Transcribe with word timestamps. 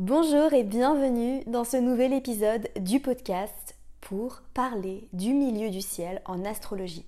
Bonjour 0.00 0.54
et 0.54 0.64
bienvenue 0.64 1.44
dans 1.44 1.64
ce 1.64 1.76
nouvel 1.76 2.14
épisode 2.14 2.70
du 2.80 3.00
podcast 3.00 3.76
pour 4.00 4.40
parler 4.54 5.06
du 5.12 5.34
milieu 5.34 5.68
du 5.68 5.82
ciel 5.82 6.22
en 6.24 6.46
astrologie. 6.46 7.04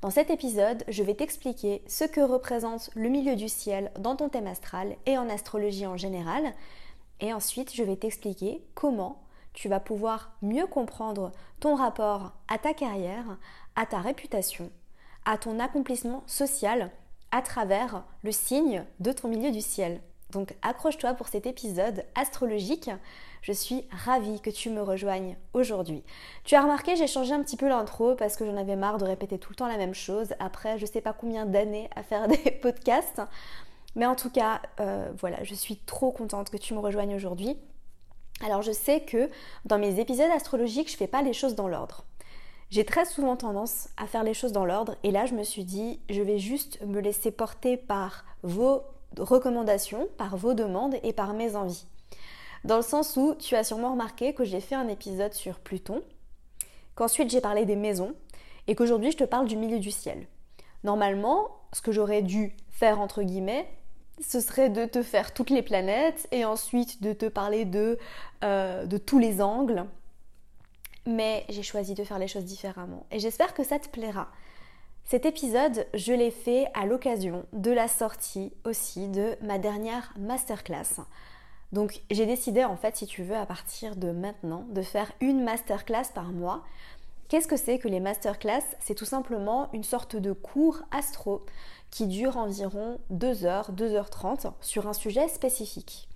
Dans 0.00 0.10
cet 0.10 0.28
épisode, 0.28 0.82
je 0.88 1.04
vais 1.04 1.14
t'expliquer 1.14 1.84
ce 1.86 2.02
que 2.02 2.20
représente 2.20 2.90
le 2.96 3.10
milieu 3.10 3.36
du 3.36 3.48
ciel 3.48 3.92
dans 3.96 4.16
ton 4.16 4.28
thème 4.28 4.48
astral 4.48 4.96
et 5.06 5.16
en 5.18 5.28
astrologie 5.28 5.86
en 5.86 5.96
général. 5.96 6.52
Et 7.20 7.32
ensuite, 7.32 7.72
je 7.76 7.84
vais 7.84 7.94
t'expliquer 7.94 8.64
comment 8.74 9.22
tu 9.52 9.68
vas 9.68 9.78
pouvoir 9.78 10.32
mieux 10.42 10.66
comprendre 10.66 11.30
ton 11.60 11.76
rapport 11.76 12.32
à 12.48 12.58
ta 12.58 12.74
carrière, 12.74 13.38
à 13.76 13.86
ta 13.86 14.00
réputation, 14.00 14.68
à 15.24 15.38
ton 15.38 15.60
accomplissement 15.60 16.24
social 16.26 16.90
à 17.30 17.40
travers 17.40 18.02
le 18.24 18.32
signe 18.32 18.84
de 18.98 19.12
ton 19.12 19.28
milieu 19.28 19.52
du 19.52 19.60
ciel. 19.60 20.00
Donc 20.32 20.54
accroche-toi 20.62 21.14
pour 21.14 21.28
cet 21.28 21.46
épisode 21.46 22.04
astrologique. 22.14 22.90
Je 23.42 23.52
suis 23.52 23.84
ravie 23.90 24.40
que 24.40 24.50
tu 24.50 24.70
me 24.70 24.82
rejoignes 24.82 25.36
aujourd'hui. 25.52 26.02
Tu 26.44 26.54
as 26.54 26.62
remarqué, 26.62 26.96
j'ai 26.96 27.06
changé 27.06 27.32
un 27.32 27.42
petit 27.42 27.56
peu 27.56 27.68
l'intro 27.68 28.14
parce 28.14 28.36
que 28.36 28.46
j'en 28.46 28.56
avais 28.56 28.76
marre 28.76 28.98
de 28.98 29.04
répéter 29.04 29.38
tout 29.38 29.50
le 29.50 29.56
temps 29.56 29.68
la 29.68 29.76
même 29.76 29.94
chose. 29.94 30.34
Après, 30.40 30.78
je 30.78 30.86
sais 30.86 31.02
pas 31.02 31.12
combien 31.12 31.44
d'années 31.44 31.90
à 31.94 32.02
faire 32.02 32.28
des 32.28 32.50
podcasts. 32.50 33.20
Mais 33.94 34.06
en 34.06 34.16
tout 34.16 34.30
cas, 34.30 34.62
euh, 34.80 35.12
voilà, 35.18 35.44
je 35.44 35.54
suis 35.54 35.76
trop 35.76 36.12
contente 36.12 36.48
que 36.48 36.56
tu 36.56 36.72
me 36.72 36.78
rejoignes 36.78 37.14
aujourd'hui. 37.14 37.58
Alors 38.42 38.62
je 38.62 38.72
sais 38.72 39.00
que 39.00 39.30
dans 39.66 39.78
mes 39.78 40.00
épisodes 40.00 40.30
astrologiques, 40.34 40.90
je 40.90 40.96
fais 40.96 41.06
pas 41.06 41.22
les 41.22 41.34
choses 41.34 41.54
dans 41.54 41.68
l'ordre. 41.68 42.04
J'ai 42.70 42.86
très 42.86 43.04
souvent 43.04 43.36
tendance 43.36 43.90
à 43.98 44.06
faire 44.06 44.24
les 44.24 44.32
choses 44.32 44.52
dans 44.52 44.64
l'ordre 44.64 44.96
et 45.02 45.10
là 45.10 45.26
je 45.26 45.34
me 45.34 45.44
suis 45.44 45.64
dit 45.64 46.00
je 46.08 46.22
vais 46.22 46.38
juste 46.38 46.80
me 46.80 47.00
laisser 47.00 47.30
porter 47.30 47.76
par 47.76 48.24
vos 48.42 48.82
recommandations, 49.18 50.08
par 50.16 50.36
vos 50.36 50.54
demandes 50.54 50.96
et 51.02 51.12
par 51.12 51.34
mes 51.34 51.56
envies. 51.56 51.86
Dans 52.64 52.76
le 52.76 52.82
sens 52.82 53.16
où 53.16 53.34
tu 53.34 53.56
as 53.56 53.64
sûrement 53.64 53.92
remarqué 53.92 54.34
que 54.34 54.44
j'ai 54.44 54.60
fait 54.60 54.74
un 54.74 54.88
épisode 54.88 55.32
sur 55.32 55.58
Pluton, 55.58 56.02
qu'ensuite 56.94 57.30
j'ai 57.30 57.40
parlé 57.40 57.64
des 57.64 57.76
maisons 57.76 58.14
et 58.68 58.74
qu'aujourd'hui 58.74 59.10
je 59.10 59.16
te 59.16 59.24
parle 59.24 59.48
du 59.48 59.56
milieu 59.56 59.80
du 59.80 59.90
ciel. 59.90 60.26
Normalement, 60.84 61.48
ce 61.72 61.80
que 61.80 61.92
j'aurais 61.92 62.22
dû 62.22 62.54
faire 62.70 63.00
entre 63.00 63.22
guillemets, 63.22 63.68
ce 64.20 64.40
serait 64.40 64.68
de 64.68 64.84
te 64.84 65.02
faire 65.02 65.34
toutes 65.34 65.50
les 65.50 65.62
planètes 65.62 66.28
et 66.30 66.44
ensuite 66.44 67.02
de 67.02 67.12
te 67.12 67.26
parler 67.26 67.64
de, 67.64 67.98
euh, 68.44 68.86
de 68.86 68.98
tous 68.98 69.18
les 69.18 69.42
angles. 69.42 69.84
Mais 71.06 71.44
j'ai 71.48 71.62
choisi 71.62 71.94
de 71.94 72.04
faire 72.04 72.18
les 72.18 72.28
choses 72.28 72.44
différemment. 72.44 73.06
Et 73.10 73.18
j'espère 73.18 73.54
que 73.54 73.64
ça 73.64 73.78
te 73.78 73.88
plaira. 73.88 74.28
Cet 75.04 75.26
épisode, 75.26 75.86
je 75.92 76.12
l'ai 76.12 76.30
fait 76.30 76.66
à 76.74 76.86
l'occasion 76.86 77.44
de 77.52 77.70
la 77.70 77.88
sortie 77.88 78.52
aussi 78.64 79.08
de 79.08 79.36
ma 79.42 79.58
dernière 79.58 80.14
masterclass. 80.18 81.02
Donc 81.72 82.02
j'ai 82.10 82.26
décidé 82.26 82.64
en 82.64 82.76
fait, 82.76 82.96
si 82.96 83.06
tu 83.06 83.22
veux, 83.22 83.36
à 83.36 83.46
partir 83.46 83.96
de 83.96 84.10
maintenant, 84.10 84.64
de 84.70 84.82
faire 84.82 85.12
une 85.20 85.42
masterclass 85.42 86.12
par 86.14 86.32
mois. 86.32 86.62
Qu'est-ce 87.28 87.48
que 87.48 87.56
c'est 87.56 87.78
que 87.78 87.88
les 87.88 88.00
masterclass? 88.00 88.62
C'est 88.80 88.94
tout 88.94 89.04
simplement 89.04 89.68
une 89.72 89.84
sorte 89.84 90.16
de 90.16 90.32
cours 90.32 90.80
astro 90.90 91.44
qui 91.90 92.06
dure 92.06 92.36
environ 92.36 92.98
2 93.10 93.44
heures, 93.44 93.72
2h30 93.72 94.52
sur 94.60 94.86
un 94.86 94.92
sujet 94.92 95.28
spécifique. 95.28 96.08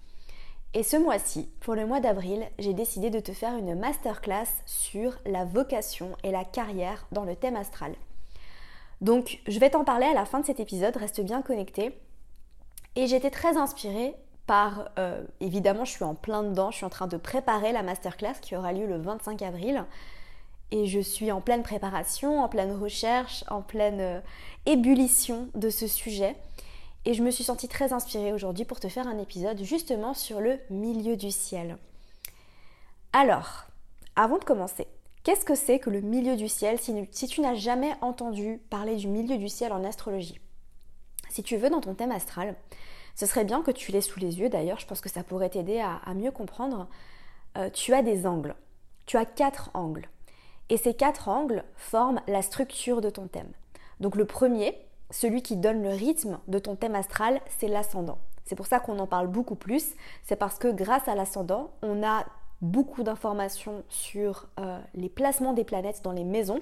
Et 0.74 0.82
ce 0.82 0.96
mois-ci, 0.98 1.48
pour 1.60 1.74
le 1.74 1.86
mois 1.86 2.00
d'avril, 2.00 2.46
j'ai 2.58 2.74
décidé 2.74 3.08
de 3.08 3.20
te 3.20 3.32
faire 3.32 3.56
une 3.56 3.78
masterclass 3.78 4.48
sur 4.66 5.18
la 5.24 5.44
vocation 5.46 6.10
et 6.22 6.30
la 6.30 6.44
carrière 6.44 7.06
dans 7.12 7.24
le 7.24 7.34
thème 7.34 7.56
astral. 7.56 7.94
Donc 9.00 9.40
je 9.46 9.58
vais 9.58 9.70
t'en 9.70 9.84
parler 9.84 10.06
à 10.06 10.14
la 10.14 10.24
fin 10.24 10.40
de 10.40 10.46
cet 10.46 10.60
épisode, 10.60 10.96
reste 10.96 11.20
bien 11.20 11.42
connecté. 11.42 11.98
Et 12.94 13.06
j'étais 13.06 13.30
très 13.30 13.56
inspirée 13.56 14.14
par, 14.46 14.88
euh, 14.98 15.22
évidemment 15.40 15.84
je 15.84 15.90
suis 15.90 16.04
en 16.04 16.14
plein 16.14 16.42
dedans, 16.42 16.70
je 16.70 16.76
suis 16.76 16.86
en 16.86 16.90
train 16.90 17.06
de 17.06 17.16
préparer 17.16 17.72
la 17.72 17.82
masterclass 17.82 18.34
qui 18.40 18.56
aura 18.56 18.72
lieu 18.72 18.86
le 18.86 18.96
25 18.96 19.42
avril. 19.42 19.84
Et 20.72 20.86
je 20.86 20.98
suis 20.98 21.30
en 21.30 21.40
pleine 21.40 21.62
préparation, 21.62 22.42
en 22.42 22.48
pleine 22.48 22.72
recherche, 22.72 23.44
en 23.48 23.62
pleine 23.62 24.00
euh, 24.00 24.20
ébullition 24.64 25.48
de 25.54 25.70
ce 25.70 25.86
sujet. 25.86 26.34
Et 27.04 27.14
je 27.14 27.22
me 27.22 27.30
suis 27.30 27.44
sentie 27.44 27.68
très 27.68 27.92
inspirée 27.92 28.32
aujourd'hui 28.32 28.64
pour 28.64 28.80
te 28.80 28.88
faire 28.88 29.06
un 29.06 29.18
épisode 29.18 29.62
justement 29.62 30.12
sur 30.12 30.40
le 30.40 30.58
milieu 30.70 31.16
du 31.16 31.30
ciel. 31.30 31.78
Alors, 33.12 33.66
avant 34.16 34.38
de 34.38 34.44
commencer, 34.44 34.88
qu'est-ce 35.26 35.44
que 35.44 35.56
c'est 35.56 35.80
que 35.80 35.90
le 35.90 36.02
milieu 36.02 36.36
du 36.36 36.48
ciel 36.48 36.78
si, 36.78 37.26
tu 37.26 37.40
n'as 37.40 37.56
jamais 37.56 37.96
entendu 38.00 38.60
parler 38.70 38.94
du 38.94 39.08
milieu 39.08 39.38
du 39.38 39.48
ciel 39.48 39.72
en 39.72 39.82
astrologie? 39.82 40.40
Si 41.30 41.42
tu 41.42 41.56
veux 41.56 41.68
dans 41.68 41.80
ton 41.80 41.94
thème 41.94 42.12
astral, 42.12 42.54
ce 43.16 43.26
serait 43.26 43.44
bien 43.44 43.60
que 43.60 43.72
tu 43.72 43.90
l'aies 43.90 44.02
sous 44.02 44.20
les 44.20 44.38
yeux 44.38 44.48
d'ailleurs, 44.48 44.78
je 44.78 44.86
pense 44.86 45.00
que 45.00 45.08
ça 45.08 45.24
pourrait 45.24 45.50
t'aider 45.50 45.80
à, 45.80 46.14
mieux 46.14 46.30
comprendre. 46.30 46.86
Euh, 47.58 47.70
tu 47.70 47.92
as 47.92 48.02
des 48.02 48.24
angles. 48.24 48.54
Tu 49.06 49.16
as 49.16 49.24
quatre 49.24 49.70
angles. 49.74 50.08
Et 50.68 50.76
ces 50.76 50.94
quatre 50.94 51.28
angles 51.28 51.64
forment 51.74 52.20
la 52.28 52.40
structure 52.42 53.00
de 53.00 53.10
ton 53.10 53.26
thème. 53.26 53.50
Donc 53.98 54.14
le 54.14 54.26
premier, 54.26 54.78
celui 55.10 55.42
qui 55.42 55.56
donne 55.56 55.82
le 55.82 55.88
rythme 55.88 56.38
de 56.46 56.60
ton 56.60 56.76
thème 56.76 56.94
astral, 56.94 57.40
c'est 57.58 57.66
l'ascendant. 57.66 58.18
C'est 58.44 58.54
pour 58.54 58.68
ça 58.68 58.78
qu'on 58.78 59.00
en 59.00 59.08
parle 59.08 59.26
beaucoup 59.26 59.56
plus. 59.56 59.96
C'est 60.22 60.36
parce 60.36 60.56
que 60.56 60.68
grâce 60.68 61.08
à 61.08 61.16
l'ascendant, 61.16 61.72
on 61.82 62.04
a 62.04 62.26
beaucoup 62.62 63.02
d'informations 63.02 63.84
sur 63.88 64.46
euh, 64.58 64.80
les 64.94 65.08
placements 65.08 65.52
des 65.52 65.64
planètes 65.64 66.02
dans 66.02 66.12
les 66.12 66.24
maisons. 66.24 66.60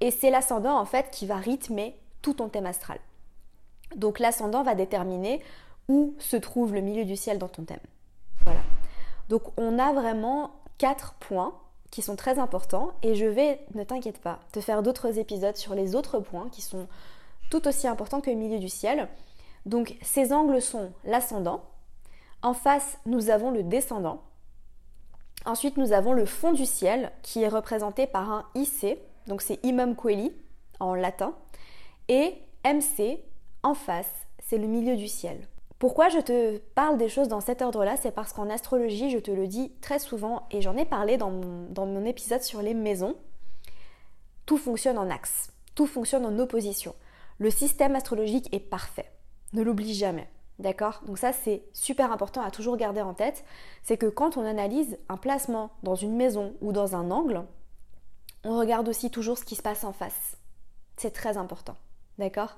Et 0.00 0.10
c'est 0.10 0.30
l'ascendant 0.30 0.78
en 0.78 0.84
fait 0.84 1.10
qui 1.10 1.26
va 1.26 1.36
rythmer 1.36 1.96
tout 2.20 2.34
ton 2.34 2.48
thème 2.48 2.66
astral. 2.66 2.98
Donc 3.96 4.18
l'ascendant 4.18 4.62
va 4.62 4.74
déterminer 4.74 5.42
où 5.88 6.14
se 6.18 6.36
trouve 6.36 6.74
le 6.74 6.80
milieu 6.80 7.04
du 7.04 7.16
ciel 7.16 7.38
dans 7.38 7.48
ton 7.48 7.64
thème. 7.64 7.80
Voilà. 8.44 8.60
Donc 9.28 9.42
on 9.56 9.78
a 9.78 9.92
vraiment 9.92 10.52
quatre 10.78 11.14
points 11.14 11.54
qui 11.90 12.02
sont 12.02 12.16
très 12.16 12.38
importants 12.38 12.92
et 13.02 13.14
je 13.14 13.26
vais, 13.26 13.60
ne 13.74 13.84
t'inquiète 13.84 14.18
pas, 14.18 14.40
te 14.52 14.60
faire 14.60 14.82
d'autres 14.82 15.18
épisodes 15.18 15.56
sur 15.56 15.74
les 15.74 15.94
autres 15.94 16.20
points 16.20 16.48
qui 16.50 16.62
sont 16.62 16.88
tout 17.50 17.68
aussi 17.68 17.86
importants 17.86 18.20
que 18.20 18.30
le 18.30 18.36
milieu 18.36 18.58
du 18.58 18.70
ciel. 18.70 19.08
Donc 19.66 19.96
ces 20.00 20.32
angles 20.32 20.62
sont 20.62 20.90
l'ascendant, 21.04 21.62
en 22.40 22.54
face 22.54 22.98
nous 23.06 23.30
avons 23.30 23.50
le 23.50 23.62
descendant, 23.62 24.22
ensuite 25.46 25.76
nous 25.76 25.92
avons 25.92 26.12
le 26.12 26.24
fond 26.24 26.52
du 26.52 26.66
ciel 26.66 27.12
qui 27.22 27.42
est 27.42 27.48
représenté 27.48 28.06
par 28.06 28.30
un 28.30 28.46
IC, 28.54 28.98
donc 29.26 29.42
c'est 29.42 29.64
Imam 29.64 29.94
Coeli 29.94 30.32
en 30.80 30.94
latin, 30.94 31.34
et 32.08 32.34
MC 32.64 33.18
en 33.62 33.74
face, 33.74 34.10
c'est 34.38 34.58
le 34.58 34.66
milieu 34.66 34.96
du 34.96 35.08
ciel. 35.08 35.48
Pourquoi 35.78 36.08
je 36.08 36.20
te 36.20 36.58
parle 36.76 36.96
des 36.96 37.08
choses 37.08 37.26
dans 37.26 37.40
cet 37.40 37.60
ordre-là? 37.60 37.96
C'est 38.00 38.12
parce 38.12 38.32
qu'en 38.32 38.50
astrologie, 38.50 39.10
je 39.10 39.18
te 39.18 39.32
le 39.32 39.48
dis 39.48 39.72
très 39.80 39.98
souvent, 39.98 40.46
et 40.52 40.62
j'en 40.62 40.76
ai 40.76 40.84
parlé 40.84 41.16
dans 41.16 41.30
mon, 41.30 42.04
épisode 42.04 42.42
sur 42.42 42.62
les 42.62 42.74
maisons, 42.74 43.16
tout 44.46 44.58
fonctionne 44.58 44.98
en 44.98 45.10
axe, 45.10 45.52
tout 45.74 45.86
fonctionne 45.86 46.24
en 46.24 46.38
opposition. 46.38 46.94
Le 47.38 47.50
système 47.50 47.96
astrologique 47.96 48.48
est 48.54 48.60
parfait, 48.60 49.10
ne 49.54 49.62
l'oublie 49.62 49.94
jamais. 49.94 50.28
D'accord? 50.58 51.00
Donc 51.06 51.18
ça 51.18 51.32
c'est 51.32 51.62
super 51.72 52.12
important 52.12 52.42
à 52.42 52.50
toujours 52.50 52.76
garder 52.76 53.02
en 53.02 53.14
tête, 53.14 53.44
c'est 53.82 53.96
que 53.96 54.06
quand 54.06 54.36
on 54.36 54.44
analyse 54.44 54.98
un 55.08 55.16
placement 55.16 55.70
dans 55.82 55.94
une 55.94 56.14
maison 56.14 56.54
ou 56.60 56.72
dans 56.72 56.94
un 56.94 57.10
angle, 57.10 57.42
on 58.44 58.58
regarde 58.58 58.88
aussi 58.88 59.10
toujours 59.10 59.38
ce 59.38 59.44
qui 59.44 59.56
se 59.56 59.62
passe 59.62 59.84
en 59.84 59.92
face. 59.92 60.36
C'est 60.96 61.12
très 61.12 61.36
important. 61.36 61.76
D'accord? 62.18 62.56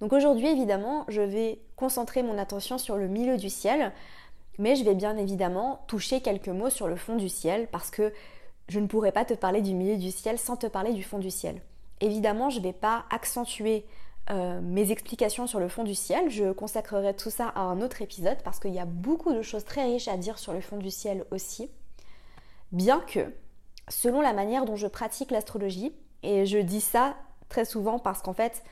Donc 0.00 0.12
aujourd'hui, 0.12 0.46
évidemment, 0.46 1.04
je 1.08 1.22
vais 1.22 1.60
concentrer 1.76 2.22
mon 2.22 2.38
attention 2.38 2.78
sur 2.78 2.96
le 2.96 3.08
milieu 3.08 3.36
du 3.36 3.50
ciel, 3.50 3.92
mais 4.58 4.76
je 4.76 4.84
vais 4.84 4.94
bien 4.94 5.16
évidemment 5.16 5.84
toucher 5.86 6.20
quelques 6.20 6.48
mots 6.48 6.70
sur 6.70 6.88
le 6.88 6.96
fond 6.96 7.16
du 7.16 7.28
ciel 7.28 7.68
parce 7.70 7.90
que 7.90 8.12
je 8.68 8.80
ne 8.80 8.86
pourrais 8.86 9.12
pas 9.12 9.24
te 9.24 9.34
parler 9.34 9.62
du 9.62 9.74
milieu 9.74 9.96
du 9.96 10.10
ciel 10.10 10.38
sans 10.38 10.56
te 10.56 10.66
parler 10.66 10.92
du 10.92 11.02
fond 11.02 11.18
du 11.18 11.30
ciel. 11.30 11.60
Évidemment, 12.00 12.50
je 12.50 12.58
ne 12.58 12.64
vais 12.64 12.72
pas 12.72 13.04
accentuer 13.10 13.86
euh, 14.30 14.60
mes 14.60 14.90
explications 14.90 15.46
sur 15.46 15.60
le 15.60 15.68
fond 15.68 15.84
du 15.84 15.94
ciel. 15.94 16.30
Je 16.30 16.52
consacrerai 16.52 17.14
tout 17.14 17.30
ça 17.30 17.48
à 17.48 17.60
un 17.60 17.80
autre 17.80 18.02
épisode 18.02 18.38
parce 18.44 18.58
qu'il 18.60 18.74
y 18.74 18.78
a 18.78 18.84
beaucoup 18.84 19.32
de 19.32 19.42
choses 19.42 19.64
très 19.64 19.84
riches 19.84 20.08
à 20.08 20.16
dire 20.16 20.38
sur 20.38 20.52
le 20.52 20.60
fond 20.60 20.76
du 20.76 20.90
ciel 20.90 21.24
aussi. 21.30 21.70
Bien 22.72 23.00
que, 23.00 23.32
selon 23.88 24.20
la 24.20 24.32
manière 24.32 24.64
dont 24.64 24.76
je 24.76 24.86
pratique 24.86 25.30
l'astrologie, 25.30 25.92
et 26.22 26.46
je 26.46 26.58
dis 26.58 26.80
ça 26.80 27.16
très 27.48 27.64
souvent 27.64 27.98
parce 27.98 28.22
qu'en 28.22 28.34
fait, 28.34 28.62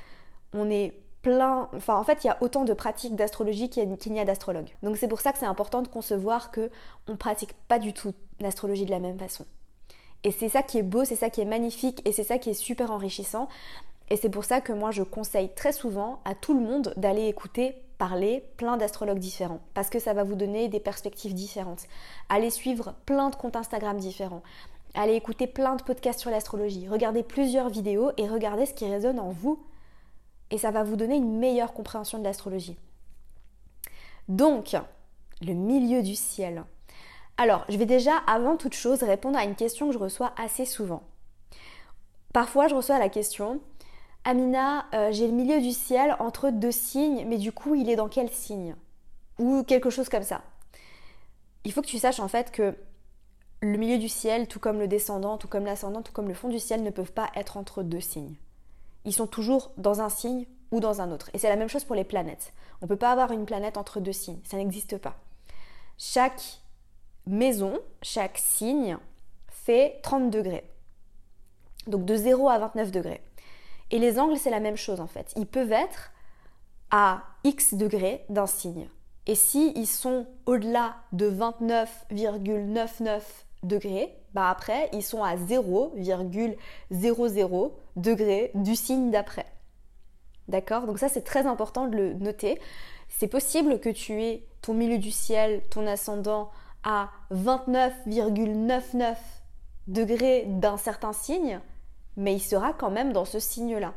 on 0.52 0.68
est 0.68 0.94
Enfin, 1.28 1.96
en 1.96 2.04
fait, 2.04 2.24
il 2.24 2.28
y 2.28 2.30
a 2.30 2.38
autant 2.40 2.64
de 2.64 2.72
pratiques 2.72 3.16
d'astrologie 3.16 3.68
qu'il 3.68 3.88
n'y 3.88 4.20
a, 4.20 4.24
d'astrologues. 4.24 4.70
Donc 4.82 4.96
c'est 4.96 5.08
pour 5.08 5.20
ça 5.20 5.32
que 5.32 5.38
c'est 5.38 5.46
important 5.46 5.82
de 5.82 5.88
concevoir 5.88 6.50
que 6.50 6.70
on 7.08 7.16
pratique 7.16 7.52
pas 7.68 7.78
du 7.78 7.92
tout 7.92 8.14
l'astrologie 8.40 8.84
de 8.84 8.90
la 8.90 9.00
même 9.00 9.18
façon. 9.18 9.44
Et 10.24 10.30
c'est 10.30 10.48
ça 10.48 10.62
qui 10.62 10.78
est 10.78 10.82
beau, 10.82 11.04
c'est 11.04 11.16
ça 11.16 11.30
qui 11.30 11.40
est 11.40 11.46
magnifique 11.46 12.00
et 12.04 12.12
c'est 12.12 12.24
ça 12.24 12.38
qui 12.38 12.50
est 12.50 12.54
super 12.54 12.90
enrichissant. 12.90 13.48
Et 14.08 14.16
c'est 14.16 14.30
pour 14.30 14.44
ça 14.44 14.60
que 14.60 14.72
moi 14.72 14.90
je 14.90 15.02
conseille 15.02 15.52
très 15.54 15.72
souvent 15.72 16.20
à 16.24 16.34
tout 16.34 16.54
le 16.54 16.64
monde 16.64 16.94
d'aller 16.96 17.26
écouter 17.26 17.74
parler 17.98 18.44
plein 18.56 18.76
d'astrologues 18.76 19.18
différents 19.18 19.60
parce 19.74 19.88
que 19.88 19.98
ça 19.98 20.12
va 20.12 20.22
vous 20.22 20.34
donner 20.34 20.68
des 20.68 20.80
perspectives 20.80 21.34
différentes. 21.34 21.86
Allez 22.28 22.50
suivre 22.50 22.94
plein 23.06 23.30
de 23.30 23.36
comptes 23.36 23.56
Instagram 23.56 23.98
différents. 23.98 24.42
Allez 24.94 25.14
écouter 25.14 25.46
plein 25.46 25.76
de 25.76 25.82
podcasts 25.82 26.20
sur 26.20 26.30
l'astrologie. 26.30 26.88
Regardez 26.88 27.22
plusieurs 27.22 27.68
vidéos 27.68 28.12
et 28.16 28.28
regardez 28.28 28.66
ce 28.66 28.74
qui 28.74 28.88
résonne 28.88 29.18
en 29.18 29.30
vous 29.30 29.62
et 30.50 30.58
ça 30.58 30.70
va 30.70 30.84
vous 30.84 30.96
donner 30.96 31.16
une 31.16 31.38
meilleure 31.38 31.72
compréhension 31.72 32.18
de 32.18 32.24
l'astrologie. 32.24 32.76
Donc, 34.28 34.76
Le 35.42 35.52
milieu 35.52 36.02
du 36.02 36.14
ciel. 36.14 36.64
Alors, 37.36 37.66
je 37.68 37.76
vais 37.76 37.84
déjà, 37.84 38.16
avant 38.26 38.56
toute 38.56 38.72
chose, 38.72 39.02
répondre 39.02 39.36
à 39.36 39.44
une 39.44 39.54
question 39.54 39.88
que 39.88 39.92
je 39.92 39.98
reçois 39.98 40.32
assez 40.38 40.64
souvent. 40.64 41.02
Parfois, 42.32 42.68
je 42.68 42.74
reçois 42.74 42.98
la 42.98 43.10
question 43.10 43.60
Amina, 44.28 44.86
euh, 44.92 45.12
j'ai 45.12 45.28
le 45.28 45.32
milieu 45.32 45.60
du 45.60 45.70
ciel 45.70 46.16
entre 46.18 46.50
deux 46.50 46.72
signes, 46.72 47.24
mais 47.28 47.38
du 47.38 47.52
coup, 47.52 47.76
il 47.76 47.88
est 47.88 47.94
dans 47.94 48.08
quel 48.08 48.28
signe 48.28 48.74
Ou 49.38 49.62
quelque 49.62 49.88
chose 49.88 50.08
comme 50.08 50.24
ça. 50.24 50.42
Il 51.62 51.72
faut 51.72 51.80
que 51.80 51.86
tu 51.86 52.00
saches 52.00 52.18
en 52.18 52.26
fait 52.26 52.50
que 52.50 52.74
le 53.60 53.78
milieu 53.78 53.98
du 53.98 54.08
ciel, 54.08 54.48
tout 54.48 54.58
comme 54.58 54.80
le 54.80 54.88
descendant, 54.88 55.38
tout 55.38 55.46
comme 55.46 55.64
l'ascendant, 55.64 56.02
tout 56.02 56.12
comme 56.12 56.26
le 56.26 56.34
fond 56.34 56.48
du 56.48 56.58
ciel, 56.58 56.82
ne 56.82 56.90
peuvent 56.90 57.12
pas 57.12 57.30
être 57.36 57.56
entre 57.56 57.84
deux 57.84 58.00
signes. 58.00 58.34
Ils 59.04 59.12
sont 59.12 59.28
toujours 59.28 59.70
dans 59.76 60.00
un 60.00 60.08
signe 60.08 60.44
ou 60.72 60.80
dans 60.80 61.00
un 61.00 61.12
autre. 61.12 61.30
Et 61.32 61.38
c'est 61.38 61.48
la 61.48 61.54
même 61.54 61.68
chose 61.68 61.84
pour 61.84 61.94
les 61.94 62.02
planètes. 62.02 62.52
On 62.82 62.86
ne 62.86 62.88
peut 62.88 62.96
pas 62.96 63.12
avoir 63.12 63.30
une 63.30 63.46
planète 63.46 63.76
entre 63.76 64.00
deux 64.00 64.12
signes. 64.12 64.40
Ça 64.42 64.56
n'existe 64.56 64.98
pas. 64.98 65.14
Chaque 65.98 66.62
maison, 67.28 67.78
chaque 68.02 68.38
signe 68.38 68.98
fait 69.46 70.00
30 70.02 70.32
degrés. 70.32 70.68
Donc 71.86 72.04
de 72.04 72.16
0 72.16 72.48
à 72.48 72.58
29 72.58 72.90
degrés. 72.90 73.22
Et 73.90 73.98
les 73.98 74.18
angles, 74.18 74.36
c'est 74.36 74.50
la 74.50 74.60
même 74.60 74.76
chose 74.76 75.00
en 75.00 75.06
fait. 75.06 75.32
Ils 75.36 75.46
peuvent 75.46 75.72
être 75.72 76.12
à 76.90 77.22
x 77.44 77.72
degrés 77.74 78.24
d'un 78.28 78.46
signe. 78.46 78.88
Et 79.26 79.34
si 79.34 79.72
ils 79.74 79.86
sont 79.86 80.26
au-delà 80.46 80.96
de 81.12 81.30
29,99 81.30 83.20
degrés, 83.62 84.14
bah 84.34 84.50
après, 84.50 84.90
ils 84.92 85.02
sont 85.02 85.24
à 85.24 85.36
0,00 85.36 87.72
degrés 87.96 88.50
du 88.54 88.76
signe 88.76 89.10
d'après. 89.10 89.46
D'accord? 90.48 90.86
Donc 90.86 90.98
ça, 90.98 91.08
c'est 91.08 91.22
très 91.22 91.46
important 91.46 91.86
de 91.86 91.96
le 91.96 92.12
noter. 92.14 92.60
C'est 93.08 93.28
possible 93.28 93.80
que 93.80 93.88
tu 93.88 94.22
aies 94.22 94.46
ton 94.62 94.74
milieu 94.74 94.98
du 94.98 95.10
ciel, 95.10 95.62
ton 95.70 95.86
ascendant 95.86 96.50
à 96.84 97.10
29,99 97.32 99.16
degrés 99.88 100.44
d'un 100.46 100.76
certain 100.76 101.12
signe, 101.12 101.60
mais 102.16 102.34
il 102.34 102.40
sera 102.40 102.72
quand 102.72 102.90
même 102.90 103.12
dans 103.12 103.24
ce 103.24 103.38
signe-là. 103.38 103.94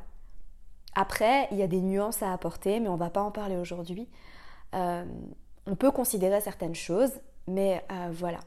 Après, 0.96 1.48
il 1.52 1.58
y 1.58 1.64
a 1.64 1.68
des 1.68 1.82
nuances 1.82 2.24
à 2.24 2.34
apporter, 2.34 2.80
mais 2.80 2.90
on 2.90 2.94
ne 2.94 3.00
va 3.00 3.10
pas 3.10 3.22
en 3.22 3.32
parler 3.32 3.56
aujourd'hui. 3.56 4.08
Euh, 4.76 5.06
on 5.66 5.76
peut 5.76 5.92
considérer 5.92 6.42
certaines 6.42 6.76
choses, 6.76 7.14
mais 7.48 7.84
euh, 7.92 8.10
voilà. 8.12 8.40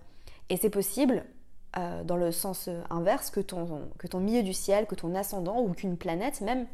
Et 0.48 0.56
c'est 0.56 0.70
possible, 0.70 1.24
euh, 1.78 2.04
dans 2.04 2.16
le 2.16 2.32
sens 2.32 2.68
inverse, 2.90 3.30
que 3.30 3.40
ton, 3.40 3.88
que 3.98 4.06
ton 4.06 4.20
milieu 4.20 4.42
du 4.42 4.52
ciel, 4.52 4.86
que 4.86 4.94
ton 4.94 5.14
ascendant 5.14 5.62
ou 5.62 5.72
qu'une 5.72 5.96
planète 5.96 6.40
même 6.40 6.66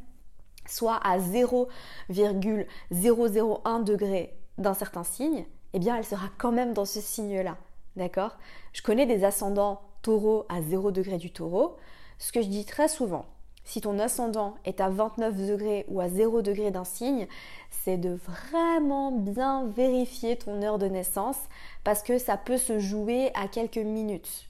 soit 0.67 0.97
à 0.97 1.19
0,001 1.19 3.81
degré 3.81 4.35
d'un 4.59 4.75
certain 4.75 5.05
signe, 5.05 5.47
eh 5.73 5.79
bien 5.79 5.97
elle 5.97 6.05
sera 6.05 6.27
quand 6.39 6.53
même 6.53 6.75
dans 6.75 6.85
ce 6.85 7.01
signe-là. 7.01 7.57
D'accord? 7.97 8.37
Je 8.73 8.83
connais 8.83 9.07
des 9.07 9.25
ascendants 9.25 9.81
taureaux 10.03 10.45
à 10.49 10.63
0 10.63 10.93
degré 10.93 11.19
du 11.19 11.33
taureau. 11.33 11.77
Ce 12.19 12.33
que 12.33 12.43
je 12.43 12.49
dis 12.49 12.65
très 12.65 12.89
souvent, 12.89 13.27
si 13.65 13.81
ton 13.81 13.99
ascendant 13.99 14.55
est 14.65 14.81
à 14.81 14.89
29 14.89 15.37
degrés 15.37 15.85
ou 15.89 16.01
à 16.01 16.09
0 16.09 16.43
degré 16.43 16.71
d'un 16.71 16.85
signe, 16.85 17.27
c'est 17.71 17.99
de 17.99 18.19
vraiment 18.27 19.13
bien 19.13 19.67
vérifier 19.67 20.37
ton 20.37 20.63
heure 20.63 20.79
de 20.79 20.87
naissance 20.87 21.39
parce 21.85 22.03
que 22.03 22.19
ça 22.19 22.37
peut 22.37 22.57
se 22.57 22.79
jouer 22.79 23.31
à 23.35 23.47
quelques 23.47 23.77
minutes. 23.77 24.49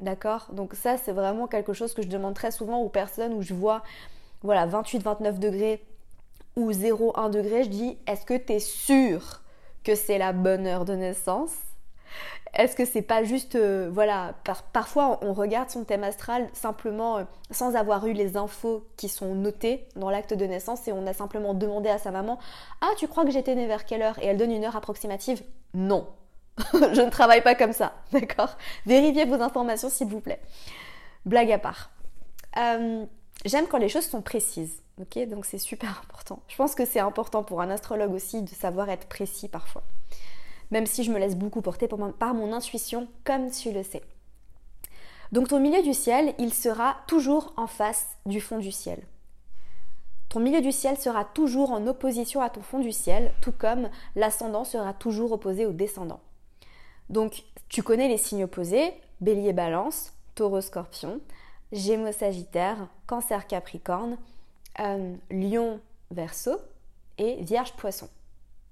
D'accord? 0.00 0.48
Donc 0.52 0.74
ça, 0.74 0.96
c'est 0.96 1.12
vraiment 1.12 1.46
quelque 1.46 1.72
chose 1.72 1.94
que 1.94 2.02
je 2.02 2.08
demande 2.08 2.34
très 2.34 2.50
souvent 2.50 2.78
aux 2.78 2.88
personnes 2.88 3.32
où 3.32 3.42
je 3.42 3.54
vois 3.54 3.82
voilà, 4.42 4.66
28-29 4.66 5.38
degrés 5.38 5.84
ou 6.56 6.72
0-1 6.72 7.30
degré, 7.30 7.64
je 7.64 7.68
dis 7.68 7.98
est-ce 8.06 8.24
que 8.24 8.36
tu 8.36 8.52
es 8.54 8.58
sûr 8.58 9.42
que 9.84 9.94
c'est 9.94 10.18
la 10.18 10.32
bonne 10.32 10.66
heure 10.66 10.84
de 10.84 10.94
naissance? 10.94 11.54
Est-ce 12.54 12.74
que 12.74 12.84
c'est 12.84 13.02
pas 13.02 13.22
juste, 13.22 13.54
euh, 13.54 13.88
voilà, 13.92 14.34
parfois 14.72 15.20
on 15.22 15.32
regarde 15.32 15.70
son 15.70 15.84
thème 15.84 16.04
astral 16.04 16.48
simplement 16.52 17.18
euh, 17.18 17.24
sans 17.50 17.76
avoir 17.76 18.06
eu 18.06 18.12
les 18.12 18.36
infos 18.36 18.84
qui 18.96 19.08
sont 19.08 19.34
notées 19.34 19.86
dans 19.96 20.10
l'acte 20.10 20.34
de 20.34 20.44
naissance 20.44 20.86
et 20.88 20.92
on 20.92 21.06
a 21.06 21.12
simplement 21.12 21.54
demandé 21.54 21.88
à 21.88 21.98
sa 21.98 22.10
maman 22.10 22.38
Ah, 22.80 22.90
tu 22.98 23.06
crois 23.08 23.24
que 23.24 23.30
j'étais 23.30 23.54
née 23.54 23.66
vers 23.66 23.84
quelle 23.84 24.02
heure? 24.02 24.18
Et 24.20 24.26
elle 24.26 24.36
donne 24.36 24.52
une 24.52 24.64
heure 24.64 24.76
approximative 24.76 25.42
Non, 25.74 26.08
je 26.72 27.00
ne 27.00 27.10
travaille 27.10 27.42
pas 27.42 27.54
comme 27.54 27.72
ça, 27.72 27.92
d'accord? 28.12 28.56
Vérifiez 28.86 29.24
vos 29.24 29.40
informations 29.40 29.88
s'il 29.88 30.08
vous 30.08 30.20
plaît. 30.20 30.40
Blague 31.24 31.52
à 31.52 31.58
part. 31.58 31.90
Euh, 32.56 33.04
J'aime 33.44 33.66
quand 33.66 33.78
les 33.78 33.88
choses 33.88 34.06
sont 34.06 34.20
précises, 34.20 34.82
ok? 35.00 35.26
Donc 35.28 35.46
c'est 35.46 35.58
super 35.58 36.00
important. 36.04 36.42
Je 36.48 36.56
pense 36.56 36.74
que 36.74 36.84
c'est 36.84 37.00
important 37.00 37.42
pour 37.42 37.60
un 37.60 37.70
astrologue 37.70 38.12
aussi 38.12 38.42
de 38.42 38.50
savoir 38.50 38.90
être 38.90 39.08
précis 39.08 39.48
parfois. 39.48 39.82
Même 40.70 40.86
si 40.86 41.04
je 41.04 41.10
me 41.10 41.18
laisse 41.18 41.36
beaucoup 41.36 41.62
porter 41.62 41.88
par 41.88 42.34
mon 42.34 42.52
intuition, 42.52 43.08
comme 43.24 43.50
tu 43.50 43.72
le 43.72 43.82
sais. 43.82 44.02
Donc 45.32 45.48
ton 45.48 45.60
milieu 45.60 45.82
du 45.82 45.94
ciel, 45.94 46.34
il 46.38 46.52
sera 46.52 46.96
toujours 47.06 47.52
en 47.56 47.66
face 47.66 48.06
du 48.26 48.40
fond 48.40 48.58
du 48.58 48.72
ciel. 48.72 49.02
Ton 50.28 50.40
milieu 50.40 50.60
du 50.60 50.72
ciel 50.72 50.96
sera 50.96 51.24
toujours 51.24 51.72
en 51.72 51.86
opposition 51.86 52.40
à 52.40 52.50
ton 52.50 52.62
fond 52.62 52.78
du 52.78 52.92
ciel, 52.92 53.32
tout 53.40 53.52
comme 53.52 53.90
l'ascendant 54.14 54.64
sera 54.64 54.92
toujours 54.92 55.32
opposé 55.32 55.66
au 55.66 55.72
descendant. 55.72 56.20
Donc 57.08 57.42
tu 57.68 57.82
connais 57.82 58.08
les 58.08 58.16
signes 58.16 58.44
opposés, 58.44 58.92
bélier 59.20 59.52
balance, 59.52 60.12
taureau 60.34 60.60
scorpion, 60.60 61.20
Gémeaux 61.72 62.12
Sagittaire, 62.12 62.88
Cancer 63.06 63.46
Capricorne, 63.46 64.18
euh, 64.80 65.14
Lion 65.30 65.80
Verseau 66.10 66.58
et 67.18 67.42
Vierge 67.42 67.72
Poisson. 67.74 68.08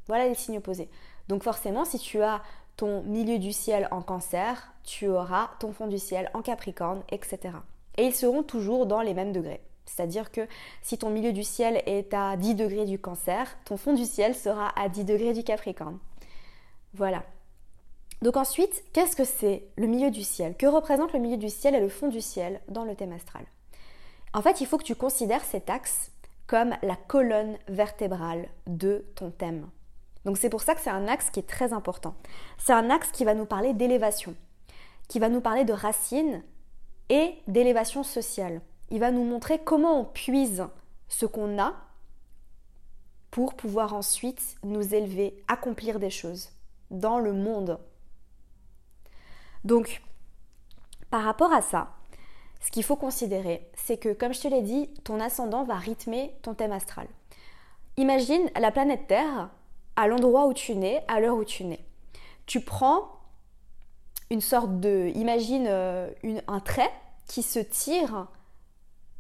Voilà 0.07 0.29
les 0.29 0.35
signes 0.35 0.59
opposés. 0.59 0.89
Donc 1.29 1.43
forcément, 1.43 1.85
si 1.85 1.99
tu 1.99 2.23
as 2.23 2.43
ton 2.77 3.03
milieu 3.03 3.39
du 3.39 3.53
ciel 3.53 3.89
en 3.91 4.03
Cancer, 4.03 4.73
tu 4.85 5.09
auras 5.09 5.51
ton 5.59 5.73
fond 5.73 5.87
du 5.87 5.99
ciel 5.99 6.31
en 6.33 6.43
Capricorne, 6.43 7.03
etc. 7.11 7.55
Et 7.97 8.07
ils 8.07 8.15
seront 8.15 8.43
toujours 8.43 8.87
dans 8.87 9.03
les 9.03 9.15
mêmes 9.15 9.33
degrés. 9.33 9.61
C'est-à-dire 9.85 10.31
que 10.31 10.47
si 10.83 10.99
ton 10.99 11.11
milieu 11.11 11.33
du 11.33 11.43
ciel 11.43 11.83
est 11.87 12.15
à 12.15 12.37
10 12.37 12.55
degrés 12.55 12.85
du 12.85 12.99
Cancer, 12.99 13.57
ton 13.65 13.77
fond 13.77 13.95
du 13.95 14.05
ciel 14.05 14.35
sera 14.35 14.71
à 14.79 14.89
10 14.89 15.05
degrés 15.05 15.33
du 15.33 15.43
Capricorne. 15.43 15.99
Voilà. 16.95 17.25
Donc 18.23 18.37
ensuite, 18.37 18.85
qu'est-ce 18.93 19.17
que 19.17 19.25
c'est 19.25 19.65
le 19.77 19.87
milieu 19.87 20.11
du 20.11 20.23
ciel? 20.23 20.57
Que 20.57 20.67
représente 20.67 21.13
le 21.13 21.21
milieu 21.21 21.37
du 21.37 21.49
ciel 21.49 21.75
et 21.75 21.81
le 21.81 21.89
fond 21.89 22.09
du 22.09 22.21
ciel 22.21 22.61
dans 22.69 22.85
le 22.85 22.95
thème 22.95 23.13
astral? 23.13 23.45
En 24.35 24.43
fait, 24.43 24.61
il 24.61 24.67
faut 24.67 24.79
que 24.79 24.85
tu 24.85 24.95
considères 24.95 25.45
cet 25.45 25.71
axe 25.71 26.11
comme 26.47 26.75
la 26.83 26.97
colonne 26.97 27.57
vertébrale 27.69 28.49
de 28.67 29.05
ton 29.15 29.31
thème. 29.31 29.69
Donc 30.25 30.39
c'est 30.39 30.51
pour 30.51 30.63
ça 30.63 30.75
que 30.75 30.81
c'est 30.81 30.91
un 30.91 31.09
axe 31.09 31.31
qui 31.31 31.41
est 31.41 31.49
très 31.49 31.73
important. 31.73 32.15
C'est 32.59 32.73
un 32.73 32.91
axe 32.91 33.11
qui 33.11 33.25
va 33.25 33.35
nous 33.35 33.47
parler 33.47 33.73
d'élévation, 33.73 34.35
qui 35.09 35.19
va 35.19 35.29
nous 35.29 35.41
parler 35.41 35.65
de 35.65 35.73
racines 35.73 36.43
et 37.09 37.35
d'élévation 37.47 38.03
sociale. 38.03 38.61
Il 38.91 39.01
va 39.01 39.11
nous 39.11 39.25
montrer 39.25 39.59
comment 39.59 40.01
on 40.01 40.05
puise 40.05 40.67
ce 41.09 41.27
qu'on 41.27 41.59
a 41.59 41.75
pour 43.31 43.55
pouvoir 43.55 43.95
ensuite 43.95 44.57
nous 44.63 44.95
élever, 44.95 45.43
accomplir 45.49 45.99
des 45.99 46.11
choses 46.11 46.51
dans 46.91 47.19
le 47.19 47.33
monde 47.33 47.79
donc, 49.65 50.01
par 51.11 51.25
rapport 51.25 51.53
à 51.53 51.63
ça, 51.63 51.95
ce 52.61 52.71
qu'il 52.71 52.85
faut 52.85 52.97
considérer, 52.97 53.71
c'est 53.75 53.99
que, 53.99 54.13
comme 54.13 54.35
je 54.35 54.41
te 54.41 54.49
l'ai 54.49 54.63
dit, 54.63 54.89
ton 55.05 55.21
ascendant 55.21 55.65
va 55.65 55.75
rythmer 55.75 56.35
ton 56.43 56.55
thème 56.55 56.73
astral. 56.73 57.07
Imagine 57.97 58.51
la 58.59 58.71
planète 58.71 59.07
Terre 59.07 59.51
à 59.99 60.07
l'endroit 60.07 60.47
où 60.47 60.55
tu 60.55 60.77
nais, 60.77 61.03
à 61.09 61.19
l'heure 61.19 61.35
où 61.35 61.45
tu 61.45 61.65
nais. 61.65 61.85
Tu 62.47 62.61
prends 62.61 63.19
une 64.31 64.41
sorte 64.41 64.79
de. 64.79 65.11
Imagine 65.17 65.67
euh, 65.69 66.09
un 66.47 66.61
trait 66.61 66.93
qui 67.27 67.43
se 67.43 67.59
tire 67.59 68.29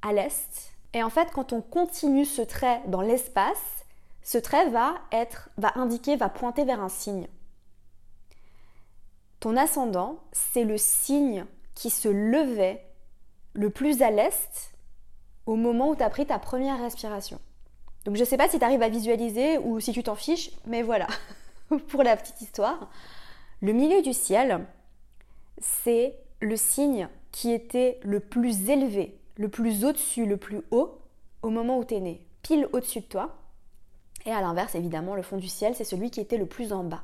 à 0.02 0.12
l'est. 0.12 0.73
Et 0.94 1.02
en 1.02 1.11
fait, 1.11 1.32
quand 1.32 1.52
on 1.52 1.61
continue 1.61 2.25
ce 2.25 2.42
trait 2.42 2.80
dans 2.87 3.00
l'espace, 3.00 3.85
ce 4.23 4.38
trait 4.38 4.70
va 4.70 4.94
être, 5.11 5.50
va 5.58 5.73
indiquer, 5.75 6.14
va 6.14 6.28
pointer 6.28 6.64
vers 6.64 6.80
un 6.80 6.88
signe. 6.88 7.26
Ton 9.40 9.56
ascendant, 9.56 10.20
c'est 10.30 10.64
le 10.64 10.78
signe 10.78 11.44
qui 11.75 11.90
se 11.90 12.08
levait 12.08 12.85
le 13.52 13.70
plus 13.70 14.00
à 14.00 14.11
l'est 14.12 14.73
au 15.44 15.56
moment 15.56 15.88
où 15.88 15.97
tu 15.97 16.04
as 16.04 16.11
pris 16.11 16.26
ta 16.26 16.38
première 16.38 16.78
respiration. 16.78 17.40
Donc 18.09 18.17
je 18.17 18.23
ne 18.23 18.27
sais 18.27 18.38
pas 18.38 18.49
si 18.49 18.59
tu 18.59 18.65
arrives 18.65 18.81
à 18.81 18.88
visualiser 18.88 19.59
ou 19.59 19.81
si 19.81 19.93
tu 19.93 20.03
t'en 20.03 20.15
fiches, 20.15 20.50
mais 20.67 20.81
voilà, 20.81 21.09
pour 21.88 22.03
la 22.03 22.17
petite 22.17 22.41
histoire. 22.41 22.88
Le 23.61 23.75
milieu 23.75 24.00
du 24.00 24.15
ciel, 24.15 24.65
c'est 25.59 26.17
le 26.41 26.57
signe 26.57 27.11
qui 27.33 27.53
était 27.53 28.00
le 28.03 28.21
plus 28.21 28.71
élevé, 28.71 29.21
le 29.37 29.50
plus 29.50 29.85
au-dessus, 29.85 30.25
le 30.25 30.38
plus 30.38 30.62
haut 30.71 31.03
au 31.43 31.50
moment 31.50 31.77
où 31.77 31.85
tu 31.85 31.97
es 31.97 32.00
né, 32.00 32.25
pile 32.41 32.67
au-dessus 32.73 33.00
de 33.00 33.05
toi. 33.05 33.37
Et 34.25 34.33
à 34.33 34.41
l'inverse, 34.41 34.75
évidemment, 34.75 35.15
le 35.15 35.21
fond 35.21 35.37
du 35.37 35.49
ciel, 35.49 35.75
c'est 35.75 35.85
celui 35.85 36.11
qui 36.11 36.21
était 36.21 36.38
le 36.38 36.47
plus 36.47 36.73
en 36.73 36.85
bas. 36.85 37.03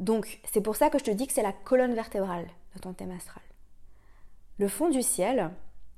Donc, 0.00 0.40
c'est 0.52 0.60
pour 0.60 0.74
ça 0.74 0.90
que 0.90 0.98
je 0.98 1.04
te 1.04 1.12
dis 1.12 1.28
que 1.28 1.32
c'est 1.32 1.40
la 1.40 1.52
colonne 1.52 1.94
vertébrale 1.94 2.48
de 2.74 2.80
ton 2.80 2.94
thème 2.94 3.12
astral. 3.12 3.44
Le 4.58 4.66
fond 4.66 4.88
du 4.88 5.02
ciel 5.02 5.52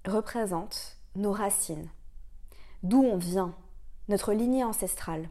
représente 0.04 0.98
nos 1.16 1.32
racines, 1.32 1.88
d'où 2.82 3.02
on 3.02 3.16
vient, 3.16 3.54
notre 4.10 4.32
lignée 4.32 4.64
ancestrale. 4.64 5.30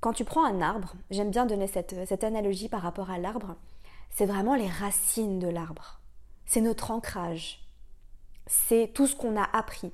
quand 0.00 0.12
tu 0.12 0.24
prends 0.24 0.44
un 0.44 0.60
arbre, 0.60 0.94
j'aime 1.10 1.30
bien 1.30 1.46
donner 1.46 1.66
cette, 1.66 1.94
cette 2.06 2.24
analogie 2.24 2.68
par 2.68 2.82
rapport 2.82 3.10
à 3.10 3.18
l'arbre, 3.18 3.56
c'est 4.10 4.26
vraiment 4.26 4.54
les 4.54 4.68
racines 4.68 5.38
de 5.38 5.48
l'arbre. 5.48 6.00
C'est 6.46 6.60
notre 6.60 6.90
ancrage. 6.90 7.66
C'est 8.46 8.90
tout 8.92 9.06
ce 9.06 9.16
qu'on 9.16 9.36
a 9.36 9.44
appris. 9.44 9.92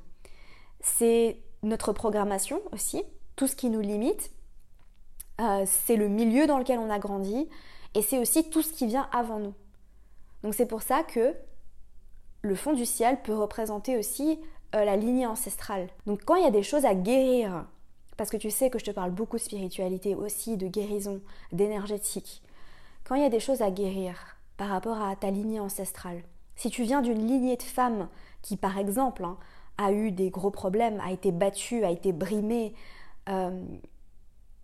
C'est 0.80 1.38
notre 1.62 1.92
programmation 1.92 2.61
aussi, 2.73 3.04
tout 3.37 3.47
ce 3.47 3.54
qui 3.54 3.70
nous 3.70 3.80
limite. 3.80 4.30
Euh, 5.40 5.64
c'est 5.66 5.97
le 5.97 6.09
milieu 6.09 6.47
dans 6.47 6.59
lequel 6.59 6.78
on 6.78 6.90
a 6.90 6.99
grandi 6.99 7.49
et 7.94 8.02
c'est 8.02 8.18
aussi 8.18 8.50
tout 8.50 8.62
ce 8.62 8.73
qui 8.73 8.87
vient 8.87 9.09
avant 9.12 9.38
nous. 9.38 9.54
Donc 10.42 10.54
c'est 10.54 10.66
pour 10.66 10.82
ça 10.82 11.02
que 11.02 11.35
le 12.42 12.54
fond 12.54 12.73
du 12.73 12.85
ciel 12.85 13.23
peut 13.23 13.35
représenter 13.35 13.97
aussi 13.97 14.38
euh, 14.75 14.85
la 14.85 14.97
lignée 14.97 15.26
ancestrale. 15.26 15.88
Donc 16.06 16.25
quand 16.25 16.35
il 16.35 16.44
y 16.44 16.47
a 16.47 16.50
des 16.50 16.62
choses 16.62 16.85
à 16.85 16.94
guérir, 16.94 17.66
parce 18.20 18.28
que 18.28 18.36
tu 18.36 18.50
sais 18.50 18.68
que 18.68 18.78
je 18.78 18.84
te 18.84 18.90
parle 18.90 19.12
beaucoup 19.12 19.38
de 19.38 19.42
spiritualité 19.42 20.14
aussi, 20.14 20.58
de 20.58 20.66
guérison, 20.66 21.22
d'énergétique, 21.52 22.42
quand 23.02 23.14
il 23.14 23.22
y 23.22 23.24
a 23.24 23.30
des 23.30 23.40
choses 23.40 23.62
à 23.62 23.70
guérir 23.70 24.36
par 24.58 24.68
rapport 24.68 25.00
à 25.00 25.16
ta 25.16 25.30
lignée 25.30 25.58
ancestrale, 25.58 26.20
si 26.54 26.68
tu 26.68 26.82
viens 26.82 27.00
d'une 27.00 27.26
lignée 27.26 27.56
de 27.56 27.62
femmes 27.62 28.10
qui 28.42 28.58
par 28.58 28.76
exemple 28.76 29.24
hein, 29.24 29.38
a 29.78 29.92
eu 29.92 30.12
des 30.12 30.28
gros 30.28 30.50
problèmes, 30.50 31.00
a 31.00 31.12
été 31.12 31.32
battue, 31.32 31.82
a 31.82 31.90
été 31.90 32.12
brimée, 32.12 32.74
euh, 33.30 33.64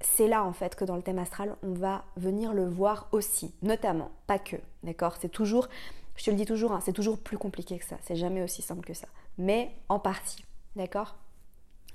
c'est 0.03 0.29
là 0.29 0.45
en 0.45 0.53
fait 0.53 0.75
que 0.75 0.85
dans 0.85 0.97
le 0.97 1.03
thème 1.03 1.19
astral, 1.19 1.57
on 1.63 1.73
va 1.73 2.05
venir 2.19 2.53
le 2.53 2.69
voir 2.69 3.09
aussi, 3.13 3.55
notamment, 3.63 4.11
pas 4.27 4.39
que, 4.39 4.57
d'accord? 4.83 5.17
C'est 5.19 5.31
toujours, 5.31 5.69
je 6.17 6.25
te 6.25 6.31
le 6.31 6.37
dis 6.37 6.45
toujours, 6.45 6.73
hein, 6.73 6.81
c'est 6.85 6.93
toujours 6.93 7.17
plus 7.17 7.39
compliqué 7.39 7.79
que 7.79 7.87
ça, 7.87 7.97
c'est 8.03 8.17
jamais 8.17 8.43
aussi 8.43 8.61
simple 8.61 8.85
que 8.85 8.93
ça, 8.93 9.09
mais 9.39 9.71
en 9.89 9.99
partie, 9.99 10.45
d'accord? 10.75 11.17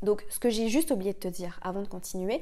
Donc 0.01 0.25
ce 0.29 0.39
que 0.39 0.50
j'ai 0.50 0.70
juste 0.70 0.91
oublié 0.91 1.13
de 1.13 1.20
te 1.20 1.27
dire 1.27 1.60
avant 1.62 1.81
de 1.81 1.88
continuer, 1.88 2.41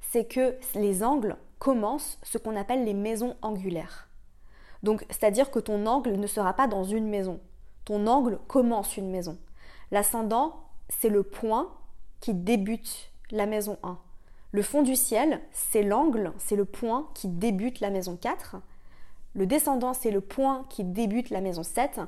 c'est 0.00 0.24
que 0.24 0.56
les 0.74 1.02
angles 1.02 1.36
commencent 1.58 2.18
ce 2.22 2.38
qu'on 2.38 2.56
appelle 2.56 2.84
les 2.84 2.94
maisons 2.94 3.36
angulaires. 3.42 4.08
Donc 4.82 5.04
c'est-à-dire 5.08 5.50
que 5.50 5.58
ton 5.58 5.86
angle 5.86 6.16
ne 6.16 6.26
sera 6.26 6.54
pas 6.54 6.66
dans 6.66 6.84
une 6.84 7.08
maison, 7.08 7.40
ton 7.84 8.06
angle 8.06 8.38
commence 8.48 8.96
une 8.96 9.10
maison. 9.10 9.38
L'ascendant, 9.90 10.56
c'est 10.88 11.08
le 11.08 11.22
point 11.22 11.72
qui 12.20 12.34
débute 12.34 13.10
la 13.30 13.46
maison 13.46 13.78
1. 13.82 13.98
Le 14.52 14.62
fond 14.62 14.82
du 14.82 14.96
ciel, 14.96 15.40
c'est 15.52 15.82
l'angle, 15.82 16.32
c'est 16.38 16.56
le 16.56 16.64
point 16.64 17.08
qui 17.14 17.28
débute 17.28 17.80
la 17.80 17.90
maison 17.90 18.16
4. 18.16 18.56
Le 19.34 19.46
descendant, 19.46 19.92
c'est 19.92 20.10
le 20.10 20.20
point 20.20 20.64
qui 20.70 20.82
débute 20.82 21.30
la 21.30 21.40
maison 21.40 21.62
7. 21.62 22.00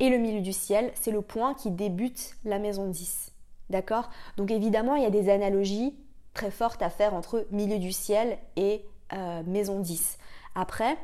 Et 0.00 0.10
le 0.10 0.18
milieu 0.18 0.40
du 0.40 0.52
ciel, 0.52 0.92
c'est 0.94 1.10
le 1.10 1.22
point 1.22 1.54
qui 1.54 1.70
débute 1.70 2.36
la 2.44 2.58
maison 2.58 2.86
10. 2.86 3.32
D'accord? 3.70 4.10
Donc 4.36 4.50
évidemment, 4.50 4.94
il 4.94 5.02
y 5.02 5.06
a 5.06 5.10
des 5.10 5.28
analogies 5.30 5.94
très 6.34 6.50
fortes 6.50 6.82
à 6.82 6.90
faire 6.90 7.14
entre 7.14 7.46
milieu 7.50 7.78
du 7.78 7.92
ciel 7.92 8.38
et 8.56 8.84
euh, 9.12 9.42
maison 9.46 9.80
10. 9.80 10.18
Après, 10.54 10.96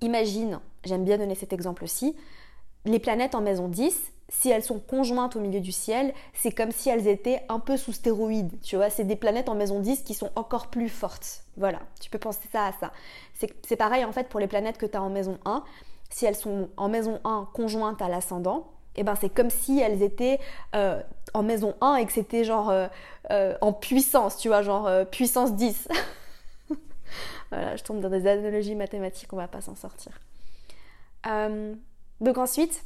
imagine, 0.00 0.60
j'aime 0.84 1.04
bien 1.04 1.18
donner 1.18 1.34
cet 1.34 1.52
exemple 1.52 1.84
aussi, 1.84 2.16
les 2.84 2.98
planètes 2.98 3.34
en 3.34 3.40
maison 3.40 3.68
10, 3.68 4.12
si 4.28 4.50
elles 4.50 4.62
sont 4.62 4.80
conjointes 4.80 5.36
au 5.36 5.40
milieu 5.40 5.60
du 5.60 5.72
ciel, 5.72 6.12
c'est 6.34 6.50
comme 6.50 6.72
si 6.72 6.88
elles 6.88 7.06
étaient 7.06 7.42
un 7.48 7.60
peu 7.60 7.76
sous 7.76 7.92
stéroïdes. 7.92 8.60
Tu 8.62 8.76
vois, 8.76 8.90
c'est 8.90 9.04
des 9.04 9.16
planètes 9.16 9.48
en 9.48 9.54
maison 9.54 9.80
10 9.80 10.02
qui 10.02 10.14
sont 10.14 10.30
encore 10.34 10.68
plus 10.68 10.88
fortes. 10.88 11.44
Voilà, 11.56 11.80
tu 12.00 12.10
peux 12.10 12.18
penser 12.18 12.48
ça 12.50 12.66
à 12.66 12.72
ça. 12.72 12.92
C'est 13.34 13.76
pareil 13.76 14.04
en 14.04 14.12
fait 14.12 14.28
pour 14.28 14.40
les 14.40 14.48
planètes 14.48 14.78
que 14.78 14.86
tu 14.86 14.96
as 14.96 15.02
en 15.02 15.10
maison 15.10 15.38
1. 15.44 15.64
Si 16.10 16.26
elles 16.26 16.36
sont 16.36 16.68
en 16.76 16.88
maison 16.88 17.20
1 17.24 17.48
conjointes 17.52 18.02
à 18.02 18.08
l'ascendant, 18.08 18.72
eh 18.96 19.02
ben 19.02 19.14
c'est 19.14 19.28
comme 19.28 19.50
si 19.50 19.78
elles 19.80 20.02
étaient 20.02 20.40
euh, 20.74 21.02
en 21.34 21.42
maison 21.42 21.74
1 21.80 21.96
et 21.96 22.06
que 22.06 22.12
c'était 22.12 22.44
genre 22.44 22.70
euh, 22.70 22.88
euh, 23.30 23.56
en 23.60 23.72
puissance, 23.72 24.36
tu 24.38 24.48
vois, 24.48 24.62
genre 24.62 24.90
puissance 25.10 25.54
10. 25.54 25.88
voilà, 27.50 27.76
je 27.76 27.82
tombe 27.84 28.00
dans 28.00 28.10
des 28.10 28.26
analogies 28.26 28.74
mathématiques, 28.74 29.32
on 29.32 29.36
va 29.36 29.48
pas 29.48 29.60
s'en 29.60 29.74
sortir. 29.74 30.12
donc 32.20 32.38
ensuite, 32.38 32.84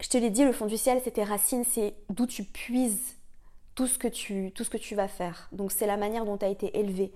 je 0.00 0.08
te 0.08 0.18
l'ai 0.18 0.30
dit, 0.30 0.44
le 0.44 0.52
fond 0.52 0.66
du 0.66 0.76
ciel, 0.76 1.00
c'est 1.04 1.12
tes 1.12 1.24
racines, 1.24 1.64
c'est 1.64 1.94
d'où 2.10 2.26
tu 2.26 2.44
puises 2.44 3.16
tout 3.74 3.86
ce 3.86 3.98
que 3.98 4.08
tu, 4.08 4.52
tout 4.54 4.64
ce 4.64 4.70
que 4.70 4.78
tu 4.78 4.94
vas 4.94 5.08
faire. 5.08 5.48
Donc 5.52 5.72
c'est 5.72 5.86
la 5.86 5.96
manière 5.96 6.24
dont 6.24 6.36
tu 6.36 6.44
as 6.44 6.48
été 6.48 6.78
élevé. 6.78 7.12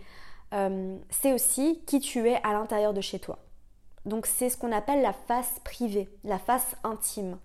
C'est 1.11 1.35
aussi 1.35 1.83
qui 1.87 2.01
tu 2.01 2.27
es 2.29 2.37
à 2.43 2.53
l'intérieur 2.53 2.95
de 2.95 3.01
chez 3.03 3.19
toi. 3.19 3.41
Donc 4.07 4.27
c'est 4.27 4.49
ce 4.49 4.57
qu'on 4.57 4.73
appelle 4.73 5.03
la 5.03 5.13
face 5.13 5.61
privée, 5.65 6.09
la 6.25 6.39
face 6.39 6.77
intime. 6.85 7.39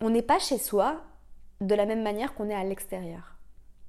On 0.00 0.10
n'est 0.10 0.22
pas 0.22 0.38
chez 0.38 0.58
soi 0.58 1.02
de 1.60 1.74
la 1.74 1.86
même 1.86 2.02
manière 2.02 2.34
qu'on 2.34 2.48
est 2.48 2.54
à 2.54 2.64
l'extérieur. 2.64 3.36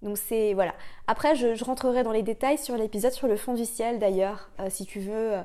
Donc 0.02 0.18
c'est 0.18 0.54
voilà. 0.54 0.74
Après 1.08 1.36
je, 1.36 1.64
rentrerai 1.64 2.04
dans 2.04 2.12
les 2.12 2.24
détails 2.24 2.58
sur 2.58 2.76
l'épisode 2.78 3.12
sur 3.12 3.28
le 3.28 3.36
fond 3.36 3.54
du 3.54 3.66
ciel 3.66 4.00
d'ailleurs, 4.00 4.50
euh, 4.60 4.70
si 4.70 4.86
tu 4.86 5.00
veux. 5.00 5.34
Euh, 5.34 5.44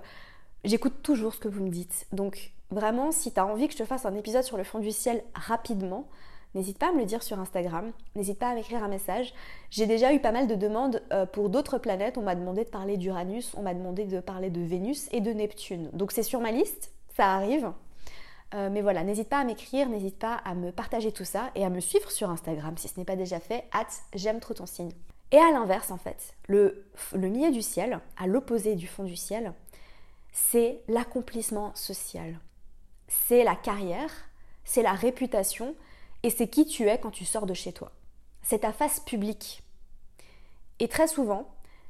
j'écoute 0.65 1.03
toujours 1.03 1.35
ce 1.35 1.41
que 1.41 1.49
vous 1.49 1.63
me 1.63 1.71
dites. 1.71 2.07
Donc 2.13 2.55
Vraiment, 2.75 3.13
si 3.13 3.33
tu 3.33 3.39
as 3.39 3.47
envie 3.47 3.69
que 3.69 3.73
je 3.73 3.79
te 3.79 3.85
fasse 3.85 4.05
un 4.05 4.17
épisode 4.17 4.43
sur 4.43 4.57
le 4.57 4.65
fond 4.65 4.81
du 4.81 4.91
ciel 4.91 5.23
rapidement, 5.35 6.09
n'hésite 6.57 6.77
pas 6.77 6.89
à 6.89 6.93
me 6.93 6.99
le 6.99 7.05
dire 7.05 7.23
sur 7.23 7.39
Instagram, 7.39 7.93
n'hésite 8.17 8.39
pas 8.39 8.49
à 8.49 8.55
m'écrire 8.55 8.83
un 8.83 8.89
message. 8.89 9.33
J'ai 9.71 9.87
déjà 9.87 10.13
eu 10.13 10.19
pas 10.19 10.33
mal 10.33 10.49
de 10.49 10.57
demandes 10.57 11.01
euh, 11.13 11.25
pour 11.25 11.51
d'autres 11.51 11.79
planètes. 11.79 12.19
On 12.19 12.23
m'a 12.23 12.35
demandé 12.35 12.65
de 12.65 12.71
parler 12.71 12.97
d'Uranus, 12.97 13.55
on 13.57 13.63
m'a 13.63 13.75
demandé 13.75 14.07
de 14.07 14.19
parler 14.19 14.51
de 14.51 14.61
Vénus 14.61 15.09
et 15.13 15.21
de 15.21 15.33
Neptune. 15.33 15.91
Donc 15.93 16.11
c'est 16.11 16.25
sur 16.25 16.41
ma 16.41 16.51
liste, 16.51 16.93
ça 17.17 17.33
arrive. 17.35 17.71
Euh, 18.55 18.71
mais 18.71 18.83
voilà, 18.83 19.03
n'hésite 19.05 19.29
pas 19.29 19.41
à 19.41 19.45
m'écrire, 19.45 19.89
n'hésite 19.89 20.19
pas 20.19 20.35
à 20.45 20.55
me 20.55 20.71
partager 20.71 21.13
tout 21.13 21.25
ça 21.25 21.51
et 21.55 21.65
à 21.65 21.71
me 21.71 21.81
suivre 21.81 22.11
sur 22.11 22.31
Instagram 22.31 22.77
si 22.77 22.89
ce 22.89 22.99
n'est 22.99 23.05
pas 23.05 23.17
déjà 23.17 23.41
fait, 23.41 23.65
at 23.73 23.87
j'aime 24.15 24.41
trop 24.41 24.55
ton 24.55 24.67
signe. 24.67 24.93
Et 25.33 25.39
à 25.39 25.51
l'inverse 25.51 25.91
en 25.91 25.99
fait, 25.99 26.35
le, 26.47 26.87
le 27.15 27.29
milieu 27.29 27.51
du 27.51 27.63
ciel, 27.63 28.01
à 28.17 28.27
l'opposé 28.27 28.77
du 28.77 28.87
fond 28.87 29.03
du 29.03 29.17
ciel, 29.17 29.53
c'est 30.33 30.83
l'accomplissement 30.89 31.75
social 31.75 32.39
c'est 33.09 33.45
la 33.45 33.57
carrière, 33.57 34.11
c'est 34.65 34.83
la 34.83 34.93
réputation 34.93 35.75
et 36.23 36.31
c'est 36.31 36.49
qui 36.49 36.67
tu 36.67 36.89
es 36.89 36.99
quand 36.99 37.11
tu 37.11 37.25
sors 37.25 37.47
de 37.47 37.55
chez 37.55 37.73
toi. 37.73 37.93
C'est 38.43 38.61
ta 38.61 38.73
face 38.73 39.01
publique. 39.01 39.63
Et 40.81 40.89
très 40.89 41.07
souvent, 41.07 41.49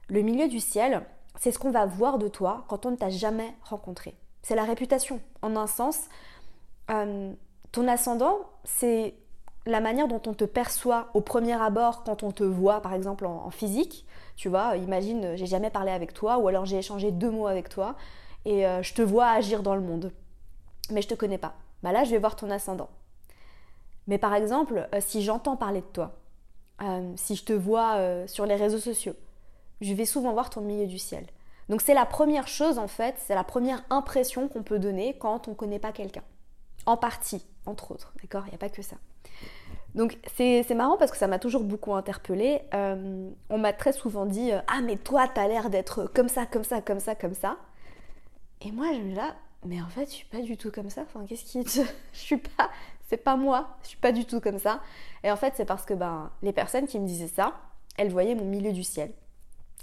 le 0.09 0.23
milieu 0.23 0.49
du 0.49 0.61
ciel, 0.61 1.04
c'est 1.38 1.50
ce 1.50 1.59
qu'on 1.59 1.71
va 1.71 1.87
voir 1.87 2.18
de 2.18 2.28
toi 2.28 2.64
quand 2.68 2.87
on 2.87 2.90
ne 2.90 2.97
t'a 2.97 3.11
jamais 3.11 3.54
rencontré. 3.62 4.14
C'est 4.42 4.54
la 4.54 4.64
réputation. 4.64 5.21
En 5.42 5.56
un 5.56 5.66
sens, 5.66 6.09
euh, 6.90 7.32
ton 7.72 7.88
ascendant, 7.88 8.38
c'est 8.64 9.14
la 9.66 9.80
manière 9.80 10.08
dont 10.08 10.20
on 10.26 10.34
te 10.34 10.44
perçoit 10.44 11.08
au 11.14 11.20
premier 11.20 11.60
abord 11.60 12.04
quand 12.04 12.22
on 12.22 12.30
te 12.30 12.44
voit, 12.44 12.80
par 12.80 12.94
exemple, 12.94 13.26
en, 13.26 13.50
physique. 13.50 14.06
Tu 14.36 14.48
vois, 14.48 14.76
imagine, 14.76 15.36
j'ai 15.36 15.46
jamais 15.46 15.70
parlé 15.70 15.90
avec 15.90 16.12
toi 16.12 16.38
ou 16.38 16.48
alors 16.48 16.66
j'ai 16.66 16.78
échangé 16.78 17.12
deux 17.12 17.30
mots 17.30 17.46
avec 17.46 17.68
toi 17.68 17.94
et 18.44 18.66
euh, 18.66 18.82
je 18.82 18.94
te 18.94 19.02
vois 19.02 19.28
agir 19.28 19.62
dans 19.62 19.74
le 19.74 19.80
monde 19.80 20.12
mais 20.90 21.02
je 21.02 21.08
te 21.08 21.14
connais 21.14 21.38
pas. 21.38 21.54
Bah 21.82 21.92
là, 21.92 22.04
je 22.04 22.10
vais 22.10 22.18
voir 22.18 22.36
ton 22.36 22.50
ascendant. 22.50 22.88
Mais 24.06 24.18
par 24.18 24.34
exemple, 24.34 24.88
euh, 24.94 24.98
si 25.00 25.22
j'entends 25.22 25.56
parler 25.56 25.80
de 25.80 25.86
toi, 25.86 26.14
euh, 26.82 27.12
si 27.16 27.36
je 27.36 27.44
te 27.44 27.52
vois 27.52 27.96
euh, 27.96 28.26
sur 28.26 28.46
les 28.46 28.56
réseaux 28.56 28.78
sociaux, 28.78 29.14
je 29.80 29.92
vais 29.94 30.04
souvent 30.04 30.32
voir 30.32 30.50
ton 30.50 30.60
milieu 30.60 30.86
du 30.86 30.98
ciel. 30.98 31.26
Donc 31.68 31.80
c'est 31.80 31.94
la 31.94 32.04
première 32.04 32.48
chose 32.48 32.78
en 32.78 32.88
fait, 32.88 33.14
c'est 33.18 33.34
la 33.34 33.44
première 33.44 33.82
impression 33.88 34.48
qu'on 34.48 34.62
peut 34.62 34.78
donner 34.78 35.16
quand 35.18 35.48
on 35.48 35.52
ne 35.52 35.56
connaît 35.56 35.78
pas 35.78 35.92
quelqu'un. 35.92 36.22
En 36.86 36.96
partie, 36.96 37.46
entre 37.66 37.92
autres, 37.92 38.12
d'accord? 38.22 38.42
Il 38.46 38.50
n'y 38.50 38.54
a 38.54 38.58
pas 38.58 38.68
que 38.68 38.82
ça. 38.82 38.96
Donc 39.94 40.18
c'est 40.36 40.74
marrant 40.74 40.96
parce 40.96 41.12
que 41.12 41.16
ça 41.16 41.28
m'a 41.28 41.38
toujours 41.38 41.62
beaucoup 41.62 41.94
interpellée. 41.94 42.62
on 42.72 43.58
m'a 43.58 43.72
très 43.72 43.92
souvent 43.92 44.26
dit 44.26 44.50
Ah 44.66 44.80
mais 44.82 44.96
toi, 44.96 45.28
tu 45.28 45.40
as 45.40 45.48
l'air 45.48 45.70
d'être 45.70 46.10
comme 46.14 46.28
ça, 46.28 46.46
comme 46.46 46.64
ça, 46.64 46.80
comme 46.80 47.00
ça, 47.00 47.14
comme 47.14 47.34
ça. 47.34 47.56
Et 48.60 48.72
moi, 48.72 48.86
je 48.92 49.00
me 49.00 49.14
là, 49.14 49.36
mais 49.64 49.80
en 49.80 49.88
fait, 49.88 50.06
je 50.06 50.14
suis 50.14 50.26
pas 50.26 50.40
du 50.40 50.56
tout 50.56 50.70
comme 50.70 50.90
ça. 50.90 51.02
Enfin, 51.02 51.24
qu'est-ce 51.26 51.44
qui 51.44 51.62
te... 51.64 51.80
Je 52.12 52.18
suis 52.18 52.36
pas... 52.38 52.70
C'est 53.06 53.18
pas 53.18 53.36
moi, 53.36 53.76
je 53.82 53.88
suis 53.88 53.98
pas 53.98 54.12
du 54.12 54.24
tout 54.24 54.40
comme 54.40 54.58
ça. 54.58 54.80
Et 55.22 55.30
en 55.30 55.36
fait, 55.36 55.52
c'est 55.56 55.66
parce 55.66 55.84
que 55.84 55.92
ben, 55.92 56.30
les 56.42 56.54
personnes 56.54 56.86
qui 56.86 56.98
me 56.98 57.06
disaient 57.06 57.28
ça, 57.28 57.52
elles 57.98 58.10
voyaient 58.10 58.34
mon 58.34 58.46
milieu 58.46 58.72
du 58.72 58.82
ciel. 58.82 59.12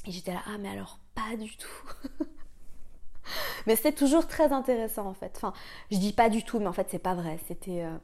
Et 0.06 0.12
j'étais 0.12 0.34
là, 0.34 0.42
ah 0.48 0.58
mais 0.60 0.70
alors 0.70 0.98
pas 1.14 1.38
du 1.38 1.56
tout. 1.56 2.26
mais 3.68 3.76
c'était 3.76 3.92
toujours 3.92 4.28
très 4.28 4.52
intéressant 4.52 5.08
en 5.08 5.14
fait. 5.14 5.34
Enfin, 5.36 5.54
je 5.92 5.98
dis 5.98 6.14
pas 6.14 6.30
du 6.30 6.44
tout, 6.44 6.60
mais 6.60 6.68
en 6.68 6.74
fait 6.74 6.88
c'est 6.90 7.00
pas 7.00 7.16
vrai. 7.16 7.38
C'était, 7.48 7.84
euh, 7.84 7.98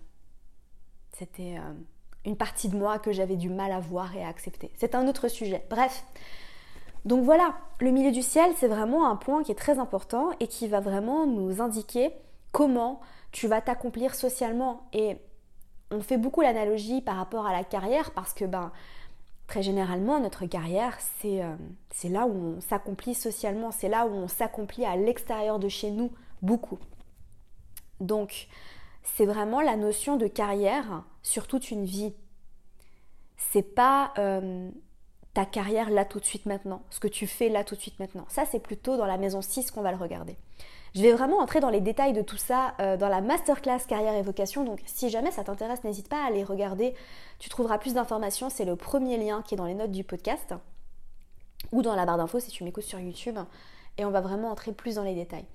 euh, 1.40 1.74
une 2.26 2.38
partie 2.38 2.70
de 2.70 2.78
moi 2.78 3.00
que 3.00 3.12
j'avais 3.12 3.36
du 3.36 3.50
mal 3.50 3.72
à 3.72 3.80
voir 3.80 4.16
et 4.16 4.24
à 4.24 4.28
accepter. 4.28 4.72
C'est 4.78 4.96
un 4.96 5.08
autre 5.08 5.28
sujet. 5.28 5.66
Bref, 5.70 6.04
donc 7.06 7.24
voilà, 7.24 7.56
le 7.80 7.92
milieu 7.92 8.12
du 8.12 8.22
ciel, 8.22 8.52
c'est 8.58 8.68
vraiment 8.68 9.10
un 9.10 9.16
point 9.16 9.44
qui 9.44 9.52
est 9.52 9.56
très 9.56 9.80
important 9.80 10.32
et 10.40 10.48
qui 10.48 10.68
va 10.68 10.82
vraiment 10.82 11.26
nous 11.26 11.62
indiquer 11.62 12.12
comment 12.52 13.00
tu 13.32 13.48
vas 13.48 13.62
t'accomplir 13.62 14.14
socialement. 14.14 14.90
Et 14.92 15.18
on 15.90 16.02
fait 16.02 16.18
beaucoup 16.18 16.42
l'analogie 16.42 17.02
par 17.02 17.16
rapport 17.16 17.46
à 17.46 17.54
la 17.54 17.64
carrière 17.64 18.12
parce 18.12 18.34
que 18.34 18.46
ben, 18.46 18.72
très 19.48 19.64
généralement, 19.64 20.20
notre 20.20 20.46
carrière, 20.46 20.98
c'est 21.20 21.42
euh, 21.42 21.56
là 22.10 22.28
où 22.28 22.58
on 22.58 22.62
s'accomplit 22.62 23.16
socialement, 23.16 23.72
c'est 23.72 23.90
là 23.90 24.06
où 24.06 24.12
on 24.12 24.28
s'accomplit 24.28 24.86
à 24.86 24.96
l'extérieur 24.96 25.58
de 25.58 25.70
chez 25.70 25.90
nous 25.90 26.12
beaucoup. 26.42 26.80
Donc, 28.02 28.48
c'est 29.04 29.26
vraiment 29.26 29.62
la 29.62 29.78
notion 29.78 30.18
de 30.18 30.28
carrière 30.28 31.04
sur 31.24 31.48
toute 31.48 31.72
une 31.72 31.86
vie. 31.86 32.14
C'est 33.38 33.64
pas 33.64 34.14
euh, 34.18 34.70
ta 35.34 35.46
carrière 35.46 35.90
là 35.90 36.04
tout 36.04 36.20
de 36.20 36.26
suite 36.26 36.46
maintenant, 36.46 36.84
ce 36.90 37.00
que 37.00 37.08
tu 37.08 37.26
fais 37.26 37.50
là 37.50 37.64
tout 37.64 37.76
de 37.76 37.82
suite 37.82 38.00
maintenant. 38.00 38.26
Ça, 38.28 38.46
c'est 38.46 38.60
plutôt 38.60 38.98
dans 38.98 39.06
la 39.06 39.18
maison 39.18 39.42
6 39.42 39.72
qu'on 39.72 39.82
va 39.82 39.92
le 39.92 39.98
regarder. 39.98 40.36
Je 40.98 41.04
vais 41.04 41.12
vraiment 41.12 41.38
entrer 41.38 41.60
dans 41.60 41.70
les 41.70 41.80
détails 41.80 42.14
de 42.14 42.24
tout 42.24 42.38
ça 42.38 42.74
euh, 42.80 42.98
dans 42.98 43.08
la 43.08 43.22
masterclass 43.22 43.82
carrière 43.88 44.16
et 44.16 44.24
vocation. 44.24 44.64
Donc 44.64 44.82
si 44.88 45.12
jamais 45.12 45.30
ça 45.30 45.44
t'intéresse, 45.44 45.84
n'hésite 45.84 46.10
pas 46.10 46.24
à 46.24 46.26
aller 46.26 46.44
regarder. 46.44 46.96
Tu 47.38 47.50
trouveras 47.50 47.78
plus 47.78 47.94
d'informations. 47.94 48.50
C'est 48.50 48.66
le 48.66 48.76
premier 48.76 49.16
lien 49.18 49.44
qui 49.44 49.54
est 49.54 49.58
dans 49.58 49.68
les 49.68 49.76
notes 49.76 49.92
du 49.92 50.04
podcast 50.04 50.56
ou 51.72 51.84
dans 51.84 51.96
la 51.96 52.08
barre 52.08 52.18
d'infos 52.18 52.40
si 52.40 52.50
tu 52.50 52.64
m'écoutes 52.64 52.84
sur 52.84 53.00
YouTube. 53.00 53.38
Et 54.00 54.06
on 54.06 54.10
va 54.10 54.22
vraiment 54.22 54.50
entrer 54.50 54.72
plus 54.72 54.96
dans 54.96 55.04
les 55.04 55.14
détails. 55.14 55.46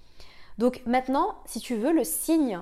Donc 0.59 0.81
maintenant, 0.87 1.35
si 1.45 1.59
tu 1.59 1.75
veux, 1.75 1.93
le 1.93 2.05
signe 2.05 2.61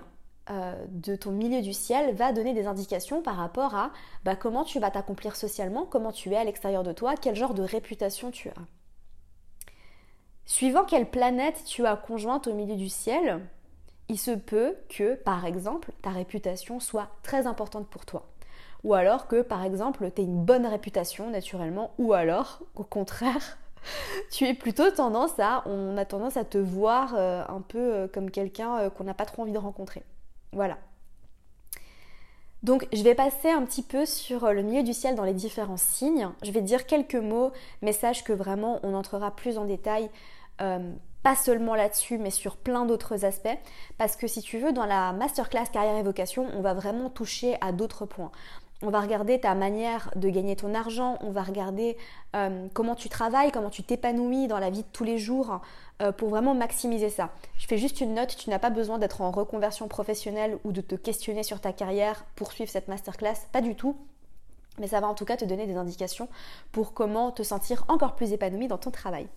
euh, 0.48 0.72
de 0.88 1.16
ton 1.16 1.32
milieu 1.32 1.60
du 1.60 1.74
ciel 1.74 2.14
va 2.14 2.32
donner 2.32 2.54
des 2.54 2.66
indications 2.66 3.20
par 3.20 3.36
rapport 3.36 3.74
à 3.74 3.90
bah, 4.24 4.36
comment 4.36 4.64
tu 4.64 4.80
vas 4.80 4.90
t'accomplir 4.90 5.36
socialement, 5.36 5.84
comment 5.84 6.12
tu 6.12 6.30
es 6.30 6.36
à 6.36 6.44
l'extérieur 6.44 6.82
de 6.82 6.92
toi, 6.92 7.12
quel 7.20 7.36
genre 7.36 7.52
de 7.52 7.62
réputation 7.62 8.30
tu 8.30 8.48
as. 8.48 8.79
Suivant 10.50 10.84
quelle 10.84 11.08
planète 11.08 11.62
tu 11.64 11.86
as 11.86 11.94
conjointe 11.94 12.48
au 12.48 12.54
milieu 12.54 12.74
du 12.74 12.88
ciel, 12.88 13.38
il 14.08 14.18
se 14.18 14.32
peut 14.32 14.74
que, 14.88 15.14
par 15.14 15.46
exemple, 15.46 15.92
ta 16.02 16.10
réputation 16.10 16.80
soit 16.80 17.06
très 17.22 17.46
importante 17.46 17.86
pour 17.86 18.04
toi. 18.04 18.26
Ou 18.82 18.94
alors 18.94 19.28
que, 19.28 19.42
par 19.42 19.62
exemple, 19.62 20.10
tu 20.10 20.20
aies 20.20 20.24
une 20.24 20.44
bonne 20.44 20.66
réputation 20.66 21.30
naturellement, 21.30 21.92
ou 21.98 22.14
alors, 22.14 22.62
au 22.74 22.82
contraire, 22.82 23.58
tu 24.32 24.44
es 24.44 24.52
plutôt 24.52 24.90
tendance 24.90 25.38
à, 25.38 25.62
on 25.66 25.96
a 25.96 26.04
tendance 26.04 26.36
à 26.36 26.44
te 26.44 26.58
voir 26.58 27.14
euh, 27.16 27.44
un 27.46 27.60
peu 27.60 27.78
euh, 27.78 28.08
comme 28.08 28.28
quelqu'un 28.28 28.76
euh, 28.78 28.90
qu'on 28.90 29.04
n'a 29.04 29.14
pas 29.14 29.26
trop 29.26 29.42
envie 29.42 29.52
de 29.52 29.58
rencontrer. 29.58 30.02
Voilà. 30.50 30.78
Donc 32.64 32.88
je 32.92 33.02
vais 33.02 33.14
passer 33.14 33.48
un 33.48 33.64
petit 33.64 33.82
peu 33.82 34.04
sur 34.04 34.52
le 34.52 34.62
milieu 34.62 34.82
du 34.82 34.92
ciel 34.92 35.14
dans 35.14 35.24
les 35.24 35.32
différents 35.32 35.78
signes. 35.78 36.28
Je 36.42 36.50
vais 36.50 36.60
dire 36.60 36.86
quelques 36.86 37.14
mots, 37.14 37.52
mais 37.80 37.92
sache 37.92 38.22
que 38.22 38.34
vraiment 38.34 38.80
on 38.82 38.92
entrera 38.92 39.30
plus 39.30 39.56
en 39.56 39.64
détail, 39.64 40.10
pas 41.22 41.36
seulement 41.36 41.74
là-dessus, 41.74 42.18
mais 42.18 42.30
sur 42.30 42.56
plein 42.56 42.86
d'autres 42.86 43.24
aspects. 43.24 43.58
Parce 43.98 44.16
que 44.16 44.26
si 44.26 44.42
tu 44.42 44.58
veux, 44.58 44.72
dans 44.72 44.86
la 44.86 45.12
masterclass 45.12 45.66
carrière 45.72 45.96
et 45.96 46.02
vocation, 46.02 46.46
on 46.54 46.60
va 46.62 46.74
vraiment 46.74 47.10
toucher 47.10 47.56
à 47.60 47.72
d'autres 47.72 48.06
points. 48.06 48.30
On 48.82 48.88
va 48.88 49.00
regarder 49.00 49.38
ta 49.38 49.54
manière 49.54 50.10
de 50.16 50.30
gagner 50.30 50.56
ton 50.56 50.74
argent, 50.74 51.18
on 51.20 51.30
va 51.30 51.42
regarder 51.42 51.98
euh, 52.34 52.66
comment 52.72 52.94
tu 52.94 53.10
travailles, 53.10 53.52
comment 53.52 53.68
tu 53.68 53.82
t'épanouis 53.82 54.48
dans 54.48 54.58
la 54.58 54.70
vie 54.70 54.84
de 54.84 54.88
tous 54.90 55.04
les 55.04 55.18
jours 55.18 55.60
euh, 56.00 56.12
pour 56.12 56.30
vraiment 56.30 56.54
maximiser 56.54 57.10
ça. 57.10 57.28
Je 57.58 57.66
fais 57.66 57.76
juste 57.76 58.00
une 58.00 58.14
note, 58.14 58.34
tu 58.34 58.48
n'as 58.48 58.58
pas 58.58 58.70
besoin 58.70 58.98
d'être 58.98 59.20
en 59.20 59.32
reconversion 59.32 59.86
professionnelle 59.86 60.58
ou 60.64 60.72
de 60.72 60.80
te 60.80 60.94
questionner 60.94 61.42
sur 61.42 61.60
ta 61.60 61.74
carrière 61.74 62.24
pour 62.36 62.52
suivre 62.52 62.70
cette 62.70 62.88
masterclass, 62.88 63.34
pas 63.52 63.60
du 63.60 63.74
tout. 63.74 63.96
Mais 64.78 64.86
ça 64.86 65.00
va 65.00 65.08
en 65.08 65.14
tout 65.14 65.26
cas 65.26 65.36
te 65.36 65.44
donner 65.44 65.66
des 65.66 65.76
indications 65.76 66.28
pour 66.72 66.94
comment 66.94 67.32
te 67.32 67.42
sentir 67.42 67.84
encore 67.88 68.16
plus 68.16 68.32
épanoui 68.32 68.66
dans 68.66 68.78
ton 68.78 68.90
travail. 68.90 69.28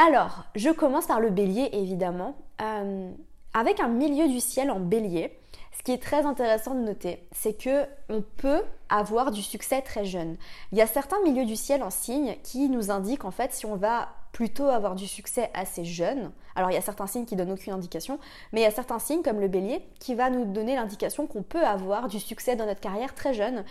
Alors, 0.00 0.44
je 0.54 0.70
commence 0.70 1.06
par 1.06 1.18
le 1.18 1.28
bélier 1.28 1.70
évidemment. 1.72 2.36
Euh, 2.62 3.10
avec 3.52 3.80
un 3.80 3.88
milieu 3.88 4.28
du 4.28 4.38
ciel 4.38 4.70
en 4.70 4.78
bélier, 4.78 5.36
ce 5.76 5.82
qui 5.82 5.90
est 5.90 6.00
très 6.00 6.24
intéressant 6.24 6.76
de 6.76 6.82
noter, 6.82 7.26
c'est 7.32 7.54
que 7.54 7.84
on 8.08 8.22
peut 8.36 8.62
avoir 8.88 9.32
du 9.32 9.42
succès 9.42 9.82
très 9.82 10.04
jeune. 10.04 10.36
Il 10.70 10.78
y 10.78 10.82
a 10.82 10.86
certains 10.86 11.20
milieux 11.24 11.44
du 11.44 11.56
ciel 11.56 11.82
en 11.82 11.90
signe 11.90 12.36
qui 12.44 12.68
nous 12.68 12.92
indiquent 12.92 13.24
en 13.24 13.32
fait 13.32 13.52
si 13.52 13.66
on 13.66 13.74
va 13.74 14.10
plutôt 14.30 14.66
avoir 14.66 14.94
du 14.94 15.08
succès 15.08 15.50
assez 15.52 15.84
jeune. 15.84 16.30
Alors 16.54 16.70
il 16.70 16.74
y 16.74 16.78
a 16.78 16.82
certains 16.82 17.08
signes 17.08 17.26
qui 17.26 17.34
donnent 17.34 17.50
aucune 17.50 17.72
indication, 17.72 18.20
mais 18.52 18.60
il 18.60 18.64
y 18.64 18.68
a 18.68 18.70
certains 18.70 19.00
signes 19.00 19.22
comme 19.22 19.40
le 19.40 19.48
bélier 19.48 19.82
qui 19.98 20.14
va 20.14 20.30
nous 20.30 20.44
donner 20.44 20.76
l'indication 20.76 21.26
qu'on 21.26 21.42
peut 21.42 21.64
avoir 21.64 22.06
du 22.06 22.20
succès 22.20 22.54
dans 22.54 22.66
notre 22.66 22.80
carrière 22.80 23.16
très 23.16 23.34
jeune. 23.34 23.64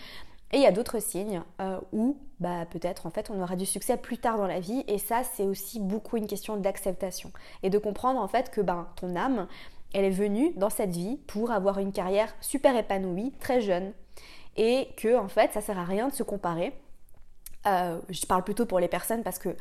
Et 0.51 0.57
il 0.57 0.63
y 0.63 0.67
a 0.67 0.71
d'autres 0.71 0.99
signes 0.99 1.41
euh, 1.59 1.79
où 1.91 2.17
bah, 2.39 2.65
peut-être 2.69 3.05
en 3.05 3.09
fait 3.09 3.29
on 3.29 3.41
aura 3.41 3.55
du 3.55 3.65
succès 3.65 3.97
plus 3.97 4.17
tard 4.17 4.37
dans 4.37 4.47
la 4.47 4.59
vie 4.59 4.83
et 4.87 4.97
ça 4.97 5.23
c'est 5.23 5.43
aussi 5.43 5.79
beaucoup 5.79 6.15
une 6.15 6.27
question 6.27 6.55
d'acceptation 6.55 7.31
et 7.63 7.69
de 7.69 7.77
comprendre 7.77 8.21
en 8.21 8.27
fait 8.27 8.49
que 8.49 8.61
ben, 8.61 8.87
ton 8.95 9.15
âme 9.15 9.47
elle 9.93 10.05
est 10.05 10.09
venue 10.09 10.53
dans 10.55 10.69
cette 10.69 10.91
vie 10.91 11.17
pour 11.27 11.51
avoir 11.51 11.79
une 11.79 11.91
carrière 11.91 12.33
super 12.41 12.75
épanouie, 12.75 13.33
très 13.39 13.61
jeune. 13.61 13.93
Et 14.55 14.89
que, 14.97 15.17
en 15.17 15.27
fait, 15.27 15.53
ça 15.53 15.61
sert 15.61 15.77
à 15.77 15.85
rien 15.85 16.07
de 16.07 16.13
se 16.13 16.23
comparer. 16.23 16.73
Euh, 17.65 17.99
je 18.09 18.25
parle 18.25 18.43
plutôt 18.43 18.65
pour 18.65 18.79
les 18.79 18.87
personnes 18.87 19.23
parce 19.23 19.39
que, 19.39 19.55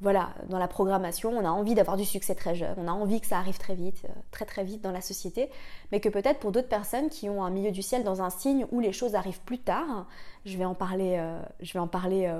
voilà, 0.00 0.30
dans 0.48 0.58
la 0.58 0.68
programmation, 0.68 1.30
on 1.30 1.44
a 1.44 1.48
envie 1.48 1.74
d'avoir 1.74 1.96
du 1.96 2.04
succès 2.04 2.34
très 2.34 2.54
jeune, 2.54 2.74
on 2.76 2.86
a 2.86 2.92
envie 2.92 3.20
que 3.20 3.26
ça 3.26 3.38
arrive 3.38 3.58
très 3.58 3.74
vite, 3.74 4.02
euh, 4.04 4.12
très 4.30 4.44
très 4.44 4.62
vite 4.62 4.82
dans 4.82 4.92
la 4.92 5.00
société, 5.00 5.50
mais 5.90 6.00
que 6.00 6.08
peut-être 6.08 6.38
pour 6.38 6.52
d'autres 6.52 6.68
personnes 6.68 7.08
qui 7.08 7.30
ont 7.30 7.42
un 7.42 7.50
milieu 7.50 7.70
du 7.70 7.82
ciel 7.82 8.04
dans 8.04 8.20
un 8.20 8.28
signe 8.28 8.66
où 8.72 8.80
les 8.80 8.92
choses 8.92 9.14
arrivent 9.14 9.40
plus 9.40 9.58
tard, 9.58 10.06
je 10.44 10.56
vais 10.58 10.66
en 10.66 10.74
parler, 10.74 11.16
euh, 11.18 11.40
je 11.60 11.72
vais 11.72 11.78
en 11.78 11.88
parler 11.88 12.30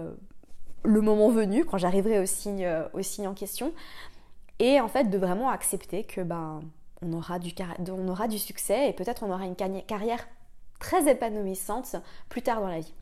le 0.83 1.01
moment 1.01 1.31
venu, 1.31 1.65
quand 1.65 1.79
j'arriverai 1.79 2.21
au 2.21 2.27
signe, 2.27 2.69
au 2.93 3.03
signe 3.03 3.27
en 3.27 3.35
question, 3.35 3.73
et 4.59 4.81
en 4.81 4.89
fait 4.89 5.05
de 5.05 5.19
vraiment 5.19 5.49
accepter 5.49 6.05
que 6.05 6.21
ben 6.21 6.61
on 7.03 7.13
aura 7.13 7.39
du, 7.39 7.53
on 7.91 8.09
aura 8.09 8.29
du 8.29 8.39
succès 8.39 8.89
et 8.89 8.93
peut-être 8.93 9.23
on 9.23 9.31
aura 9.31 9.45
une 9.45 9.55
carrière 9.55 10.27
très 10.79 11.11
épanouissante 11.11 11.97
plus 12.29 12.43
tard 12.43 12.61
dans 12.61 12.69
la 12.69 12.81
vie. 12.81 12.95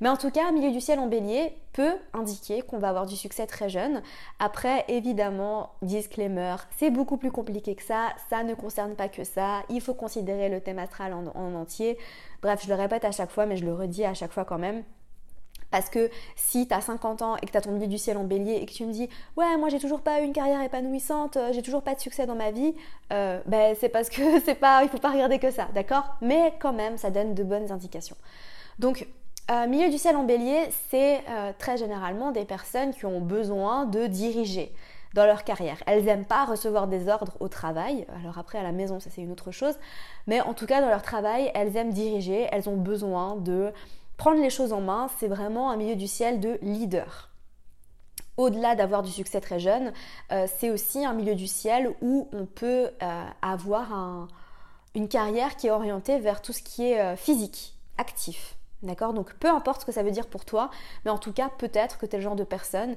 Mais 0.00 0.08
en 0.08 0.16
tout 0.16 0.30
cas, 0.30 0.50
milieu 0.50 0.70
du 0.70 0.80
ciel 0.80 0.98
en 0.98 1.06
bélier 1.06 1.54
peut 1.72 1.94
indiquer 2.12 2.62
qu'on 2.62 2.78
va 2.78 2.88
avoir 2.88 3.06
du 3.06 3.16
succès 3.16 3.46
très 3.46 3.68
jeune. 3.68 4.02
Après, 4.38 4.84
évidemment, 4.88 5.72
disclaimer, 5.82 6.56
c'est 6.76 6.90
beaucoup 6.90 7.16
plus 7.16 7.30
compliqué 7.30 7.74
que 7.74 7.82
ça, 7.82 8.08
ça 8.30 8.44
ne 8.44 8.54
concerne 8.54 8.94
pas 8.94 9.08
que 9.08 9.24
ça, 9.24 9.62
il 9.68 9.80
faut 9.80 9.94
considérer 9.94 10.48
le 10.48 10.60
thème 10.60 10.78
astral 10.78 11.12
en 11.14 11.54
entier. 11.54 11.98
Bref, 12.42 12.62
je 12.64 12.68
le 12.68 12.74
répète 12.74 13.04
à 13.04 13.12
chaque 13.12 13.30
fois, 13.30 13.46
mais 13.46 13.56
je 13.56 13.64
le 13.64 13.74
redis 13.74 14.04
à 14.04 14.14
chaque 14.14 14.32
fois 14.32 14.44
quand 14.44 14.58
même. 14.58 14.84
Parce 15.70 15.90
que 15.90 16.10
si 16.36 16.66
tu 16.66 16.74
as 16.74 16.80
50 16.80 17.22
ans 17.22 17.36
et 17.36 17.46
que 17.46 17.50
tu 17.50 17.58
as 17.58 17.60
ton 17.60 17.72
milieu 17.72 17.86
du 17.86 17.98
ciel 17.98 18.16
en 18.16 18.24
bélier 18.24 18.54
et 18.54 18.66
que 18.66 18.72
tu 18.72 18.84
me 18.84 18.92
dis 18.92 19.08
ouais 19.36 19.56
moi 19.58 19.68
j'ai 19.68 19.78
toujours 19.78 20.00
pas 20.00 20.20
eu 20.20 20.24
une 20.24 20.32
carrière 20.32 20.62
épanouissante, 20.62 21.36
euh, 21.36 21.52
j'ai 21.52 21.62
toujours 21.62 21.82
pas 21.82 21.94
de 21.94 22.00
succès 22.00 22.26
dans 22.26 22.34
ma 22.34 22.50
vie, 22.50 22.74
euh, 23.12 23.40
ben 23.46 23.76
c'est 23.78 23.88
parce 23.88 24.08
que 24.08 24.40
c'est 24.44 24.54
pas, 24.54 24.82
il 24.82 24.88
faut 24.88 24.98
pas 24.98 25.10
regarder 25.10 25.38
que 25.38 25.50
ça, 25.50 25.68
d'accord? 25.74 26.16
Mais 26.22 26.54
quand 26.58 26.72
même 26.72 26.96
ça 26.96 27.10
donne 27.10 27.34
de 27.34 27.42
bonnes 27.42 27.70
indications. 27.70 28.16
Donc 28.78 29.06
euh, 29.50 29.66
milieu 29.66 29.90
du 29.90 29.98
ciel 29.98 30.16
en 30.16 30.24
bélier, 30.24 30.68
c'est 30.90 31.22
très 31.58 31.76
généralement 31.78 32.32
des 32.32 32.44
personnes 32.44 32.92
qui 32.92 33.06
ont 33.06 33.20
besoin 33.20 33.86
de 33.86 34.06
diriger 34.06 34.74
dans 35.14 35.24
leur 35.24 35.44
carrière. 35.44 35.78
Elles 35.86 36.04
n'aiment 36.04 36.26
pas 36.26 36.44
recevoir 36.44 36.86
des 36.86 37.08
ordres 37.08 37.36
au 37.40 37.48
travail. 37.48 38.06
Alors 38.20 38.38
après, 38.38 38.58
à 38.58 38.62
la 38.62 38.72
maison, 38.72 39.00
ça 39.00 39.10
c'est 39.10 39.22
une 39.22 39.32
autre 39.32 39.50
chose. 39.50 39.78
Mais 40.26 40.40
en 40.40 40.54
tout 40.54 40.66
cas, 40.66 40.80
dans 40.80 40.88
leur 40.88 41.02
travail, 41.02 41.50
elles 41.54 41.76
aiment 41.76 41.92
diriger. 41.92 42.46
Elles 42.52 42.68
ont 42.68 42.76
besoin 42.76 43.36
de 43.36 43.72
prendre 44.18 44.42
les 44.42 44.50
choses 44.50 44.74
en 44.74 44.82
main, 44.82 45.08
c'est 45.18 45.28
vraiment 45.28 45.70
un 45.70 45.76
milieu 45.76 45.96
du 45.96 46.08
ciel 46.08 46.40
de 46.40 46.58
leader. 46.60 47.30
Au-delà 48.36 48.74
d'avoir 48.74 49.02
du 49.02 49.10
succès 49.10 49.40
très 49.40 49.58
jeune, 49.58 49.92
euh, 50.32 50.46
c'est 50.58 50.70
aussi 50.70 51.04
un 51.04 51.14
milieu 51.14 51.34
du 51.34 51.46
ciel 51.46 51.94
où 52.02 52.28
on 52.32 52.44
peut 52.44 52.90
euh, 53.02 53.24
avoir 53.42 54.28
une 54.94 55.08
carrière 55.08 55.56
qui 55.56 55.68
est 55.68 55.70
orientée 55.70 56.18
vers 56.18 56.42
tout 56.42 56.52
ce 56.52 56.62
qui 56.62 56.84
est 56.84 57.00
euh, 57.00 57.16
physique, 57.16 57.74
actif. 57.96 58.56
D'accord? 58.82 59.12
Donc 59.12 59.34
peu 59.34 59.48
importe 59.48 59.80
ce 59.80 59.86
que 59.86 59.90
ça 59.90 60.04
veut 60.04 60.12
dire 60.12 60.28
pour 60.28 60.44
toi, 60.44 60.70
mais 61.04 61.10
en 61.10 61.18
tout 61.18 61.32
cas 61.32 61.50
peut-être 61.58 61.98
que 61.98 62.06
tu 62.06 62.14
es 62.14 62.18
le 62.18 62.22
genre 62.22 62.36
de 62.36 62.44
personne 62.44 62.94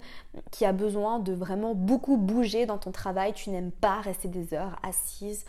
qui 0.51 0.63
a 0.63 0.73
besoin 0.73 1.17
de 1.17 1.33
vraiment 1.33 1.73
beaucoup 1.73 2.17
bouger 2.17 2.67
dans 2.67 2.77
ton 2.77 2.91
travail, 2.91 3.33
tu 3.33 3.49
n'aimes 3.49 3.71
pas 3.71 3.99
rester 3.99 4.27
des 4.27 4.53
heures 4.53 4.79
assise. 4.83 5.43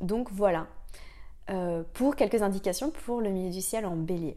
donc 0.00 0.30
voilà, 0.30 0.66
euh, 1.50 1.82
pour 1.92 2.16
quelques 2.16 2.42
indications 2.42 2.90
pour 2.90 3.20
le 3.20 3.28
milieu 3.28 3.50
du 3.50 3.60
ciel 3.60 3.84
en 3.84 3.96
bélier. 3.96 4.36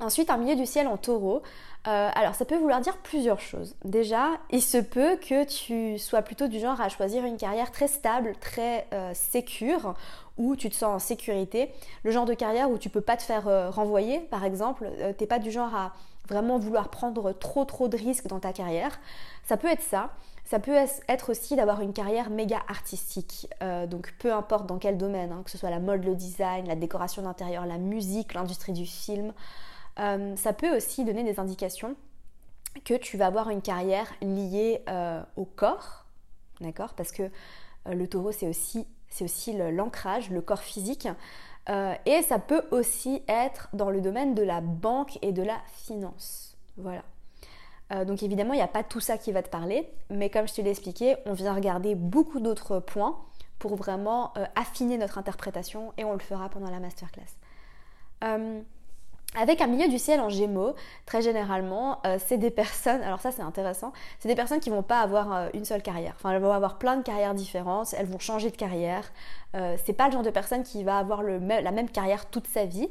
Ensuite, 0.00 0.28
un 0.28 0.38
milieu 0.38 0.56
du 0.56 0.66
ciel 0.66 0.88
en 0.88 0.96
taureau. 0.96 1.42
Euh, 1.86 2.10
alors, 2.14 2.34
ça 2.34 2.44
peut 2.44 2.56
vouloir 2.56 2.80
dire 2.80 2.96
plusieurs 2.98 3.38
choses. 3.38 3.76
Déjà, 3.84 4.30
il 4.50 4.60
se 4.60 4.78
peut 4.78 5.16
que 5.16 5.44
tu 5.44 5.98
sois 6.00 6.22
plutôt 6.22 6.48
du 6.48 6.58
genre 6.58 6.80
à 6.80 6.88
choisir 6.88 7.24
une 7.24 7.36
carrière 7.36 7.70
très 7.70 7.86
stable, 7.86 8.34
très 8.40 8.88
euh, 8.92 9.12
sécure, 9.14 9.94
où 10.36 10.56
tu 10.56 10.68
te 10.68 10.74
sens 10.74 10.96
en 10.96 10.98
sécurité. 10.98 11.70
Le 12.02 12.10
genre 12.10 12.24
de 12.24 12.34
carrière 12.34 12.70
où 12.70 12.76
tu 12.76 12.88
peux 12.88 13.00
pas 13.00 13.16
te 13.16 13.22
faire 13.22 13.72
renvoyer, 13.72 14.18
par 14.18 14.44
exemple. 14.44 14.90
T'es 15.16 15.26
pas 15.26 15.38
du 15.38 15.52
genre 15.52 15.72
à 15.72 15.92
vraiment 16.28 16.58
vouloir 16.58 16.88
prendre 16.88 17.32
trop 17.32 17.64
trop 17.64 17.86
de 17.86 17.96
risques 17.96 18.26
dans 18.26 18.40
ta 18.40 18.52
carrière. 18.52 18.98
Ça 19.44 19.56
peut 19.56 19.68
être 19.68 19.82
ça. 19.82 20.10
Ça 20.44 20.58
peut 20.58 20.76
être 21.08 21.30
aussi 21.30 21.56
d'avoir 21.56 21.80
une 21.80 21.94
carrière 21.94 22.28
méga 22.28 22.62
artistique, 22.68 23.48
euh, 23.62 23.86
donc 23.86 24.14
peu 24.18 24.32
importe 24.32 24.66
dans 24.66 24.78
quel 24.78 24.98
domaine, 24.98 25.32
hein, 25.32 25.42
que 25.42 25.50
ce 25.50 25.56
soit 25.56 25.70
la 25.70 25.80
mode, 25.80 26.04
le 26.04 26.14
design, 26.14 26.66
la 26.68 26.76
décoration 26.76 27.22
d'intérieur, 27.22 27.64
la 27.64 27.78
musique, 27.78 28.34
l'industrie 28.34 28.72
du 28.72 28.84
film. 28.84 29.32
Euh, 29.98 30.36
ça 30.36 30.52
peut 30.52 30.76
aussi 30.76 31.04
donner 31.04 31.24
des 31.24 31.40
indications 31.40 31.96
que 32.84 32.92
tu 32.92 33.16
vas 33.16 33.26
avoir 33.26 33.48
une 33.48 33.62
carrière 33.62 34.12
liée 34.20 34.82
euh, 34.88 35.22
au 35.36 35.46
corps, 35.46 36.04
d'accord? 36.60 36.92
Parce 36.92 37.10
que 37.10 37.30
le 37.86 38.06
taureau, 38.06 38.32
c'est 38.32 38.48
aussi, 38.48 38.86
aussi 39.20 39.52
l'ancrage, 39.52 40.30
le 40.30 40.40
corps 40.42 40.62
physique. 40.62 41.06
et 41.68 42.22
ça 42.22 42.38
peut 42.38 42.64
aussi 42.70 43.22
être 43.28 43.68
dans 43.74 43.90
le 43.90 44.00
domaine 44.00 44.34
de 44.34 44.42
la 44.42 44.60
banque 44.60 45.18
et 45.22 45.32
de 45.32 45.42
la 45.42 45.58
finance. 45.68 46.56
Voilà. 46.76 47.02
Euh, 47.92 48.04
donc 48.04 48.22
évidemment, 48.22 48.54
il 48.54 48.56
n'y 48.56 48.62
a 48.62 48.68
pas 48.68 48.82
tout 48.82 49.00
ça 49.00 49.18
qui 49.18 49.30
va 49.32 49.42
te 49.42 49.50
parler, 49.50 49.90
mais 50.10 50.30
comme 50.30 50.48
je 50.48 50.54
te 50.54 50.60
l'ai 50.60 50.70
expliqué, 50.70 51.16
on 51.26 51.34
vient 51.34 51.54
regarder 51.54 51.94
beaucoup 51.94 52.40
d'autres 52.40 52.78
points 52.80 53.18
pour 53.58 53.76
vraiment 53.76 54.32
euh, 54.36 54.44
affiner 54.56 54.98
notre 54.98 55.18
interprétation 55.18 55.92
et 55.98 56.04
on 56.04 56.12
le 56.12 56.18
fera 56.18 56.48
pendant 56.48 56.70
la 56.70 56.80
masterclass. 56.80 57.22
Euh, 58.24 58.60
Avec 59.38 59.60
un 59.60 59.66
milieu 59.66 59.88
du 59.88 59.98
ciel 59.98 60.20
en 60.20 60.28
gémeaux, 60.28 60.74
très 61.06 61.20
généralement, 61.20 62.00
c'est 62.24 62.38
des 62.38 62.52
personnes, 62.52 63.02
alors 63.02 63.20
ça 63.20 63.32
c'est 63.32 63.42
intéressant, 63.42 63.92
c'est 64.20 64.28
des 64.28 64.36
personnes 64.36 64.60
qui 64.60 64.70
vont 64.70 64.84
pas 64.84 65.00
avoir 65.00 65.48
une 65.54 65.64
seule 65.64 65.82
carrière. 65.82 66.14
Enfin, 66.14 66.30
elles 66.30 66.40
vont 66.40 66.52
avoir 66.52 66.78
plein 66.78 66.96
de 66.96 67.02
carrières 67.02 67.34
différentes, 67.34 67.94
elles 67.98 68.06
vont 68.06 68.20
changer 68.20 68.52
de 68.52 68.56
carrière. 68.56 69.12
C'est 69.52 69.92
pas 69.92 70.06
le 70.06 70.12
genre 70.12 70.22
de 70.22 70.30
personne 70.30 70.62
qui 70.62 70.84
va 70.84 70.98
avoir 70.98 71.24
la 71.24 71.70
même 71.72 71.90
carrière 71.90 72.26
toute 72.26 72.46
sa 72.46 72.64
vie. 72.64 72.88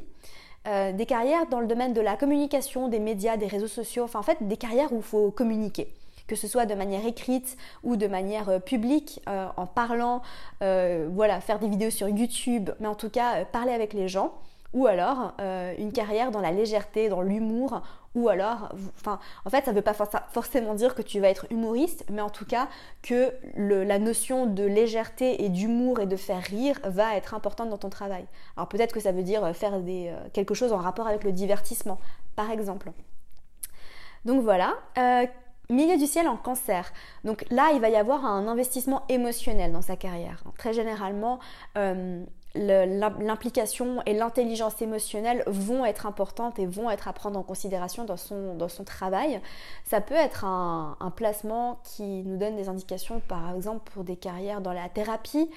Des 0.64 1.06
carrières 1.06 1.46
dans 1.46 1.60
le 1.60 1.66
domaine 1.66 1.92
de 1.92 2.00
la 2.00 2.16
communication, 2.16 2.88
des 2.88 2.98
médias, 2.98 3.36
des 3.36 3.46
réseaux 3.46 3.68
sociaux, 3.68 4.04
enfin 4.04 4.18
en 4.18 4.22
fait 4.22 4.38
des 4.40 4.56
carrières 4.56 4.92
où 4.92 4.96
il 4.96 5.02
faut 5.02 5.30
communiquer. 5.30 5.92
Que 6.26 6.36
ce 6.36 6.48
soit 6.48 6.64
de 6.64 6.74
manière 6.74 7.04
écrite 7.06 7.58
ou 7.82 7.96
de 7.96 8.06
manière 8.06 8.62
publique, 8.62 9.20
en 9.26 9.66
parlant, 9.66 10.22
voilà, 10.60 11.40
faire 11.42 11.58
des 11.58 11.68
vidéos 11.68 11.90
sur 11.90 12.08
YouTube, 12.08 12.70
mais 12.80 12.88
en 12.88 12.94
tout 12.94 13.10
cas 13.10 13.44
parler 13.44 13.72
avec 13.72 13.92
les 13.92 14.08
gens. 14.08 14.32
Ou 14.74 14.86
alors 14.86 15.34
euh, 15.40 15.72
une 15.78 15.92
carrière 15.92 16.32
dans 16.32 16.40
la 16.40 16.50
légèreté, 16.50 17.08
dans 17.08 17.22
l'humour, 17.22 17.80
ou 18.14 18.28
alors, 18.28 18.72
enfin, 19.00 19.18
en 19.44 19.50
fait, 19.50 19.64
ça 19.64 19.72
ne 19.72 19.76
veut 19.76 19.82
pas 19.82 19.94
forcément 19.94 20.74
dire 20.74 20.94
que 20.94 21.02
tu 21.02 21.20
vas 21.20 21.28
être 21.28 21.46
humoriste, 21.50 22.04
mais 22.10 22.22
en 22.22 22.30
tout 22.30 22.44
cas 22.44 22.68
que 23.02 23.32
la 23.56 23.98
notion 23.98 24.46
de 24.46 24.62
légèreté 24.62 25.44
et 25.44 25.48
d'humour 25.48 26.00
et 26.00 26.06
de 26.06 26.16
faire 26.16 26.42
rire 26.42 26.78
va 26.84 27.16
être 27.16 27.34
importante 27.34 27.70
dans 27.70 27.78
ton 27.78 27.90
travail. 27.90 28.26
Alors 28.56 28.68
peut-être 28.68 28.92
que 28.92 29.00
ça 29.00 29.12
veut 29.12 29.22
dire 29.22 29.54
faire 29.54 29.80
des, 29.80 30.08
euh, 30.08 30.28
quelque 30.32 30.54
chose 30.54 30.72
en 30.72 30.78
rapport 30.78 31.08
avec 31.08 31.24
le 31.24 31.32
divertissement, 31.32 31.98
par 32.36 32.50
exemple. 32.50 32.92
Donc 34.24 34.42
voilà. 34.42 34.74
Euh, 34.98 35.26
milieu 35.70 35.96
du 35.96 36.06
ciel 36.06 36.28
en 36.28 36.36
cancer. 36.36 36.92
Donc 37.24 37.44
là, 37.50 37.72
il 37.74 37.80
va 37.80 37.88
y 37.88 37.96
avoir 37.96 38.24
un 38.24 38.46
investissement 38.46 39.02
émotionnel 39.08 39.72
dans 39.72 39.82
sa 39.82 39.96
carrière. 39.96 40.44
Très 40.58 40.72
généralement, 40.72 41.38
l'implication 42.54 44.00
et 44.06 44.14
l'intelligence 44.14 44.80
émotionnelle 44.80 45.42
vont 45.46 45.84
être 45.84 46.06
importantes 46.06 46.58
et 46.58 46.66
vont 46.66 46.88
être 46.90 47.08
à 47.08 47.12
prendre 47.12 47.38
en 47.38 47.42
considération 47.42 48.04
dans 48.04 48.16
son, 48.16 48.54
dans 48.54 48.68
son 48.68 48.84
travail. 48.84 49.40
Ça 49.84 50.00
peut 50.00 50.14
être 50.14 50.44
un, 50.44 50.96
placement 51.16 51.80
qui 51.84 52.22
nous 52.24 52.36
donne 52.36 52.56
des 52.56 52.68
indications, 52.68 53.20
par 53.20 53.54
exemple, 53.54 53.90
pour 53.92 54.04
des 54.04 54.16
carrières 54.16 54.60
dans 54.60 54.72
la 54.72 54.88
thérapie, 54.88 55.48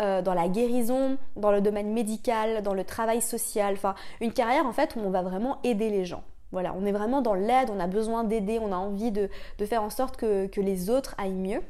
euh, 0.00 0.22
dans 0.22 0.34
la 0.34 0.48
guérison, 0.48 1.18
dans 1.36 1.52
le 1.52 1.60
domaine 1.60 1.92
médical, 1.92 2.62
dans 2.62 2.74
le 2.74 2.84
travail 2.84 3.20
social. 3.20 3.74
Enfin, 3.74 3.94
une 4.20 4.32
carrière 4.32 4.66
en 4.66 4.72
fait 4.72 4.96
où 4.96 5.00
on 5.00 5.10
va 5.10 5.22
vraiment 5.22 5.58
aider 5.62 5.90
les 5.90 6.04
gens. 6.04 6.24
Voilà, 6.52 6.72
on 6.78 6.86
est 6.86 6.92
vraiment 6.92 7.20
dans 7.20 7.34
l'aide, 7.34 7.68
on 7.70 7.80
a 7.80 7.88
besoin 7.88 8.22
d'aider, 8.22 8.60
on 8.60 8.70
a 8.70 8.76
envie 8.76 9.10
de, 9.10 9.28
faire 9.66 9.82
en 9.82 9.90
sorte 9.90 10.16
que, 10.16 10.46
que 10.46 10.60
les 10.60 10.88
autres 10.88 11.14
aillent 11.18 11.32
mieux. 11.32 11.60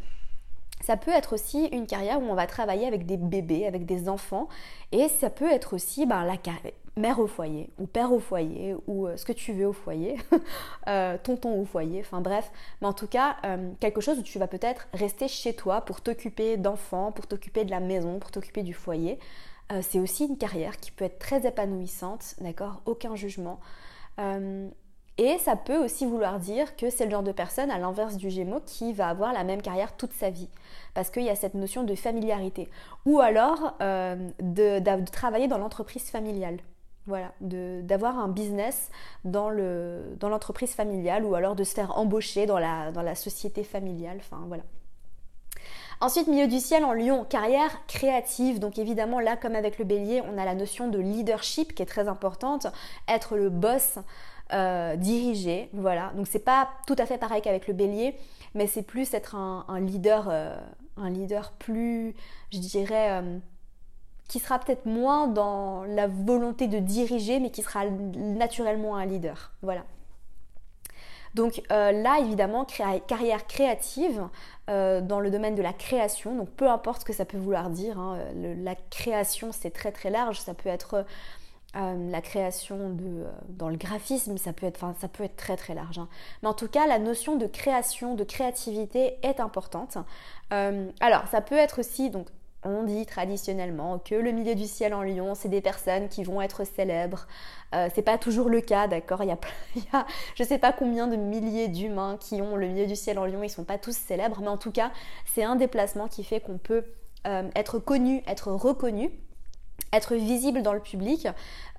Ça 0.85 0.99
peut 0.99 1.11
être 1.11 1.33
aussi 1.33 1.65
une 1.73 1.87
carrière 1.87 2.21
où 2.21 2.27
on 2.27 2.35
va 2.35 2.47
travailler 2.47 2.87
avec 2.87 3.07
des 3.07 3.17
bébés, 3.17 3.67
avec 3.67 3.87
des 3.87 4.07
enfants. 4.11 4.49
Et 4.93 5.09
ça 5.09 5.31
peut 5.31 5.51
être 5.51 5.75
aussi 5.75 6.05
ben, 6.05 6.25
la 6.25 6.37
mère 6.99 7.21
au 7.21 7.27
foyer, 7.27 7.71
ou 7.79 7.87
père 7.87 8.13
au 8.13 8.19
foyer, 8.19 8.77
ou 8.87 9.07
euh, 9.07 9.17
ce 9.17 9.25
que 9.25 9.33
tu 9.33 9.55
veux 9.55 9.67
au 9.67 9.73
foyer, 9.73 10.17
euh, 10.89 11.17
tonton 11.23 11.59
au 11.59 11.65
foyer, 11.65 12.01
enfin 12.01 12.21
bref. 12.21 12.51
Mais 12.83 12.87
en 12.87 12.93
tout 12.93 13.07
cas, 13.07 13.37
euh, 13.47 13.71
quelque 13.81 14.03
chose 14.03 14.19
où 14.19 14.23
tu 14.23 14.39
vas 14.39 14.47
peut-être 14.47 14.87
rester 14.93 15.27
chez 15.27 15.55
toi 15.55 15.81
pour 15.81 16.03
t'occuper 16.03 16.59
d'enfants, 16.59 17.13
pour 17.13 17.27
t'occuper 17.27 17.65
de 17.65 17.71
la 17.71 17.81
maison, 17.81 18.19
pour 18.19 18.31
t'occuper 18.31 18.63
du 18.63 18.75
foyer. 18.75 19.19
c'est 19.81 19.99
aussi 19.99 20.27
une 20.27 20.37
carrière 20.37 20.77
qui 20.77 20.91
peut 20.91 21.07
être 21.07 21.19
très 21.19 21.47
épanouissante, 21.47 22.35
d'accord? 22.41 22.83
Aucun 22.85 23.17
jugement. 23.17 23.59
Et 25.17 25.39
ça 25.39 25.55
peut 25.55 25.77
aussi 25.77 26.07
vouloir 26.07 26.41
dire 26.41 26.75
que 26.75 26.91
c'est 26.91 27.05
le 27.05 27.11
genre 27.13 27.23
de 27.23 27.31
personne, 27.31 27.71
à 27.71 27.79
l'inverse 27.79 28.17
du 28.17 28.31
Gémeaux, 28.31 28.61
qui 28.67 28.93
va 28.93 29.09
avoir 29.09 29.33
la 29.33 29.45
même 29.45 29.63
carrière 29.63 29.97
toute 29.97 30.13
sa 30.13 30.31
vie. 30.31 30.49
Parce 30.93 31.11
qu'il 31.11 31.23
y 31.23 31.31
a 31.31 31.37
cette 31.37 31.55
notion 31.55 31.85
de 31.85 31.95
familiarité. 31.95 32.69
Ou 33.07 33.21
alors 33.21 33.75
euh, 33.81 34.17
de, 34.41 35.11
travailler 35.11 35.47
dans 35.47 35.59
l'entreprise 35.59 36.11
familiale. 36.11 36.59
Voilà, 37.07 37.33
d'avoir 37.41 38.19
un 38.19 38.29
business 38.29 38.91
dans 39.25 39.51
l'entreprise 39.51 40.71
dans 40.71 40.77
familiale 40.77 41.27
ou 41.27 41.35
alors 41.35 41.55
de 41.55 41.63
se 41.63 41.75
faire 41.75 41.99
embaucher 41.99 42.47
dans 42.47 42.59
la, 42.59 42.93
dans 42.93 43.03
la 43.03 43.15
société 43.15 43.63
familiale. 43.63 44.17
Enfin 44.21 44.43
voilà. 44.49 44.63
Ensuite, 46.01 46.29
milieu 46.29 46.49
du 46.49 46.61
ciel 46.61 46.85
en 46.85 46.93
lion, 46.93 47.25
carrière 47.25 47.87
créative. 47.87 48.59
Donc 48.59 48.79
évidemment, 48.79 49.21
là, 49.21 49.37
comme 49.37 49.55
avec 49.55 49.79
le 49.79 49.85
bélier, 49.85 50.23
on 50.23 50.39
a 50.39 50.45
la 50.45 50.55
notion 50.55 50.89
de 50.89 50.99
leadership 50.99 51.75
qui 51.75 51.83
est 51.83 51.87
très 51.87 52.09
importante. 52.09 52.67
Être 53.09 53.37
le 53.37 53.49
boss, 53.51 53.99
euh, 54.55 54.95
diriger, 54.95 55.69
voilà. 55.73 56.13
Donc 56.17 56.29
c'est 56.29 56.39
pas 56.39 56.69
tout 56.87 56.95
à 56.99 57.07
fait 57.07 57.19
pareil 57.19 57.43
qu'avec 57.43 57.67
le 57.67 57.75
bélier, 57.75 58.15
mais 58.55 58.69
c'est 58.69 58.83
plus 58.83 59.13
être 59.13 59.35
un, 59.35 59.81
leader, 59.81 60.29
euh, 60.31 60.57
un 60.97 61.11
leader 61.11 61.53
plus, 61.53 62.15
je 62.53 62.59
dirais, 62.59 63.21
euh, 63.21 63.39
qui 64.29 64.39
sera 64.39 64.61
peut-être 64.61 64.87
moins 64.87 65.27
dans 65.27 65.83
la 65.85 66.07
volonté 66.07 66.69
de 66.69 66.79
diriger, 66.79 67.41
mais 67.41 67.51
qui 67.51 67.63
sera 67.63 67.87
naturellement 67.87 68.97
un 68.97 69.07
leader, 69.07 69.53
voilà. 69.63 69.83
Donc 71.35 71.61
là, 71.69 72.21
évidemment, 72.21 72.65
carrière 72.65 73.49
créative 73.49 74.23
dans 74.69 75.19
le 75.19 75.31
domaine 75.33 75.57
de 75.57 75.63
la 75.63 75.73
création. 75.73 76.37
Donc 76.37 76.49
peu 76.51 76.71
importe 76.71 77.01
ce 77.01 77.05
que 77.05 77.13
ça 77.13 77.25
peut 77.25 77.39
vouloir 77.39 77.71
dire, 77.71 77.99
hein, 77.99 78.19
la 78.37 78.77
création 78.77 79.51
c'est 79.51 79.73
très 79.73 79.91
très 79.91 80.11
large. 80.11 80.39
Ça 80.39 80.55
peut 80.55 80.69
être 80.69 81.05
euh, 81.77 82.11
la 82.11 82.21
création 82.21 82.91
de, 82.91 83.05
euh, 83.05 83.31
dans 83.49 83.69
le 83.69 83.77
graphisme, 83.77 84.37
ça 84.39 84.53
peut, 84.53 84.67
être, 84.67 84.87
très 85.37 85.57
très 85.57 85.75
large. 85.75 85.99
Hein. 85.99 86.09
Mais 86.43 86.49
en 86.49 86.55
tout 86.55 86.69
cas, 86.69 86.87
la 86.87 87.01
notion 87.01 87.37
de 87.37 87.47
création, 87.47 88.15
de 88.15 88.23
créativité 88.23 89.17
est 89.23 89.41
importante. 89.41 89.99
Euh, 90.53 90.89
alors, 91.01 91.27
ça 91.33 91.41
peut 91.41 91.57
être 91.57 91.81
aussi, 91.81 92.11
donc 92.11 92.29
on 92.63 92.85
dit 92.85 93.05
traditionnellement 93.07 93.99
que 93.99 94.15
le 94.15 94.31
milieu 94.31 94.55
du 94.55 94.67
ciel 94.67 94.95
en 94.95 95.03
lion, 95.03 95.35
c'est 95.35 95.49
des 95.49 95.61
personnes 95.61 96.09
qui 96.09 96.23
vont 96.23 96.41
être 96.41 96.65
célèbres. 96.65 97.27
c'est 97.95 98.03
pas 98.03 98.17
toujours 98.17 98.49
le 98.49 98.61
cas, 98.61 98.87
d'accord 98.87 99.23
il, 99.25 99.29
y 99.29 99.33
a, 99.93 100.07
je 100.35 100.45
sais 100.45 100.59
pas 100.59 100.73
combien 100.73 101.07
de 101.07 101.17
milliers 101.17 101.69
d'humains 101.69 102.17
qui 102.19 102.41
ont 102.41 102.57
le 102.57 102.69
milieu 102.69 102.87
du 102.87 102.97
ciel 102.97 103.19
en 103.19 103.27
lion, 103.27 103.43
ils 103.43 103.51
sont 103.51 103.65
pas 103.65 103.77
tous 103.77 103.97
célèbres, 103.97 104.39
mais 104.41 104.49
en 104.49 104.57
tout 104.57 104.71
cas, 104.71 104.93
c'est 105.27 105.45
un 105.45 105.57
déplacement 105.57 106.09
qui 106.09 106.25
fait 106.25 106.41
qu'on 106.41 106.57
peut 106.57 106.85
être 107.25 107.79
connu, 107.79 108.23
être 108.27 108.53
reconnu 108.53 109.11
être 109.97 110.15
visible 110.15 110.63
dans 110.63 110.73
le 110.73 110.81
public, 110.81 111.29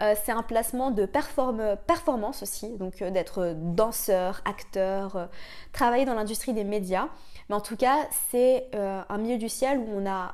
euh, 0.01 0.15
c'est 0.23 0.31
un 0.31 0.43
placement 0.43 0.91
de 0.91 1.05
performance 1.05 2.41
aussi, 2.43 2.69
donc 2.77 3.01
euh, 3.01 3.11
d'être 3.11 3.53
danseur, 3.55 4.41
acteur, 4.45 5.15
euh, 5.15 5.25
travailler 5.71 6.05
dans 6.05 6.15
l'industrie 6.15 6.53
des 6.53 6.63
médias. 6.63 7.09
Mais 7.49 7.55
en 7.55 7.61
tout 7.61 7.75
cas, 7.75 8.07
c'est 8.31 8.71
un 8.73 9.17
milieu 9.19 9.37
du 9.37 9.49
ciel 9.49 9.77
où 9.77 9.87
on 9.87 10.09
a 10.09 10.33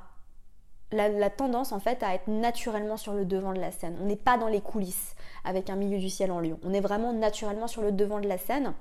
la, 0.91 1.29
tendance 1.29 1.73
en 1.73 1.79
fait 1.79 2.03
à 2.03 2.13
être 2.15 2.27
naturellement 2.27 2.95
sur 2.95 3.13
le 3.13 3.25
devant 3.25 3.51
de 3.51 3.59
la 3.59 3.71
scène. 3.71 3.97
On 4.01 4.05
n'est 4.05 4.15
pas 4.15 4.37
dans 4.37 4.47
les 4.47 4.61
coulisses 4.61 5.15
avec 5.43 5.69
un 5.69 5.75
milieu 5.75 5.97
du 5.97 6.09
ciel 6.09 6.31
en 6.31 6.39
lion. 6.39 6.57
On 6.63 6.73
est 6.73 6.79
vraiment 6.79 7.11
naturellement 7.11 7.67
sur 7.67 7.81
le 7.81 7.91
devant 7.91 8.21
de 8.21 8.29
la 8.29 8.37
scène. 8.37 8.73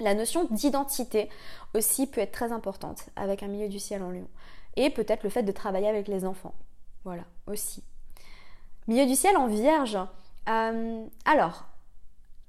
La 0.00 0.14
notion 0.14 0.46
d'identité 0.50 1.28
aussi 1.74 2.06
peut 2.06 2.22
être 2.22 2.32
très 2.32 2.52
importante 2.52 3.10
avec 3.16 3.42
un 3.42 3.48
milieu 3.48 3.68
du 3.68 3.78
ciel 3.78 4.02
en 4.02 4.10
lion. 4.10 4.28
Et 4.76 4.88
peut-être 4.88 5.22
le 5.22 5.28
fait 5.28 5.42
de 5.42 5.52
travailler 5.52 5.88
avec 5.88 6.08
les 6.08 6.24
enfants. 6.24 6.54
Voilà, 7.04 7.24
aussi. 7.46 7.84
Milieu 8.88 9.06
du 9.06 9.14
ciel 9.14 9.36
en 9.36 9.46
vierge. 9.46 9.98
Euh, 10.48 11.06
alors, 11.24 11.66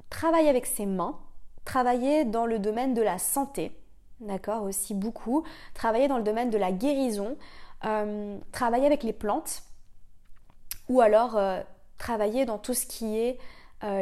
travailler 0.10 0.50
avec 0.50 0.66
ses 0.66 0.86
mains, 0.86 1.20
travailler 1.64 2.26
dans 2.26 2.46
le 2.46 2.58
domaine 2.58 2.94
de 2.94 3.02
la 3.02 3.20
santé, 3.20 3.72
d'accord, 4.20 4.64
aussi 4.64 4.96
beaucoup, 4.96 5.44
travailler 5.74 6.08
dans 6.08 6.18
le 6.18 6.24
domaine 6.24 6.50
de 6.50 6.58
la 6.58 6.72
guérison, 6.72 7.38
euh, 7.86 8.38
travailler 8.52 8.88
avec 8.88 9.04
les 9.04 9.14
plantes, 9.14 9.64
ou 10.90 11.02
alors 11.02 11.38
euh, 11.38 11.62
travailler 11.98 12.46
dans 12.46 12.58
tout 12.58 12.74
ce 12.74 12.86
qui 12.86 13.18
est 13.18 13.38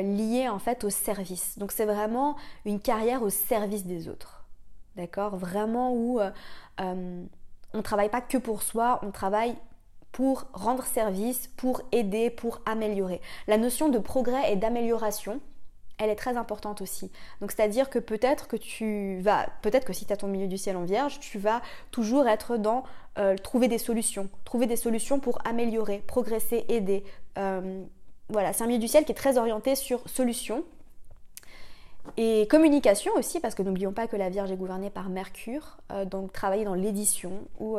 lié 0.03 0.47
en 0.47 0.59
fait 0.59 0.83
au 0.83 0.91
service. 0.91 1.57
Donc 1.57 1.71
c'est 1.71 1.85
vraiment 1.85 2.35
une 2.65 2.79
carrière 2.79 3.23
au 3.23 3.31
service 3.31 3.83
des 3.83 4.09
autres, 4.09 4.45
d'accord, 4.95 5.37
vraiment 5.37 5.91
où 5.95 6.19
on 6.77 7.27
ne 7.77 7.81
travaille 7.81 8.09
pas 8.09 8.21
que 8.21 8.37
pour 8.37 8.61
soi, 8.61 8.99
on 9.01 9.09
travaille 9.09 9.55
pour 10.11 10.45
rendre 10.53 10.83
service, 10.83 11.47
pour 11.57 11.81
aider, 11.91 12.29
pour 12.29 12.61
améliorer. 12.65 13.21
La 13.47 13.57
notion 13.57 13.89
de 13.89 13.99
progrès 13.99 14.51
et 14.51 14.55
d'amélioration, 14.55 15.39
elle 16.01 16.09
est 16.09 16.15
très 16.15 16.35
importante 16.35 16.81
aussi. 16.81 17.11
Donc 17.39 17.51
c'est-à-dire 17.51 17.89
que 17.89 17.99
peut-être 17.99 18.47
que 18.47 18.55
tu 18.55 19.19
vas, 19.21 19.47
peut-être 19.61 19.85
que 19.85 19.93
si 19.93 20.05
tu 20.05 20.13
as 20.13 20.17
ton 20.17 20.27
milieu 20.27 20.47
du 20.47 20.57
ciel 20.57 20.75
en 20.75 20.83
vierge, 20.83 21.19
tu 21.19 21.37
vas 21.37 21.61
toujours 21.91 22.27
être 22.27 22.57
dans 22.57 22.83
euh, 23.19 23.35
trouver 23.35 23.67
des 23.67 23.77
solutions, 23.77 24.29
trouver 24.43 24.65
des 24.65 24.75
solutions 24.75 25.19
pour 25.19 25.39
améliorer, 25.45 26.03
progresser, 26.07 26.65
aider. 26.69 27.03
Euh, 27.37 27.83
voilà, 28.29 28.51
c'est 28.53 28.63
un 28.63 28.67
milieu 28.67 28.79
du 28.79 28.87
ciel 28.87 29.05
qui 29.05 29.11
est 29.11 29.15
très 29.15 29.37
orienté 29.37 29.75
sur 29.75 30.07
solutions. 30.09 30.63
Et 32.17 32.47
communication 32.49 33.11
aussi, 33.15 33.39
parce 33.39 33.53
que 33.53 33.61
n'oublions 33.61 33.93
pas 33.93 34.07
que 34.07 34.15
la 34.15 34.29
Vierge 34.29 34.51
est 34.51 34.57
gouvernée 34.57 34.89
par 34.89 35.09
Mercure, 35.09 35.77
euh, 35.91 36.03
donc 36.03 36.33
travailler 36.33 36.65
dans 36.65 36.73
l'édition 36.73 37.31
ou 37.59 37.77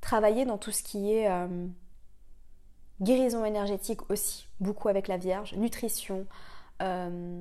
travailler 0.00 0.44
dans 0.44 0.58
tout 0.58 0.70
ce 0.70 0.82
qui 0.82 1.12
est 1.12 1.30
euh, 1.30 1.66
guérison 3.00 3.44
énergétique 3.44 4.10
aussi, 4.10 4.48
beaucoup 4.60 4.88
avec 4.88 5.08
la 5.08 5.16
Vierge, 5.16 5.54
nutrition, 5.54 6.26
euh, 6.82 7.40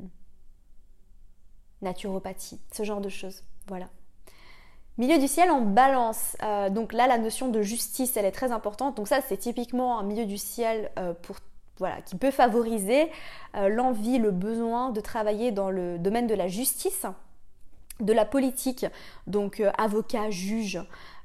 naturopathie, 1.81 2.59
ce 2.71 2.83
genre 2.83 3.01
de 3.01 3.09
choses. 3.09 3.43
Voilà. 3.67 3.89
Milieu 4.97 5.19
du 5.19 5.27
ciel 5.27 5.51
en 5.51 5.61
balance. 5.61 6.37
Euh, 6.41 6.69
donc 6.69 6.93
là, 6.93 7.07
la 7.07 7.17
notion 7.17 7.49
de 7.49 7.61
justice, 7.61 8.15
elle 8.15 8.25
est 8.25 8.31
très 8.31 8.51
importante. 8.51 8.95
Donc 8.95 9.07
ça, 9.07 9.19
c'est 9.21 9.37
typiquement 9.37 9.99
un 9.99 10.03
milieu 10.03 10.25
du 10.25 10.37
ciel 10.37 10.91
pour 11.21 11.37
voilà, 11.77 12.01
qui 12.01 12.15
peut 12.15 12.31
favoriser 12.31 13.11
l'envie, 13.53 14.17
le 14.17 14.31
besoin 14.31 14.91
de 14.91 15.01
travailler 15.01 15.51
dans 15.51 15.69
le 15.69 15.99
domaine 15.99 16.25
de 16.25 16.33
la 16.33 16.47
justice, 16.47 17.05
de 17.99 18.13
la 18.13 18.23
politique, 18.23 18.85
donc 19.27 19.61
avocat, 19.77 20.29
juge, 20.29 20.79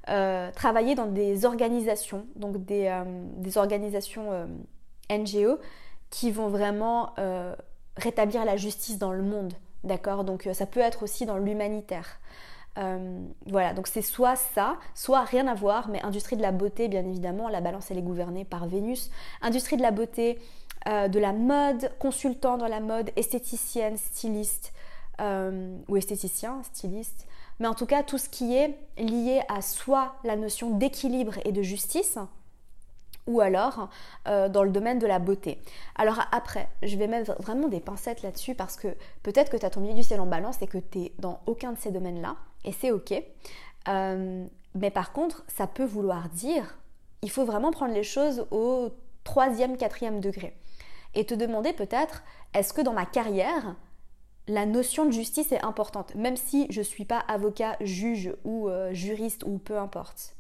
travailler 0.07 0.95
dans 0.95 1.07
des 1.07 1.45
organisations, 1.45 2.27
donc 2.35 2.65
des, 2.65 2.93
des 3.37 3.59
organisations 3.59 4.49
NGO 5.11 5.59
qui 6.11 6.31
vont 6.31 6.49
vraiment 6.49 7.15
rétablir 7.97 8.45
la 8.45 8.57
justice 8.57 8.99
dans 8.99 9.13
le 9.13 9.23
monde. 9.23 9.53
D'accord? 9.85 10.25
Donc 10.25 10.49
ça 10.53 10.67
peut 10.67 10.81
être 10.81 11.03
aussi 11.03 11.27
dans 11.27 11.39
l'humanitaire. 11.39 12.19
Euh, 12.79 13.21
voilà, 13.47 13.75
donc 13.75 13.89
c'est 13.89 14.03
soit 14.03 14.37
ça, 14.37 14.79
soit 14.95 15.23
rien 15.25 15.47
à 15.49 15.55
voir, 15.55 15.89
mais 15.89 16.03
industrie 16.03 16.37
de 16.37 16.43
la 16.43 16.53
beauté, 16.53 16.89
bien 16.89 17.05
évidemment, 17.05 17.49
la 17.49 17.61
balance 17.61 17.91
elle 17.91 17.99
est 17.99 18.03
gouvernée 18.03 18.45
par 18.45 18.67
Vénus. 18.67 19.11
Industrie 19.43 19.77
de 19.77 19.83
la 19.83 19.91
beauté, 19.91 20.39
euh, 20.89 21.09
de 21.09 21.19
la 21.19 21.33
mode, 21.33 21.91
consultant 21.99 22.57
dans 22.59 22.69
la 22.69 22.81
mode, 22.81 23.11
esthéticienne, 23.17 23.97
styliste, 23.97 24.73
euh, 25.21 25.77
ou 25.89 25.97
esthéticien, 25.97 26.63
styliste, 26.63 27.27
mais 27.61 27.69
en 27.69 27.75
tout 27.75 27.87
cas 27.87 28.03
tout 28.03 28.19
ce 28.19 28.29
qui 28.29 28.57
est 28.57 28.77
lié 28.99 29.43
à 29.49 29.63
soit 29.63 30.15
la 30.25 30.35
notion 30.35 30.71
d'équilibre 30.71 31.35
et 31.45 31.53
de 31.53 31.63
justice, 31.63 32.19
ou 33.27 33.41
alors 33.41 33.89
euh, 34.27 34.49
dans 34.49 34.65
le 34.65 34.71
domaine 34.71 34.99
de 34.99 35.07
la 35.07 35.19
beauté. 35.19 35.63
Alors 35.95 36.21
après, 36.33 36.69
je 36.83 36.97
vais 36.97 37.07
mettre 37.07 37.41
vraiment 37.41 37.69
des 37.69 37.81
pincettes 37.81 38.23
là-dessus 38.23 38.55
parce 38.55 38.77
que 38.77 38.89
peut-être 39.23 39.51
que 39.51 39.57
tu 39.57 39.65
as 39.65 39.71
ton 39.71 39.81
milieu 39.81 39.95
du 39.95 40.03
ciel 40.03 40.21
en 40.21 40.27
balance 40.27 40.61
et 40.63 40.67
que 40.67 40.79
tu 40.79 40.99
es 40.99 41.13
dans 41.19 41.41
aucun 41.47 41.73
de 41.73 41.79
ces 41.79 41.93
domaines-là, 41.93 42.37
et 42.65 42.73
c'est 42.73 42.91
ok. 42.91 43.15
Euh, 43.89 44.45
mais 44.75 44.91
par 44.91 45.13
contre, 45.13 45.45
ça 45.49 45.67
peut 45.67 45.85
vouloir 45.85 46.29
dire, 46.31 46.79
il 47.23 47.31
faut 47.31 47.45
vraiment 47.45 47.71
prendre 47.71 47.95
les 47.95 48.03
choses 48.03 48.47
au 48.51 48.89
troisième, 49.25 49.77
quatrième 49.77 50.21
degré. 50.21 50.57
Et 51.15 51.27
te 51.27 51.35
demander 51.35 51.73
peut-être, 51.73 52.23
est-ce 52.55 52.73
que 52.73 52.81
dans 52.81 52.93
ma 52.93 53.05
carrière, 53.05 53.75
la 54.49 54.67
notion 54.67 55.05
de 55.05 55.11
justice 55.11 55.53
est 55.53 55.65
importante, 55.65 56.15
même 56.15 56.37
si 56.37 56.67
je 56.71 56.81
ne 56.81 56.85
suis 56.85 57.05
pas 57.05 57.19
avocat, 57.29 57.77
juge 57.81 58.33
ou 58.45 58.69
euh, 58.69 58.93
juriste 58.93 59.45
ou 59.45 59.59
peu 59.59 59.79
importe. 59.79 60.35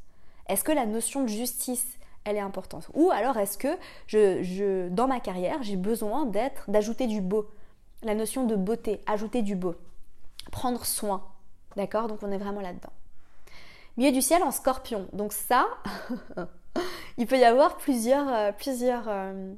Est-ce 0.48 0.64
que 0.64 0.72
la 0.72 0.86
notion 0.86 1.22
de 1.22 1.28
justice 1.28 1.86
elle 2.24 2.36
est 2.36 2.40
importante? 2.40 2.90
Ou 2.94 3.10
alors 3.10 3.38
est-ce 3.38 3.56
que 3.56 3.78
je, 4.06 4.88
dans 4.88 5.06
ma 5.06 5.20
carrière, 5.20 5.62
j'ai 5.62 5.76
besoin 5.76 6.26
d'être, 6.26 6.70
d'ajouter 6.70 7.06
du 7.06 7.20
beau? 7.20 7.48
La 8.02 8.14
notion 8.14 8.44
de 8.44 8.56
beauté, 8.56 9.00
ajouter 9.06 9.42
du 9.42 9.56
beau, 9.56 9.74
prendre 10.50 10.84
soin. 10.84 11.24
D'accord? 11.76 12.08
Donc 12.08 12.22
on 12.22 12.32
est 12.32 12.38
vraiment 12.38 12.60
là-dedans. 12.60 12.92
Milieu 13.96 14.12
du 14.12 14.22
ciel 14.22 14.42
en 14.42 14.50
scorpion. 14.50 15.06
Donc 15.12 15.32
ça, 15.32 15.68
il 17.18 17.26
peut 17.26 17.38
y 17.38 17.44
avoir 17.44 17.76
plusieurs, 17.76 18.28
euh, 18.28 18.52
plusieurs, 18.52 19.04
euh, 19.08 19.52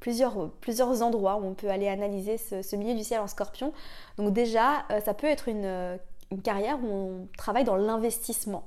plusieurs, 0.00 0.50
plusieurs 0.60 1.02
endroits 1.02 1.36
où 1.36 1.46
on 1.46 1.54
peut 1.54 1.70
aller 1.70 1.88
analyser 1.88 2.38
ce, 2.38 2.76
milieu 2.76 2.94
du 2.94 3.04
ciel 3.04 3.20
en 3.20 3.26
scorpion. 3.26 3.72
Donc 4.16 4.32
déjà, 4.32 4.84
euh, 4.90 5.00
ça 5.00 5.14
peut 5.14 5.26
être 5.26 5.48
une, 5.48 5.98
une 6.30 6.42
carrière 6.42 6.78
où 6.82 6.86
on 6.86 7.28
travaille 7.36 7.64
dans 7.64 7.76
l'investissement. 7.76 8.64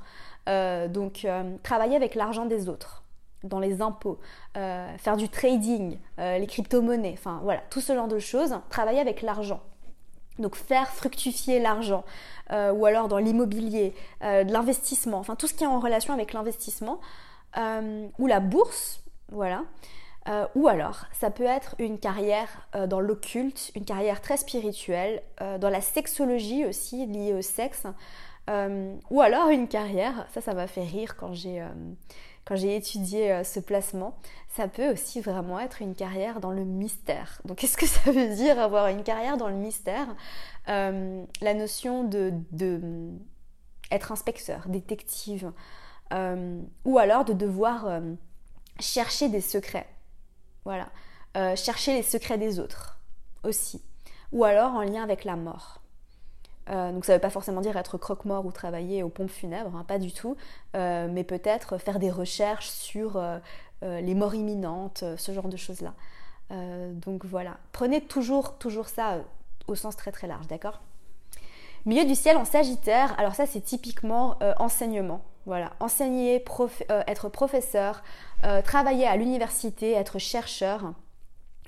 Euh, 0.50 0.88
donc 0.88 1.24
euh, 1.26 1.56
travailler 1.62 1.96
avec 1.96 2.16
l'argent 2.16 2.46
des 2.46 2.68
autres 2.68 3.04
dans 3.44 3.60
les 3.60 3.82
impôts, 3.82 4.20
euh, 4.58 4.96
faire 4.98 5.18
du 5.18 5.28
trading, 5.28 5.98
les 6.20 6.46
crypto-monnaies, 6.46 7.16
enfin 7.18 7.40
voilà, 7.44 7.62
tout 7.72 7.82
ce 7.82 7.96
genre 7.96 8.08
de 8.08 8.20
choses, 8.20 8.56
travailler 8.70 9.00
avec 9.00 9.24
l'argent. 9.24 9.62
Donc 10.38 10.56
faire 10.56 10.88
fructifier 10.90 11.60
l'argent, 11.60 12.06
ou 12.52 12.86
alors 12.86 13.08
dans 13.08 13.18
l'immobilier, 13.18 13.96
de 14.22 14.52
l'investissement, 14.52 15.18
enfin 15.18 15.36
tout 15.36 15.48
ce 15.48 15.56
qui 15.56 15.64
est 15.64 15.68
en 15.68 15.80
relation 15.80 16.14
avec 16.14 16.34
l'investissement, 16.34 17.00
ou 17.58 18.28
la 18.28 18.40
bourse, 18.40 19.04
voilà. 19.30 19.64
Ou 20.56 20.68
alors, 20.68 21.06
ça 21.12 21.32
peut 21.32 21.46
être 21.46 21.76
une 21.80 21.98
carrière 21.98 22.68
dans 22.88 23.00
l'occulte, 23.00 23.72
une 23.76 23.86
carrière 23.86 24.22
très 24.22 24.38
spirituelle, 24.38 25.24
dans 25.40 25.70
la 25.70 25.82
sexologie 25.82 26.66
aussi, 26.66 27.06
liée 27.08 27.34
au 27.34 27.42
sexe, 27.42 27.88
euh, 28.50 28.96
ou 29.10 29.22
alors 29.22 29.50
une 29.50 29.68
carrière, 29.68 30.28
ça 30.34 30.42
ça 30.42 30.54
m'a 30.54 30.68
fait 30.68 30.84
rire 30.84 31.16
quand 31.16 31.34
j'ai 31.34 31.62
euh, 31.62 32.56
étudié 32.68 33.32
euh, 33.32 33.44
ce 33.44 33.60
placement, 33.60 34.18
ça 34.50 34.68
peut 34.68 34.92
aussi 34.92 35.22
vraiment 35.22 35.60
être 35.60 35.82
une 35.82 35.94
carrière 35.94 36.40
dans 36.40 36.52
le 36.52 36.64
mystère. 36.64 37.42
Donc 37.46 37.60
qu'est-ce 37.60 37.78
que 37.78 37.86
ça 37.88 38.12
veut 38.12 38.36
dire 38.36 38.60
avoir 38.60 38.88
une 38.88 39.04
carrière 39.04 39.38
dans 39.38 39.48
le 39.48 39.56
mystère? 39.56 40.08
La 40.68 41.54
notion 41.54 42.04
de, 42.04 42.34
être 43.92 44.12
inspecteur, 44.12 44.68
détective, 44.68 45.52
ou 46.12 46.98
alors 46.98 47.26
de 47.26 47.34
devoir 47.34 48.02
chercher 48.80 49.28
des 49.28 49.42
secrets. 49.42 49.88
Voilà. 50.66 50.88
chercher 51.56 51.94
les 51.94 52.04
secrets 52.04 52.38
des 52.38 52.60
autres 52.60 53.00
aussi. 53.44 53.82
Ou 54.32 54.44
alors 54.44 54.74
en 54.74 54.82
lien 54.82 55.04
avec 55.04 55.26
la 55.26 55.36
mort. 55.36 55.82
Euh, 56.70 56.92
donc 56.92 57.06
ça 57.06 57.14
ne 57.14 57.18
veut 57.18 57.22
pas 57.22 57.30
forcément 57.30 57.62
dire 57.62 57.76
être 57.76 57.98
croque-mort 57.98 58.46
ou 58.46 58.52
travailler 58.52 59.04
aux 59.04 59.10
pompes 59.10 59.32
funèbres, 59.32 59.76
hein, 59.76 59.84
pas 59.88 60.00
du 60.00 60.12
tout, 60.12 60.38
euh, 60.76 61.08
mais 61.12 61.24
peut-être 61.24 61.78
faire 61.78 62.00
des 62.00 62.12
recherches 62.12 62.70
sur 62.70 63.18
euh, 63.18 63.40
les 63.82 64.14
morts 64.14 64.36
imminentes, 64.36 65.04
ce 65.18 65.32
genre 65.32 65.50
de 65.50 65.58
choses-là. 65.58 65.94
donc 66.52 67.26
voilà, 67.26 67.58
prenez 67.72 68.02
toujours, 68.02 68.58
toujours 68.60 68.88
ça 68.88 69.18
au 69.68 69.76
sens 69.76 69.96
très 69.96 70.12
très 70.12 70.28
large, 70.28 70.48
d'accord? 70.48 70.82
Milieu 71.88 72.06
du 72.06 72.14
ciel 72.14 72.38
en 72.38 72.46
Sagittaire, 72.46 73.20
alors 73.20 73.34
ça 73.34 73.48
c'est 73.48 73.62
typiquement 73.62 74.38
enseignement. 74.60 75.24
Voilà, 75.46 75.72
enseigner, 75.80 76.44
être 77.08 77.30
professeur, 77.30 78.04
travailler 78.64 79.08
à 79.08 79.16
l'université, 79.16 79.94
être 79.94 80.20
chercheur 80.20 80.94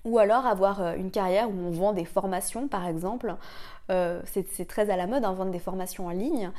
ou 0.06 0.20
alors 0.20 0.46
avoir 0.46 0.96
une 0.96 1.12
carrière 1.12 1.50
où 1.50 1.54
on 1.54 1.72
vend 1.72 1.94
des 1.94 2.06
formations 2.06 2.68
par 2.68 2.88
exemple, 2.88 3.36
euh, 3.92 4.22
c'est 4.26 4.68
très 4.68 4.90
à 4.90 4.96
la 4.96 5.08
mode, 5.08 5.26
hein, 5.26 5.34
vendre 5.34 5.52
des 5.52 5.60
formations 5.60 6.08
en 6.08 6.12
ligne. 6.12 6.52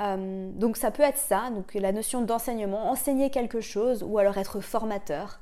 Euh, 0.00 0.50
donc 0.54 0.76
ça 0.76 0.90
peut 0.90 1.02
être 1.02 1.18
ça, 1.18 1.50
donc 1.50 1.74
la 1.74 1.92
notion 1.92 2.22
d'enseignement, 2.22 2.90
enseigner 2.90 3.30
quelque 3.30 3.60
chose 3.60 4.02
ou 4.02 4.18
alors 4.18 4.38
être 4.38 4.60
formateur. 4.60 5.40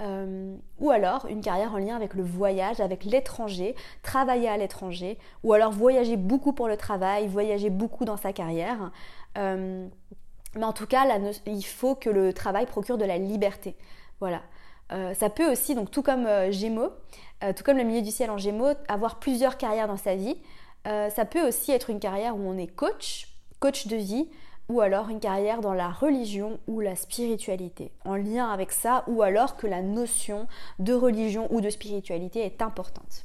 Euh, 0.00 0.56
ou 0.78 0.90
alors 0.90 1.26
une 1.28 1.42
carrière 1.42 1.74
en 1.74 1.76
lien 1.76 1.94
avec 1.94 2.14
le 2.14 2.22
voyage, 2.22 2.80
avec 2.80 3.04
l'étranger, 3.04 3.74
travailler 4.02 4.48
à 4.48 4.56
l'étranger, 4.56 5.18
ou 5.44 5.52
alors 5.52 5.72
voyager 5.72 6.16
beaucoup 6.16 6.54
pour 6.54 6.68
le 6.68 6.78
travail, 6.78 7.28
voyager 7.28 7.68
beaucoup 7.68 8.06
dans 8.06 8.16
sa 8.16 8.32
carrière. 8.32 8.92
Mais 10.56 10.64
en 10.64 10.72
tout 10.72 10.86
cas, 10.86 11.06
il 11.46 11.62
faut 11.62 11.94
que 11.94 12.10
le 12.10 12.32
travail 12.32 12.66
procure 12.66 12.98
de 12.98 13.04
la 13.04 13.18
liberté. 13.18 13.76
Voilà. 14.20 14.42
ça 15.14 15.30
peut 15.30 15.50
aussi, 15.50 15.74
donc 15.74 15.90
tout 15.90 16.02
comme 16.02 16.26
Gémeaux, 16.50 16.90
tout 17.56 17.64
comme 17.64 17.78
le 17.78 17.84
milieu 17.84 18.02
du 18.02 18.10
ciel 18.10 18.30
en 18.30 18.36
Gémeaux, 18.38 18.74
avoir 18.88 19.18
plusieurs 19.18 19.56
carrières 19.56 19.88
dans 19.88 19.96
sa 19.96 20.14
vie. 20.14 20.36
Euh, 20.86 21.10
ça 21.10 21.24
peut 21.24 21.46
aussi 21.46 21.72
être 21.72 21.90
une 21.90 22.00
carrière 22.00 22.36
où 22.36 22.40
on 22.40 22.56
est 22.56 22.66
coach, 22.66 23.28
coach 23.58 23.86
de 23.86 23.96
vie, 23.96 24.28
ou 24.68 24.80
alors 24.80 25.08
une 25.08 25.20
carrière 25.20 25.60
dans 25.60 25.74
la 25.74 25.90
religion 25.90 26.60
ou 26.68 26.80
la 26.80 26.94
spiritualité, 26.94 27.92
en 28.04 28.14
lien 28.14 28.48
avec 28.48 28.72
ça, 28.72 29.04
ou 29.08 29.22
alors 29.22 29.56
que 29.56 29.66
la 29.66 29.82
notion 29.82 30.46
de 30.78 30.94
religion 30.94 31.48
ou 31.52 31.60
de 31.60 31.70
spiritualité 31.70 32.40
est 32.40 32.62
importante. 32.62 33.24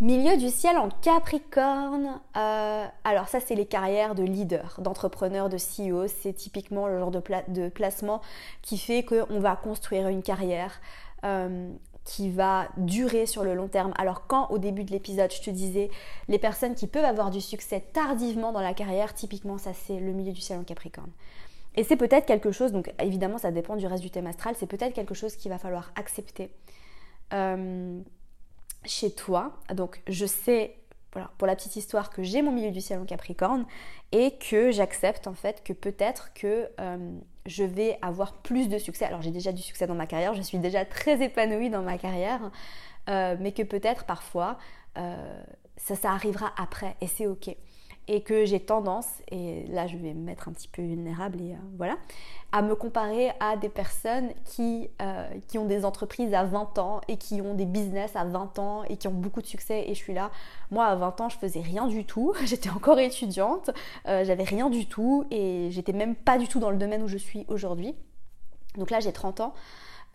Milieu 0.00 0.36
du 0.36 0.50
ciel 0.50 0.76
en 0.76 0.88
Capricorne, 0.88 2.20
euh, 2.36 2.86
alors 3.04 3.28
ça 3.28 3.38
c'est 3.38 3.54
les 3.54 3.64
carrières 3.64 4.16
de 4.16 4.24
leader, 4.24 4.80
d'entrepreneur, 4.80 5.48
de 5.48 5.56
CEO, 5.56 6.08
c'est 6.08 6.32
typiquement 6.32 6.88
le 6.88 6.98
genre 6.98 7.12
de, 7.12 7.68
placement 7.68 8.20
qui 8.60 8.76
fait 8.76 9.04
qu'on 9.04 9.38
va 9.38 9.54
construire 9.54 10.08
une 10.08 10.22
carrière. 10.22 10.80
Euh, 11.24 11.70
qui 12.04 12.28
va 12.28 12.68
durer 12.76 13.24
sur 13.24 13.44
le 13.44 13.54
long 13.54 13.66
terme. 13.66 13.94
Alors 13.96 14.26
quand 14.26 14.50
au 14.50 14.58
début 14.58 14.84
de 14.84 14.90
l'épisode 14.90 15.32
je 15.32 15.40
te 15.40 15.48
disais 15.48 15.90
les 16.28 16.38
personnes 16.38 16.74
qui 16.74 16.86
peuvent 16.86 17.06
avoir 17.06 17.30
du 17.30 17.40
succès 17.40 17.82
tardivement 17.94 18.52
dans 18.52 18.60
la 18.60 18.74
carrière, 18.74 19.14
typiquement 19.14 19.56
ça 19.56 19.72
c'est 19.72 19.98
le 19.98 20.12
milieu 20.12 20.32
du 20.32 20.40
ciel 20.42 20.58
en 20.58 20.64
Capricorne. 20.64 21.10
Et 21.76 21.82
c'est 21.82 21.96
peut-être 21.96 22.26
quelque 22.26 22.52
chose, 22.52 22.72
donc 22.72 22.92
évidemment 22.98 23.38
ça 23.38 23.50
dépend 23.52 23.76
du 23.76 23.86
reste 23.86 24.02
du 24.02 24.10
thème 24.10 24.26
astral, 24.26 24.54
c'est 24.58 24.66
peut-être 24.66 24.92
quelque 24.92 25.14
chose 25.14 25.34
qu'il 25.36 25.50
va 25.50 25.56
falloir 25.56 25.92
accepter 25.96 26.50
euh, 27.32 28.02
chez 28.84 29.10
toi. 29.10 29.52
Donc 29.72 30.02
je 30.08 30.26
sais 30.26 30.76
pour 31.38 31.46
la 31.46 31.54
petite 31.54 31.76
histoire, 31.76 32.10
que 32.10 32.22
j'ai 32.22 32.42
mon 32.42 32.52
milieu 32.52 32.70
du 32.70 32.80
ciel 32.80 32.98
en 32.98 33.04
Capricorne 33.04 33.66
et 34.12 34.32
que 34.32 34.70
j'accepte 34.70 35.26
en 35.26 35.34
fait 35.34 35.62
que 35.62 35.72
peut-être 35.72 36.32
que 36.34 36.68
euh, 36.80 37.18
je 37.46 37.64
vais 37.64 37.98
avoir 38.02 38.34
plus 38.34 38.68
de 38.68 38.78
succès. 38.78 39.04
Alors 39.04 39.22
j'ai 39.22 39.30
déjà 39.30 39.52
du 39.52 39.62
succès 39.62 39.86
dans 39.86 39.94
ma 39.94 40.06
carrière, 40.06 40.34
je 40.34 40.42
suis 40.42 40.58
déjà 40.58 40.84
très 40.84 41.22
épanouie 41.22 41.70
dans 41.70 41.82
ma 41.82 41.98
carrière, 41.98 42.50
euh, 43.08 43.36
mais 43.38 43.52
que 43.52 43.62
peut-être 43.62 44.04
parfois 44.04 44.58
euh, 44.98 45.42
ça, 45.76 45.94
ça 45.94 46.10
arrivera 46.10 46.52
après 46.56 46.96
et 47.00 47.06
c'est 47.06 47.26
ok 47.26 47.54
et 48.06 48.22
que 48.22 48.44
j'ai 48.44 48.60
tendance, 48.60 49.06
et 49.30 49.64
là 49.68 49.86
je 49.86 49.96
vais 49.96 50.12
me 50.12 50.20
mettre 50.20 50.48
un 50.48 50.52
petit 50.52 50.68
peu 50.68 50.82
vulnérable 50.82 51.40
et 51.40 51.52
euh, 51.52 51.56
voilà, 51.76 51.96
à 52.52 52.62
me 52.62 52.74
comparer 52.74 53.32
à 53.40 53.56
des 53.56 53.68
personnes 53.68 54.30
qui, 54.44 54.88
euh, 55.00 55.28
qui 55.48 55.58
ont 55.58 55.64
des 55.64 55.84
entreprises 55.84 56.34
à 56.34 56.44
20 56.44 56.78
ans 56.78 57.00
et 57.08 57.16
qui 57.16 57.40
ont 57.40 57.54
des 57.54 57.64
business 57.64 58.14
à 58.14 58.24
20 58.24 58.58
ans 58.58 58.84
et 58.84 58.96
qui 58.96 59.08
ont 59.08 59.14
beaucoup 59.14 59.40
de 59.40 59.46
succès 59.46 59.84
et 59.88 59.94
je 59.94 59.98
suis 59.98 60.14
là, 60.14 60.30
moi 60.70 60.86
à 60.86 60.94
20 60.96 61.20
ans 61.22 61.28
je 61.28 61.38
faisais 61.38 61.60
rien 61.60 61.86
du 61.86 62.04
tout, 62.04 62.34
j'étais 62.44 62.70
encore 62.70 62.98
étudiante, 62.98 63.70
euh, 64.06 64.24
j'avais 64.24 64.44
rien 64.44 64.68
du 64.68 64.86
tout 64.86 65.26
et 65.30 65.68
j'étais 65.70 65.92
même 65.92 66.14
pas 66.14 66.38
du 66.38 66.46
tout 66.46 66.60
dans 66.60 66.70
le 66.70 66.76
domaine 66.76 67.02
où 67.02 67.08
je 67.08 67.18
suis 67.18 67.44
aujourd'hui. 67.48 67.94
Donc 68.76 68.90
là 68.90 69.00
j'ai 69.00 69.12
30 69.12 69.40
ans. 69.40 69.54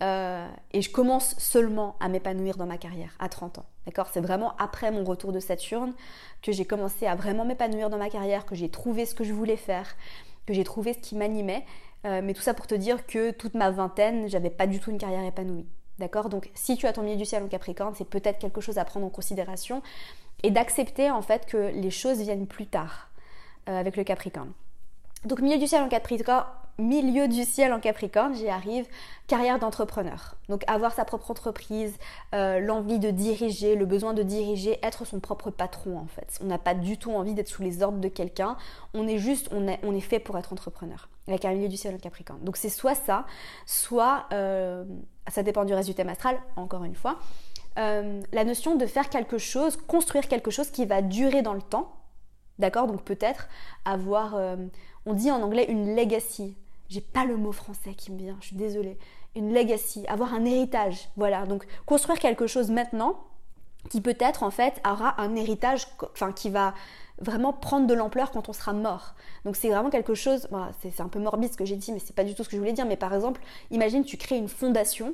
et 0.01 0.81
je 0.81 0.89
commence 0.91 1.35
seulement 1.37 1.95
à 1.99 2.07
m'épanouir 2.07 2.55
dans 2.55 2.65
ma 2.65 2.77
carrière 2.77 3.15
à 3.19 3.29
30 3.29 3.59
ans. 3.59 3.65
C'est 4.11 4.21
vraiment 4.21 4.55
après 4.57 4.91
mon 4.91 5.03
retour 5.03 5.31
de 5.31 5.39
Saturne 5.39 5.93
que 6.41 6.51
j'ai 6.51 6.65
commencé 6.65 7.05
à 7.07 7.15
vraiment 7.15 7.45
m'épanouir 7.45 7.89
dans 7.89 7.97
ma 7.97 8.09
carrière, 8.09 8.45
que 8.45 8.55
j'ai 8.55 8.69
trouvé 8.69 9.05
ce 9.05 9.15
que 9.15 9.23
je 9.23 9.33
voulais 9.33 9.57
faire, 9.57 9.95
que 10.45 10.53
j'ai 10.53 10.63
trouvé 10.63 10.93
ce 10.93 10.99
qui 10.99 11.15
m'animait. 11.15 11.65
mais 12.03 12.33
tout 12.33 12.41
ça 12.41 12.53
pour 12.53 12.67
te 12.67 12.75
dire 12.75 13.05
que 13.05 13.31
toute 13.31 13.55
ma 13.55 13.71
vingtaine, 13.71 14.29
j'avais 14.29 14.49
pas 14.49 14.67
du 14.67 14.79
tout 14.79 14.91
une 14.91 14.97
carrière 14.97 15.23
épanouie. 15.23 15.67
D'accord? 15.99 16.29
Donc 16.29 16.49
si 16.53 16.77
tu 16.77 16.87
as 16.87 16.93
ton 16.93 17.03
milieu 17.03 17.17
du 17.17 17.25
ciel 17.25 17.43
en 17.43 17.47
Capricorne, 17.47 17.93
c'est 17.95 18.09
peut-être 18.09 18.39
quelque 18.39 18.61
chose 18.61 18.77
à 18.77 18.85
prendre 18.85 19.05
en 19.05 19.09
considération 19.09 19.81
et 20.43 20.51
d'accepter 20.51 21.11
en 21.11 21.21
fait 21.21 21.45
que 21.45 21.57
les 21.57 21.91
choses 21.91 22.19
viennent 22.21 22.47
plus 22.47 22.67
tard 22.67 23.09
euh, 23.67 23.77
avec 23.77 23.97
le 23.97 24.03
Capricorne. 24.03 24.51
Donc 25.25 25.41
milieu 25.41 25.57
du 25.57 25.67
ciel 25.67 25.83
en 25.83 25.89
Capricorne, 25.89 26.45
milieu 26.79 27.27
du 27.27 27.43
ciel 27.43 27.73
en 27.73 27.79
Capricorne, 27.79 28.33
j'y 28.33 28.49
arrive, 28.49 28.87
carrière 29.27 29.59
d'entrepreneur. 29.59 30.35
Donc 30.47 30.63
avoir 30.67 30.93
sa 30.93 31.05
propre 31.05 31.29
entreprise, 31.31 31.95
euh, 32.33 32.59
l'envie 32.59 32.99
de 32.99 33.11
diriger, 33.11 33.75
le 33.75 33.85
besoin 33.85 34.13
de 34.13 34.23
diriger, 34.23 34.79
être 34.81 35.05
son 35.05 35.19
propre 35.19 35.51
patron 35.51 35.97
en 35.97 36.07
fait. 36.07 36.39
On 36.41 36.45
n'a 36.45 36.57
pas 36.57 36.73
du 36.73 36.97
tout 36.97 37.11
envie 37.11 37.33
d'être 37.33 37.47
sous 37.47 37.61
les 37.61 37.83
ordres 37.83 37.99
de 37.99 38.07
quelqu'un, 38.07 38.57
on 38.93 39.07
est 39.07 39.17
juste, 39.17 39.49
on 39.51 39.67
est, 39.67 39.79
on 39.83 39.93
est 39.93 40.01
fait 40.01 40.19
pour 40.19 40.37
être 40.37 40.53
entrepreneur, 40.53 41.09
avec 41.27 41.45
un 41.45 41.53
milieu 41.53 41.67
du 41.67 41.77
ciel 41.77 41.93
en 41.93 41.99
Capricorne. 41.99 42.41
Donc 42.43 42.57
c'est 42.57 42.69
soit 42.69 42.95
ça, 42.95 43.25
soit, 43.65 44.25
euh, 44.33 44.83
ça 45.27 45.43
dépend 45.43 45.65
du 45.65 45.73
reste 45.73 45.89
du 45.89 45.95
thème 45.95 46.09
astral, 46.09 46.39
encore 46.55 46.83
une 46.83 46.95
fois, 46.95 47.19
euh, 47.77 48.21
la 48.33 48.43
notion 48.43 48.75
de 48.75 48.85
faire 48.85 49.09
quelque 49.09 49.37
chose, 49.37 49.77
construire 49.77 50.27
quelque 50.27 50.49
chose 50.49 50.71
qui 50.71 50.85
va 50.85 51.01
durer 51.01 51.41
dans 51.41 51.53
le 51.53 51.61
temps, 51.61 51.93
d'accord? 52.57 52.87
Donc 52.87 53.03
peut-être 53.03 53.47
avoir 53.85 54.35
on 55.05 55.13
dit 55.13 55.31
en 55.31 55.41
anglais 55.41 55.65
une 55.69 55.95
legacy. 55.95 56.55
J'ai 56.89 57.01
pas 57.01 57.25
le 57.25 57.37
mot 57.37 57.51
français 57.51 57.93
qui 57.93 58.11
me 58.11 58.17
vient, 58.17 58.37
je 58.41 58.47
suis 58.47 58.55
désolée. 58.55 58.97
Une 59.35 59.53
legacy, 59.53 60.05
avoir 60.07 60.33
un 60.33 60.43
héritage. 60.43 61.09
Voilà, 61.15 61.45
donc 61.45 61.65
construire 61.85 62.19
quelque 62.19 62.47
chose 62.47 62.71
maintenant 62.71 63.23
qui 63.89 64.01
peut-être 64.01 64.43
en 64.43 64.51
fait 64.51 64.81
aura 64.85 65.21
un 65.21 65.35
héritage 65.35 65.87
enfin 66.11 66.33
qui 66.33 66.49
va 66.49 66.73
vraiment 67.21 67.53
prendre 67.53 67.87
de 67.87 67.93
l'ampleur 67.93 68.31
quand 68.31 68.49
on 68.49 68.53
sera 68.53 68.73
mort. 68.73 69.13
Donc 69.45 69.55
c'est 69.55 69.69
vraiment 69.69 69.89
quelque 69.89 70.15
chose, 70.15 70.47
c'est 70.81 70.99
un 70.99 71.07
peu 71.07 71.19
morbide 71.19 71.51
ce 71.51 71.57
que 71.57 71.65
j'ai 71.65 71.75
dit, 71.75 71.91
mais 71.91 71.99
c'est 71.99 72.15
pas 72.15 72.23
du 72.23 72.33
tout 72.33 72.43
ce 72.43 72.49
que 72.49 72.55
je 72.55 72.59
voulais 72.59 72.73
dire. 72.73 72.85
Mais 72.85 72.97
par 72.97 73.13
exemple, 73.13 73.41
imagine 73.71 74.03
tu 74.03 74.17
crées 74.17 74.37
une 74.37 74.49
fondation 74.49 75.13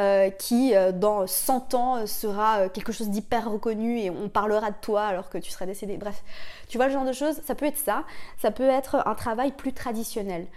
euh, 0.00 0.28
qui 0.30 0.74
euh, 0.74 0.90
dans 0.90 1.24
100 1.24 1.74
ans 1.74 1.98
euh, 1.98 2.06
sera 2.06 2.68
quelque 2.68 2.90
chose 2.90 3.10
d'hyper 3.10 3.48
reconnu 3.48 4.00
et 4.00 4.10
on 4.10 4.28
parlera 4.28 4.72
de 4.72 4.76
toi 4.80 5.04
alors 5.04 5.30
que 5.30 5.38
tu 5.38 5.52
seras 5.52 5.66
décédé. 5.66 5.96
Bref, 5.98 6.24
tu 6.68 6.78
vois 6.78 6.88
le 6.88 6.92
genre 6.92 7.04
de 7.04 7.12
choses, 7.12 7.40
ça 7.44 7.54
peut 7.54 7.66
être 7.66 7.78
ça, 7.78 8.02
ça 8.38 8.50
peut 8.50 8.68
être 8.68 9.06
un 9.06 9.14
travail 9.14 9.52
plus 9.52 9.72
traditionnel. 9.72 10.48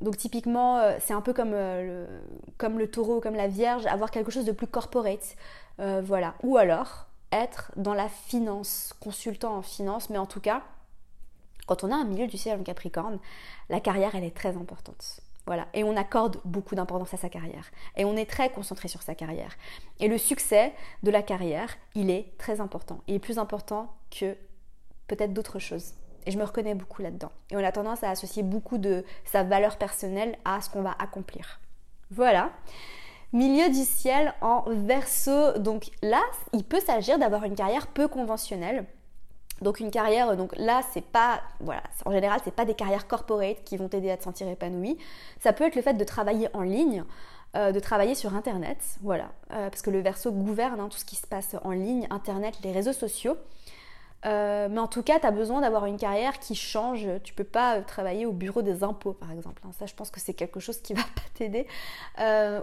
donc 0.00 0.16
typiquement, 0.16 0.80
c'est 1.00 1.14
un 1.14 1.20
peu 1.20 1.32
comme, 1.32 1.50
le, 1.50 2.06
comme 2.56 2.78
le 2.78 2.88
taureau, 2.88 3.20
comme 3.20 3.34
la 3.34 3.48
vierge, 3.48 3.86
avoir 3.86 4.12
quelque 4.12 4.30
chose 4.30 4.44
de 4.44 4.52
plus 4.52 4.68
corporate. 4.68 5.36
voilà. 5.78 6.34
Ou 6.44 6.56
alors 6.56 7.06
être 7.32 7.72
dans 7.76 7.94
la 7.94 8.08
finance, 8.08 8.94
consultant 9.00 9.56
en 9.56 9.62
finance, 9.62 10.10
mais 10.10 10.18
en 10.18 10.26
tout 10.26 10.40
cas, 10.40 10.62
quand 11.66 11.82
on 11.82 11.90
a 11.90 11.96
un 11.96 12.04
milieu 12.04 12.28
du 12.28 12.36
ciel 12.36 12.60
en 12.60 12.62
Capricorne, 12.62 13.18
la 13.68 13.80
carrière, 13.80 14.14
elle 14.14 14.24
est 14.24 14.36
très 14.36 14.56
importante. 14.56 15.23
Voilà. 15.46 15.66
Et 15.74 15.84
on 15.84 15.96
accorde 15.96 16.40
beaucoup 16.44 16.74
d'importance 16.74 17.14
à 17.14 17.16
sa 17.16 17.28
carrière. 17.28 17.70
Et 17.96 18.04
on 18.04 18.16
est 18.16 18.28
très 18.28 18.50
concentré 18.50 18.88
sur 18.88 19.02
sa 19.02 19.14
carrière. 19.14 19.56
Et 20.00 20.08
le 20.08 20.18
succès 20.18 20.72
de 21.02 21.10
la 21.10 21.22
carrière, 21.22 21.76
il 21.94 22.10
est 22.10 22.36
très 22.38 22.60
important. 22.60 23.00
Il 23.06 23.16
est 23.16 23.20
plus 23.20 23.38
important 23.38 23.94
que 24.10 24.36
peut-être 25.06 25.32
d'autres 25.32 25.58
choses. 25.58 25.94
Et 26.26 26.30
je 26.30 26.38
me 26.38 26.44
reconnais 26.44 26.74
beaucoup 26.74 27.02
là-dedans. 27.02 27.30
Et 27.50 27.56
on 27.56 27.64
a 27.64 27.72
tendance 27.72 28.02
à 28.02 28.10
associer 28.10 28.42
beaucoup 28.42 28.78
de 28.78 29.04
sa 29.24 29.42
valeur 29.42 29.76
personnelle 29.76 30.38
à 30.44 30.60
ce 30.60 30.70
qu'on 30.70 30.82
va 30.82 30.94
accomplir. 30.98 31.60
Voilà. 32.10 32.50
Milieu 33.32 33.68
du 33.68 33.84
ciel 33.84 34.32
en 34.40 34.64
verso. 34.66 35.58
Donc 35.58 35.90
là, 36.02 36.22
il 36.52 36.64
peut 36.64 36.80
s'agir 36.80 37.18
d'avoir 37.18 37.44
une 37.44 37.54
carrière 37.54 37.88
peu 37.88 38.08
conventionnelle. 38.08 38.86
Donc 39.62 39.80
une 39.80 39.90
carrière, 39.90 40.36
donc 40.36 40.54
là 40.56 40.80
c'est 40.92 41.04
pas, 41.04 41.40
voilà, 41.60 41.82
en 42.04 42.12
général 42.12 42.40
c'est 42.44 42.54
pas 42.54 42.64
des 42.64 42.74
carrières 42.74 43.06
corporate 43.06 43.62
qui 43.64 43.76
vont 43.76 43.88
t'aider 43.88 44.10
à 44.10 44.16
te 44.16 44.24
sentir 44.24 44.48
épanoui. 44.48 44.98
Ça 45.40 45.52
peut 45.52 45.64
être 45.64 45.76
le 45.76 45.82
fait 45.82 45.94
de 45.94 46.04
travailler 46.04 46.48
en 46.54 46.62
ligne, 46.62 47.04
euh, 47.56 47.70
de 47.70 47.78
travailler 47.78 48.16
sur 48.16 48.34
internet, 48.34 48.78
voilà, 49.00 49.30
euh, 49.52 49.70
parce 49.70 49.80
que 49.80 49.90
le 49.90 50.00
verso 50.00 50.32
gouverne 50.32 50.80
hein, 50.80 50.88
tout 50.90 50.98
ce 50.98 51.04
qui 51.04 51.14
se 51.14 51.26
passe 51.26 51.54
en 51.62 51.70
ligne, 51.70 52.08
internet, 52.10 52.56
les 52.64 52.72
réseaux 52.72 52.92
sociaux. 52.92 53.36
Euh, 54.26 54.68
mais 54.68 54.80
en 54.80 54.88
tout 54.88 55.04
cas, 55.04 55.20
tu 55.20 55.26
as 55.26 55.30
besoin 55.30 55.60
d'avoir 55.60 55.86
une 55.86 55.98
carrière 55.98 56.40
qui 56.40 56.56
change. 56.56 57.06
Tu 57.22 57.32
peux 57.32 57.44
pas 57.44 57.80
travailler 57.82 58.26
au 58.26 58.32
bureau 58.32 58.62
des 58.62 58.82
impôts, 58.82 59.12
par 59.12 59.30
exemple. 59.30 59.62
Hein. 59.64 59.70
Ça, 59.78 59.86
je 59.86 59.94
pense 59.94 60.10
que 60.10 60.18
c'est 60.18 60.34
quelque 60.34 60.58
chose 60.58 60.80
qui 60.80 60.94
va 60.94 61.02
pas 61.02 61.22
t'aider. 61.34 61.68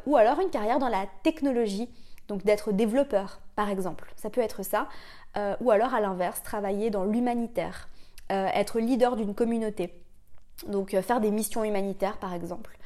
ou 0.07 0.17
alors 0.17 0.41
une 0.41 0.49
carrière 0.49 0.79
dans 0.79 0.89
la 0.89 1.05
technologie, 1.23 1.87
donc 2.27 2.43
d'être 2.43 2.73
développeur, 2.73 3.39
par 3.55 3.69
exemple. 3.69 4.11
Ça 4.17 4.29
peut 4.29 4.41
être 4.41 4.63
ça. 4.63 4.89
Euh, 5.37 5.55
ou 5.61 5.71
alors 5.71 5.93
à 5.93 6.01
l'inverse, 6.01 6.43
travailler 6.43 6.89
dans 6.89 7.05
l'humanitaire, 7.05 7.87
euh, 8.31 8.47
être 8.53 8.79
leader 8.79 9.15
d'une 9.15 9.33
communauté, 9.33 9.93
donc 10.67 10.93
euh, 10.93 11.01
faire 11.01 11.21
des 11.21 11.31
missions 11.31 11.63
humanitaires 11.63 12.17
par 12.17 12.33
exemple, 12.33 12.77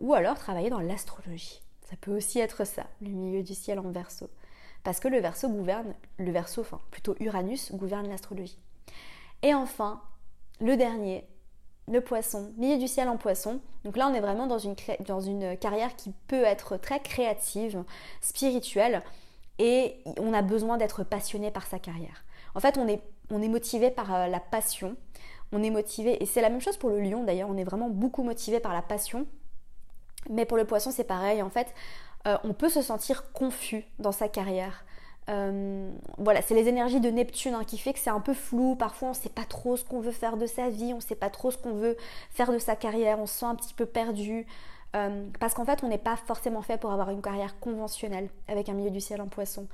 ou 0.00 0.14
alors 0.14 0.38
travailler 0.38 0.70
dans 0.70 0.80
l'astrologie. 0.80 1.60
Ça 1.88 1.96
peut 2.00 2.16
aussi 2.16 2.38
être 2.38 2.64
ça, 2.64 2.84
le 3.02 3.08
milieu 3.08 3.42
du 3.42 3.54
ciel 3.54 3.80
en 3.80 3.90
verso. 3.90 4.30
Parce 4.84 5.00
que 5.00 5.08
le 5.08 5.18
verso 5.18 5.48
gouverne, 5.48 5.94
le 6.18 6.30
verso, 6.30 6.60
enfin 6.60 6.80
plutôt 6.90 7.16
Uranus 7.18 7.72
gouverne 7.72 8.08
l'astrologie. 8.08 8.58
Et 9.42 9.52
enfin, 9.54 10.00
le 10.60 10.76
dernier, 10.76 11.26
le 11.88 12.00
poisson, 12.00 12.52
milieu 12.58 12.78
du 12.78 12.86
ciel 12.86 13.08
en 13.08 13.16
poisson. 13.16 13.60
Donc 13.84 13.96
là, 13.96 14.08
on 14.08 14.14
est 14.14 14.20
vraiment 14.20 14.46
dans 14.46 14.58
une, 14.58 14.76
dans 15.00 15.20
une 15.20 15.56
carrière 15.56 15.96
qui 15.96 16.12
peut 16.28 16.44
être 16.44 16.76
très 16.76 17.00
créative, 17.00 17.82
spirituelle, 18.20 19.02
et 19.60 20.02
on 20.18 20.32
a 20.32 20.42
besoin 20.42 20.78
d'être 20.78 21.04
passionné 21.04 21.50
par 21.50 21.66
sa 21.66 21.78
carrière. 21.78 22.24
En 22.54 22.60
fait, 22.60 22.78
on 22.78 22.88
est, 22.88 23.02
on 23.30 23.42
est 23.42 23.48
motivé 23.48 23.90
par 23.90 24.12
euh, 24.12 24.26
la 24.26 24.40
passion, 24.40 24.96
on 25.52 25.62
est 25.62 25.70
motivé, 25.70 26.20
et 26.22 26.26
c'est 26.26 26.40
la 26.40 26.48
même 26.48 26.60
chose 26.60 26.78
pour 26.78 26.90
le 26.90 27.00
lion 27.00 27.22
d'ailleurs, 27.24 27.48
on 27.50 27.56
est 27.56 27.64
vraiment 27.64 27.90
beaucoup 27.90 28.22
motivé 28.22 28.58
par 28.58 28.72
la 28.72 28.82
passion, 28.82 29.26
mais 30.30 30.46
pour 30.46 30.56
le 30.56 30.64
poisson 30.64 30.90
c'est 30.90 31.04
pareil, 31.04 31.42
en 31.42 31.50
fait, 31.50 31.68
euh, 32.26 32.36
on 32.42 32.54
peut 32.54 32.68
se 32.70 32.82
sentir 32.82 33.32
confus 33.32 33.84
dans 33.98 34.12
sa 34.12 34.28
carrière. 34.28 34.84
Euh, 35.28 35.90
voilà, 36.18 36.42
c'est 36.42 36.54
les 36.54 36.66
énergies 36.66 37.00
de 37.00 37.10
Neptune 37.10 37.54
hein, 37.54 37.64
qui 37.64 37.78
fait 37.78 37.92
que 37.92 37.98
c'est 38.00 38.10
un 38.10 38.20
peu 38.20 38.34
flou. 38.34 38.74
Parfois, 38.74 39.08
on 39.08 39.12
ne 39.12 39.16
sait 39.16 39.28
pas 39.28 39.44
trop 39.44 39.76
ce 39.76 39.84
qu'on 39.84 40.00
veut 40.00 40.10
faire 40.10 40.36
de 40.36 40.46
sa 40.46 40.70
vie, 40.70 40.92
on 40.92 40.96
ne 40.96 41.02
sait 41.02 41.14
pas 41.14 41.30
trop 41.30 41.50
ce 41.50 41.58
qu'on 41.58 41.74
veut 41.74 41.96
faire 42.30 42.52
de 42.52 42.58
sa 42.58 42.74
carrière, 42.74 43.20
on 43.20 43.26
se 43.26 43.38
sent 43.38 43.46
un 43.46 43.54
petit 43.54 43.74
peu 43.74 43.86
perdu. 43.86 44.46
Euh, 44.96 45.28
parce 45.38 45.54
qu'en 45.54 45.64
fait, 45.64 45.84
on 45.84 45.88
n'est 45.88 45.98
pas 45.98 46.16
forcément 46.16 46.62
fait 46.62 46.78
pour 46.78 46.90
avoir 46.90 47.10
une 47.10 47.22
carrière 47.22 47.58
conventionnelle 47.60 48.28
avec 48.48 48.68
un 48.68 48.72
milieu 48.72 48.90
du 48.90 49.00
ciel 49.00 49.20
en 49.20 49.28
poisson. 49.28 49.68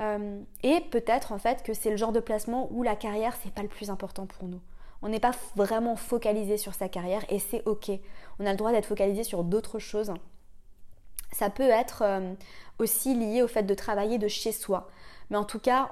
Euh, 0.00 0.40
et 0.62 0.80
peut-être 0.92 1.32
en 1.32 1.38
fait 1.38 1.62
que 1.62 1.74
c'est 1.74 1.90
le 1.90 1.96
genre 1.96 2.12
de 2.12 2.20
placement 2.20 2.68
où 2.70 2.82
la 2.82 2.94
carrière, 2.94 3.34
c'est 3.42 3.52
pas 3.52 3.62
le 3.62 3.68
plus 3.68 3.90
important 3.90 4.26
pour 4.26 4.46
nous. 4.46 4.60
On 5.00 5.08
n'est 5.08 5.20
pas 5.20 5.32
vraiment 5.56 5.96
focalisé 5.96 6.56
sur 6.56 6.74
sa 6.74 6.88
carrière 6.88 7.24
et 7.28 7.38
c'est 7.38 7.66
ok. 7.66 7.90
On 8.38 8.46
a 8.46 8.50
le 8.50 8.56
droit 8.56 8.72
d'être 8.72 8.86
focalisé 8.86 9.24
sur 9.24 9.42
d'autres 9.42 9.78
choses. 9.78 10.12
Ça 11.32 11.50
peut 11.50 11.68
être 11.68 12.02
euh, 12.02 12.34
aussi 12.78 13.14
lié 13.14 13.42
au 13.42 13.48
fait 13.48 13.62
de 13.62 13.74
travailler 13.74 14.18
de 14.18 14.28
chez 14.28 14.52
soi. 14.52 14.88
Mais 15.30 15.36
en 15.36 15.44
tout 15.44 15.58
cas, 15.58 15.90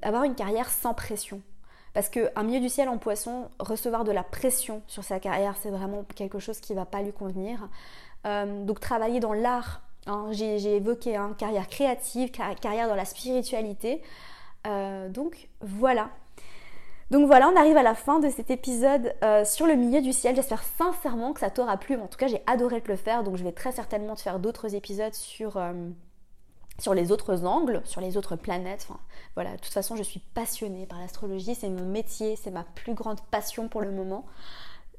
avoir 0.00 0.24
une 0.24 0.34
carrière 0.34 0.70
sans 0.70 0.94
pression. 0.94 1.42
Parce 1.92 2.08
qu'un 2.08 2.42
milieu 2.42 2.60
du 2.60 2.68
ciel 2.68 2.88
en 2.88 2.96
poisson, 2.96 3.50
recevoir 3.58 4.04
de 4.04 4.12
la 4.12 4.22
pression 4.22 4.82
sur 4.86 5.04
sa 5.04 5.18
carrière, 5.20 5.56
c'est 5.60 5.70
vraiment 5.70 6.04
quelque 6.14 6.38
chose 6.38 6.60
qui 6.60 6.72
ne 6.72 6.78
va 6.78 6.86
pas 6.86 7.02
lui 7.02 7.12
convenir. 7.12 7.68
Euh, 8.28 8.64
donc 8.64 8.80
travailler 8.80 9.20
dans 9.20 9.32
l'art, 9.32 9.80
hein, 10.06 10.26
j'ai 10.30 10.76
évoqué 10.76 11.16
hein, 11.16 11.34
carrière 11.38 11.66
créative, 11.68 12.30
carrière 12.30 12.88
dans 12.88 12.94
la 12.94 13.04
spiritualité. 13.04 14.02
Euh, 14.66 15.08
donc 15.08 15.48
voilà. 15.60 16.10
Donc 17.10 17.26
voilà, 17.26 17.48
on 17.48 17.56
arrive 17.56 17.78
à 17.78 17.82
la 17.82 17.94
fin 17.94 18.20
de 18.20 18.28
cet 18.28 18.50
épisode 18.50 19.14
euh, 19.24 19.42
sur 19.44 19.66
le 19.66 19.76
milieu 19.76 20.02
du 20.02 20.12
ciel. 20.12 20.36
J'espère 20.36 20.62
sincèrement 20.62 21.32
que 21.32 21.40
ça 21.40 21.48
t'aura 21.48 21.78
plu. 21.78 21.96
En 21.96 22.06
tout 22.06 22.18
cas, 22.18 22.26
j'ai 22.26 22.42
adoré 22.46 22.82
te 22.82 22.88
le 22.88 22.96
faire. 22.96 23.24
Donc 23.24 23.36
je 23.36 23.44
vais 23.44 23.52
très 23.52 23.72
certainement 23.72 24.14
te 24.14 24.20
faire 24.20 24.38
d'autres 24.38 24.74
épisodes 24.74 25.14
sur, 25.14 25.58
sur 26.78 26.92
les 26.92 27.10
autres 27.10 27.46
angles, 27.46 27.80
sur 27.84 28.02
les 28.02 28.18
autres 28.18 28.36
planètes. 28.36 28.88
Voilà, 29.36 29.52
de 29.52 29.56
toute 29.56 29.72
façon, 29.72 29.96
je 29.96 30.02
suis 30.02 30.20
passionnée 30.20 30.84
par 30.84 30.98
l'astrologie. 30.98 31.54
C'est 31.54 31.70
mon 31.70 31.86
métier, 31.86 32.36
c'est 32.36 32.50
ma 32.50 32.64
plus 32.74 32.92
grande 32.92 33.22
passion 33.30 33.68
pour 33.68 33.80
le 33.80 33.90
moment. 33.90 34.26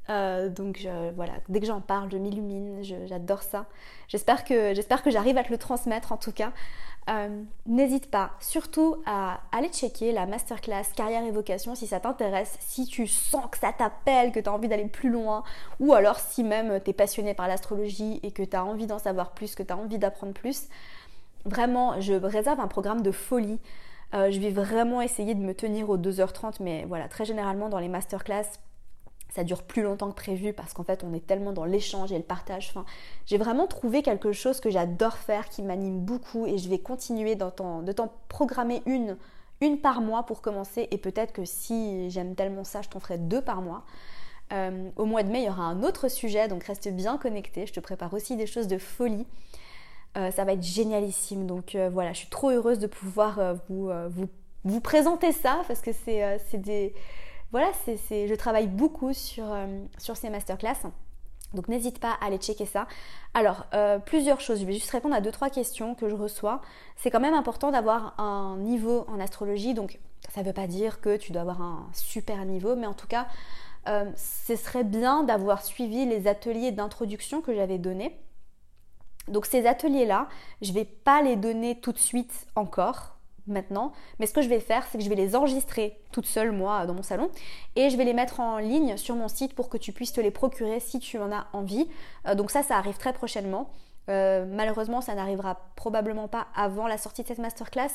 Euh, 0.10 0.50
donc 0.50 0.88
voilà, 1.16 1.34
dès 1.50 1.60
que 1.60 1.66
j'en 1.66 1.82
parle, 1.82 2.10
je 2.12 2.18
m'illumine, 2.18 2.84
j'adore 2.84 3.44
ça. 3.44 3.66
J'espère 4.08 4.44
que, 4.44 4.74
j'arrive 5.08 5.38
à 5.38 5.44
te 5.44 5.52
le 5.52 5.58
transmettre 5.58 6.12
en 6.12 6.18
tout 6.18 6.32
cas. 6.32 6.52
Euh, 7.10 7.44
n'hésite 7.66 8.12
pas 8.12 8.32
surtout 8.40 8.98
à 9.08 9.40
aller 9.52 9.70
checker 9.70 10.12
la 10.12 10.28
masterclass 10.28 10.84
carrière 10.96 11.24
et 11.24 11.32
vocation 11.32 11.74
si 11.74 11.88
ça 11.88 12.00
t'intéresse, 12.00 12.56
si 12.60 12.86
tu 12.86 13.08
sens 13.08 13.46
que 13.52 13.58
ça 13.58 13.74
t'appelle, 13.74 14.32
que 14.32 14.40
tu 14.40 14.48
as 14.48 14.54
envie 14.54 14.68
d'aller 14.68 14.86
plus 14.86 15.10
loin, 15.10 15.44
ou 15.80 15.94
alors 15.94 16.20
si 16.20 16.44
même 16.44 16.80
tu 16.84 16.92
es 16.92 16.94
passionné 16.94 17.34
par 17.34 17.48
l'astrologie 17.48 18.20
et 18.22 18.32
que 18.32 18.44
tu 18.44 18.56
as 18.56 18.64
envie 18.64 18.86
d'en 18.86 19.00
savoir 19.00 19.32
plus, 19.32 19.56
que 19.56 19.64
tu 19.64 19.74
as 19.74 19.78
envie 19.78 19.98
d'apprendre 19.98 20.34
plus. 20.34 20.68
Vraiment, 21.46 22.00
je 22.00 22.14
réserve 22.14 22.60
un 22.60 22.68
programme 22.68 23.02
de 23.02 23.12
folie. 23.12 23.60
Euh, 24.14 24.30
je 24.30 24.40
vais 24.40 24.52
vraiment 24.52 25.02
essayer 25.02 25.34
de 25.34 25.42
me 25.42 25.56
tenir 25.56 25.90
aux 25.90 25.98
2h30, 25.98 26.58
mais 26.60 26.86
voilà, 26.88 27.08
très 27.08 27.26
généralement 27.26 27.70
dans 27.70 27.80
les 27.80 27.88
masterclass, 27.90 28.46
ça 29.34 29.44
dure 29.44 29.64
plus 29.64 29.84
longtemps 29.84 30.10
que 30.10 30.16
prévu 30.16 30.54
parce 30.54 30.74
qu'en 30.74 30.84
fait 30.84 31.04
on 31.04 31.14
est 31.14 31.26
tellement 31.26 31.52
dans 31.52 31.66
l'échange 31.66 32.12
et 32.12 32.18
le 32.18 32.24
partage. 32.24 32.70
Enfin, 32.70 32.86
j'ai 33.26 33.38
vraiment 33.38 33.68
trouvé 33.68 34.02
quelque 34.02 34.32
chose 34.32 34.60
que 34.60 34.70
j'adore 34.70 35.18
faire, 35.18 35.50
qui 35.50 35.62
m'anime 35.62 36.00
beaucoup 36.00 36.46
et 36.46 36.58
je 36.58 36.70
vais 36.70 36.80
continuer 36.80 37.36
de 37.36 37.50
t'en 37.92 38.12
programmer 38.28 38.82
une, 38.86 39.18
une 39.62 39.80
par 39.80 40.02
mois 40.02 40.24
pour 40.24 40.42
commencer 40.42 40.88
et 40.92 40.98
peut-être 40.98 41.32
que 41.32 41.46
si 41.46 42.10
j'aime 42.10 42.36
tellement 42.36 42.64
ça, 42.64 42.82
je 42.82 42.90
t'en 42.90 43.00
ferai 43.00 43.18
deux 43.18 43.42
par 43.42 43.62
mois. 43.62 43.84
Euh, 44.52 44.90
au 44.96 45.06
mois 45.06 45.22
de 45.22 45.30
mai, 45.30 45.42
il 45.42 45.46
y 45.46 45.50
aura 45.50 45.64
un 45.64 45.84
autre 45.84 46.08
sujet, 46.08 46.48
donc 46.48 46.64
reste 46.64 46.88
bien 46.90 47.18
connecté. 47.18 47.68
Je 47.68 47.74
te 47.74 47.80
prépare 47.80 48.14
aussi 48.14 48.36
des 48.36 48.48
choses 48.48 48.68
de 48.68 48.78
folie. 48.78 49.28
Euh, 50.18 50.32
ça 50.32 50.44
va 50.44 50.54
être 50.54 50.64
génialissime. 50.64 51.46
Donc 51.46 51.76
euh, 51.76 51.90
voilà, 51.90 52.14
je 52.14 52.20
suis 52.20 52.30
trop 52.30 52.50
heureuse 52.50 52.80
de 52.80 52.88
pouvoir 52.88 53.56
vous, 53.70 53.92
vous, 54.10 54.28
vous, 54.64 54.82
présenter 54.82 55.32
ça 55.32 55.62
parce 55.68 55.82
que 55.82 55.92
c'est 55.94 56.58
des 56.58 56.94
voilà, 57.52 57.72
je 57.88 58.36
travaille 58.36 58.68
beaucoup 58.68 59.14
sur, 59.14 59.52
euh, 59.52 59.84
sur 59.98 60.16
ces 60.18 60.30
masterclass. 60.30 60.78
Donc 61.54 61.68
n'hésite 61.68 62.00
pas 62.00 62.12
à 62.22 62.26
aller 62.28 62.38
checker 62.38 62.68
ça. 62.68 62.88
Alors, 63.34 63.66
euh, 63.74 63.98
plusieurs 63.98 64.40
choses. 64.40 64.60
Je 64.60 64.66
vais 64.66 64.74
juste 64.74 64.92
répondre 64.92 65.16
à 65.16 65.22
deux, 65.22 65.32
trois 65.32 65.50
questions 65.50 65.96
que 65.96 66.08
je 66.08 66.16
reçois. 66.16 66.62
C'est 66.96 67.10
quand 67.10 67.20
même 67.20 67.34
important 67.34 67.72
d'avoir 67.72 68.20
un 68.20 68.58
niveau 68.58 69.06
en 69.08 69.20
astrologie. 69.20 69.74
Donc, 69.74 70.00
ça 70.30 70.42
ne 70.42 70.46
veut 70.46 70.54
pas 70.54 70.68
dire 70.68 71.02
que 71.02 71.18
tu 71.18 71.32
dois 71.32 71.42
avoir 71.42 71.62
un 71.62 71.90
super 71.94 72.46
niveau, 72.46 72.76
mais 72.76 72.86
en 72.86 72.94
tout 72.94 73.08
cas, 73.08 73.26
euh, 73.88 74.06
ce 74.16 74.56
serait 74.56 74.84
bien 74.84 75.24
d'avoir 75.24 75.64
suivi 75.64 76.06
les 76.06 76.28
ateliers 76.28 76.72
d'introduction 76.72 77.42
que 77.42 77.56
j'avais 77.56 77.80
donnés. 77.80 78.20
Donc 79.28 79.46
ces 79.46 79.66
ateliers-là, 79.66 80.28
je 80.62 80.70
ne 80.70 80.76
vais 80.76 80.86
pas 80.86 81.22
les 81.22 81.36
donner 81.36 81.80
tout 81.80 81.92
de 81.92 81.98
suite 81.98 82.48
encore 82.56 83.19
maintenant. 83.50 83.92
Mais 84.20 84.26
ce 84.26 84.34
que 84.34 84.42
je 84.42 84.50
vais 84.50 84.60
faire, 84.60 84.86
c'est 84.88 84.98
que 84.98 85.04
je 85.04 85.10
vais 85.10 85.16
les 85.16 85.36
enregistrer 85.36 86.00
toute 86.12 86.26
seule, 86.26 86.52
moi, 86.52 86.86
dans 86.86 86.94
mon 86.94 87.04
salon, 87.04 87.30
et 87.76 87.90
je 87.90 87.98
vais 87.98 88.06
les 88.06 88.14
mettre 88.14 88.40
en 88.40 88.58
ligne 88.58 88.98
sur 88.98 89.16
mon 89.16 89.28
site 89.28 89.54
pour 89.54 89.70
que 89.70 89.78
tu 89.78 89.92
puisses 89.92 90.14
te 90.14 90.22
les 90.22 90.32
procurer 90.32 90.80
si 90.80 91.00
tu 91.00 91.18
en 91.18 91.32
as 91.32 91.48
envie. 91.54 91.88
Euh, 92.28 92.36
donc 92.36 92.52
ça, 92.52 92.64
ça 92.64 92.78
arrive 92.78 92.98
très 92.98 93.14
prochainement. 93.14 93.70
Euh, 94.10 94.46
malheureusement, 94.48 95.02
ça 95.02 95.14
n'arrivera 95.16 95.72
probablement 95.76 96.28
pas 96.28 96.48
avant 96.56 96.88
la 96.88 96.98
sortie 96.98 97.24
de 97.24 97.28
cette 97.28 97.40
masterclass. 97.40 97.92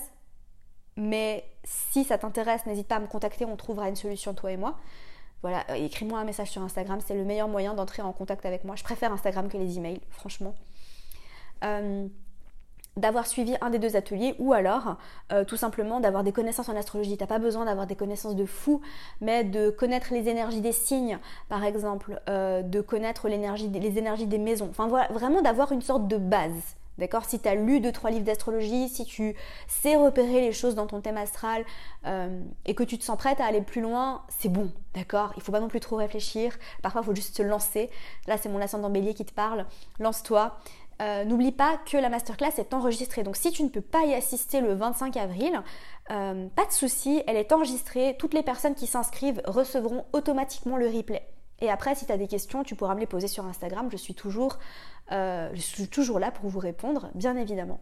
Mais 0.96 1.44
si 1.64 2.04
ça 2.04 2.18
t'intéresse, 2.18 2.66
n'hésite 2.66 2.86
pas 2.86 2.96
à 2.96 3.00
me 3.00 3.06
contacter, 3.06 3.44
on 3.44 3.56
trouvera 3.56 3.88
une 3.88 3.96
solution, 3.96 4.32
toi 4.34 4.52
et 4.52 4.56
moi. 4.56 4.76
Voilà, 5.42 5.64
euh, 5.70 5.74
écris-moi 5.74 6.18
un 6.18 6.24
message 6.24 6.50
sur 6.50 6.62
Instagram, 6.62 7.00
c'est 7.04 7.14
le 7.14 7.24
meilleur 7.24 7.48
moyen 7.48 7.74
d'entrer 7.74 8.00
en 8.00 8.12
contact 8.12 8.46
avec 8.46 8.64
moi. 8.64 8.76
Je 8.76 8.84
préfère 8.84 9.12
Instagram 9.12 9.48
que 9.48 9.58
les 9.58 9.76
emails, 9.76 10.00
franchement 10.10 10.54
d'avoir 12.96 13.26
suivi 13.26 13.56
un 13.60 13.70
des 13.70 13.78
deux 13.78 13.96
ateliers 13.96 14.34
ou 14.38 14.52
alors 14.52 14.96
euh, 15.32 15.44
tout 15.44 15.56
simplement 15.56 16.00
d'avoir 16.00 16.24
des 16.24 16.32
connaissances 16.32 16.68
en 16.68 16.76
astrologie. 16.76 17.16
T'as 17.16 17.26
pas 17.26 17.38
besoin 17.38 17.64
d'avoir 17.64 17.86
des 17.86 17.96
connaissances 17.96 18.36
de 18.36 18.46
fou, 18.46 18.80
mais 19.20 19.44
de 19.44 19.70
connaître 19.70 20.12
les 20.12 20.28
énergies 20.28 20.60
des 20.60 20.72
signes, 20.72 21.18
par 21.48 21.64
exemple, 21.64 22.20
euh, 22.28 22.62
de 22.62 22.80
connaître 22.80 23.28
les 23.28 23.36
énergies 23.98 24.26
des 24.26 24.38
maisons. 24.38 24.68
Enfin 24.70 24.86
voilà, 24.86 25.08
vraiment 25.12 25.42
d'avoir 25.42 25.72
une 25.72 25.82
sorte 25.82 26.08
de 26.08 26.16
base. 26.16 26.76
D'accord? 26.96 27.24
Si 27.24 27.40
tu 27.40 27.48
as 27.48 27.56
lu 27.56 27.80
deux, 27.80 27.90
trois 27.90 28.10
livres 28.10 28.24
d'astrologie, 28.24 28.88
si 28.88 29.04
tu 29.04 29.34
sais 29.66 29.96
repérer 29.96 30.40
les 30.40 30.52
choses 30.52 30.76
dans 30.76 30.86
ton 30.86 31.00
thème 31.00 31.16
astral 31.16 31.64
euh, 32.06 32.40
et 32.66 32.74
que 32.76 32.84
tu 32.84 32.98
te 32.98 33.04
sens 33.04 33.18
prête 33.18 33.40
à 33.40 33.46
aller 33.46 33.62
plus 33.62 33.80
loin, 33.80 34.22
c'est 34.28 34.48
bon, 34.48 34.70
d'accord? 34.94 35.32
Il 35.36 35.42
faut 35.42 35.50
pas 35.50 35.58
non 35.58 35.66
plus 35.66 35.80
trop 35.80 35.96
réfléchir. 35.96 36.56
Parfois, 36.82 37.00
il 37.02 37.04
faut 37.06 37.14
juste 37.14 37.36
se 37.36 37.42
lancer. 37.42 37.90
Là, 38.28 38.36
c'est 38.38 38.48
mon 38.48 38.60
ascendant 38.60 38.90
bélier 38.90 39.14
qui 39.14 39.24
te 39.24 39.32
parle. 39.32 39.66
Lance-toi. 39.98 40.56
Euh, 41.02 41.24
n'oublie 41.24 41.52
pas 41.52 41.78
que 41.90 41.96
la 41.96 42.08
masterclass 42.08 42.52
est 42.58 42.74
enregistrée. 42.74 43.22
Donc 43.22 43.36
si 43.36 43.50
tu 43.50 43.62
ne 43.62 43.68
peux 43.68 43.80
pas 43.80 44.04
y 44.04 44.14
assister 44.14 44.60
le 44.60 44.74
25 44.74 45.16
avril, 45.16 45.60
euh, 46.10 46.48
pas 46.48 46.66
de 46.66 46.72
souci, 46.72 47.22
elle 47.26 47.36
est 47.36 47.52
enregistrée. 47.52 48.16
Toutes 48.18 48.34
les 48.34 48.42
personnes 48.42 48.74
qui 48.74 48.86
s'inscrivent 48.86 49.42
recevront 49.46 50.04
automatiquement 50.12 50.76
le 50.76 50.86
replay. 50.86 51.26
Et 51.60 51.70
après, 51.70 51.94
si 51.94 52.06
tu 52.06 52.12
as 52.12 52.18
des 52.18 52.28
questions, 52.28 52.62
tu 52.62 52.74
pourras 52.74 52.94
me 52.94 53.00
les 53.00 53.06
poser 53.06 53.28
sur 53.28 53.44
Instagram. 53.46 53.88
Je 53.90 53.96
suis 53.96 54.14
toujours, 54.14 54.58
euh, 55.12 55.50
je 55.54 55.60
suis 55.60 55.88
toujours 55.88 56.18
là 56.18 56.30
pour 56.30 56.48
vous 56.48 56.58
répondre, 56.58 57.10
bien 57.14 57.36
évidemment. 57.36 57.80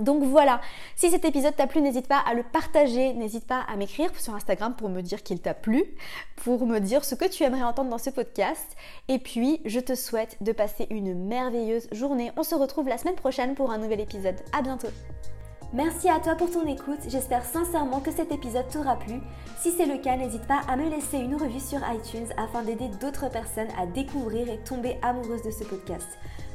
Donc 0.00 0.22
voilà, 0.22 0.60
si 0.96 1.10
cet 1.10 1.24
épisode 1.24 1.54
t'a 1.56 1.66
plu, 1.66 1.80
n'hésite 1.80 2.08
pas 2.08 2.18
à 2.18 2.34
le 2.34 2.42
partager, 2.42 3.12
n'hésite 3.12 3.46
pas 3.46 3.60
à 3.68 3.76
m'écrire 3.76 4.10
sur 4.18 4.34
Instagram 4.34 4.74
pour 4.76 4.88
me 4.88 5.00
dire 5.00 5.22
qu'il 5.22 5.40
t'a 5.40 5.54
plu, 5.54 5.84
pour 6.36 6.66
me 6.66 6.78
dire 6.78 7.04
ce 7.04 7.14
que 7.14 7.26
tu 7.26 7.42
aimerais 7.42 7.62
entendre 7.62 7.90
dans 7.90 7.98
ce 7.98 8.10
podcast. 8.10 8.76
Et 9.08 9.18
puis, 9.18 9.60
je 9.64 9.80
te 9.80 9.94
souhaite 9.94 10.36
de 10.40 10.52
passer 10.52 10.86
une 10.90 11.14
merveilleuse 11.14 11.88
journée. 11.92 12.32
On 12.36 12.42
se 12.42 12.54
retrouve 12.54 12.88
la 12.88 12.98
semaine 12.98 13.14
prochaine 13.14 13.54
pour 13.54 13.70
un 13.70 13.78
nouvel 13.78 14.00
épisode. 14.00 14.36
À 14.52 14.62
bientôt. 14.62 14.88
Merci 15.72 16.08
à 16.08 16.18
toi 16.18 16.34
pour 16.34 16.50
ton 16.50 16.66
écoute, 16.66 16.98
j'espère 17.06 17.44
sincèrement 17.44 18.00
que 18.00 18.10
cet 18.10 18.32
épisode 18.32 18.68
t'aura 18.72 18.96
plu. 18.96 19.20
Si 19.56 19.70
c'est 19.70 19.86
le 19.86 19.98
cas, 19.98 20.16
n'hésite 20.16 20.44
pas 20.48 20.62
à 20.68 20.76
me 20.76 20.90
laisser 20.90 21.18
une 21.18 21.36
revue 21.36 21.60
sur 21.60 21.78
iTunes 21.94 22.26
afin 22.36 22.64
d'aider 22.64 22.88
d'autres 23.00 23.30
personnes 23.30 23.68
à 23.78 23.86
découvrir 23.86 24.50
et 24.50 24.58
tomber 24.58 24.98
amoureuses 25.02 25.42
de 25.42 25.52
ce 25.52 25.62
podcast. 25.62 26.08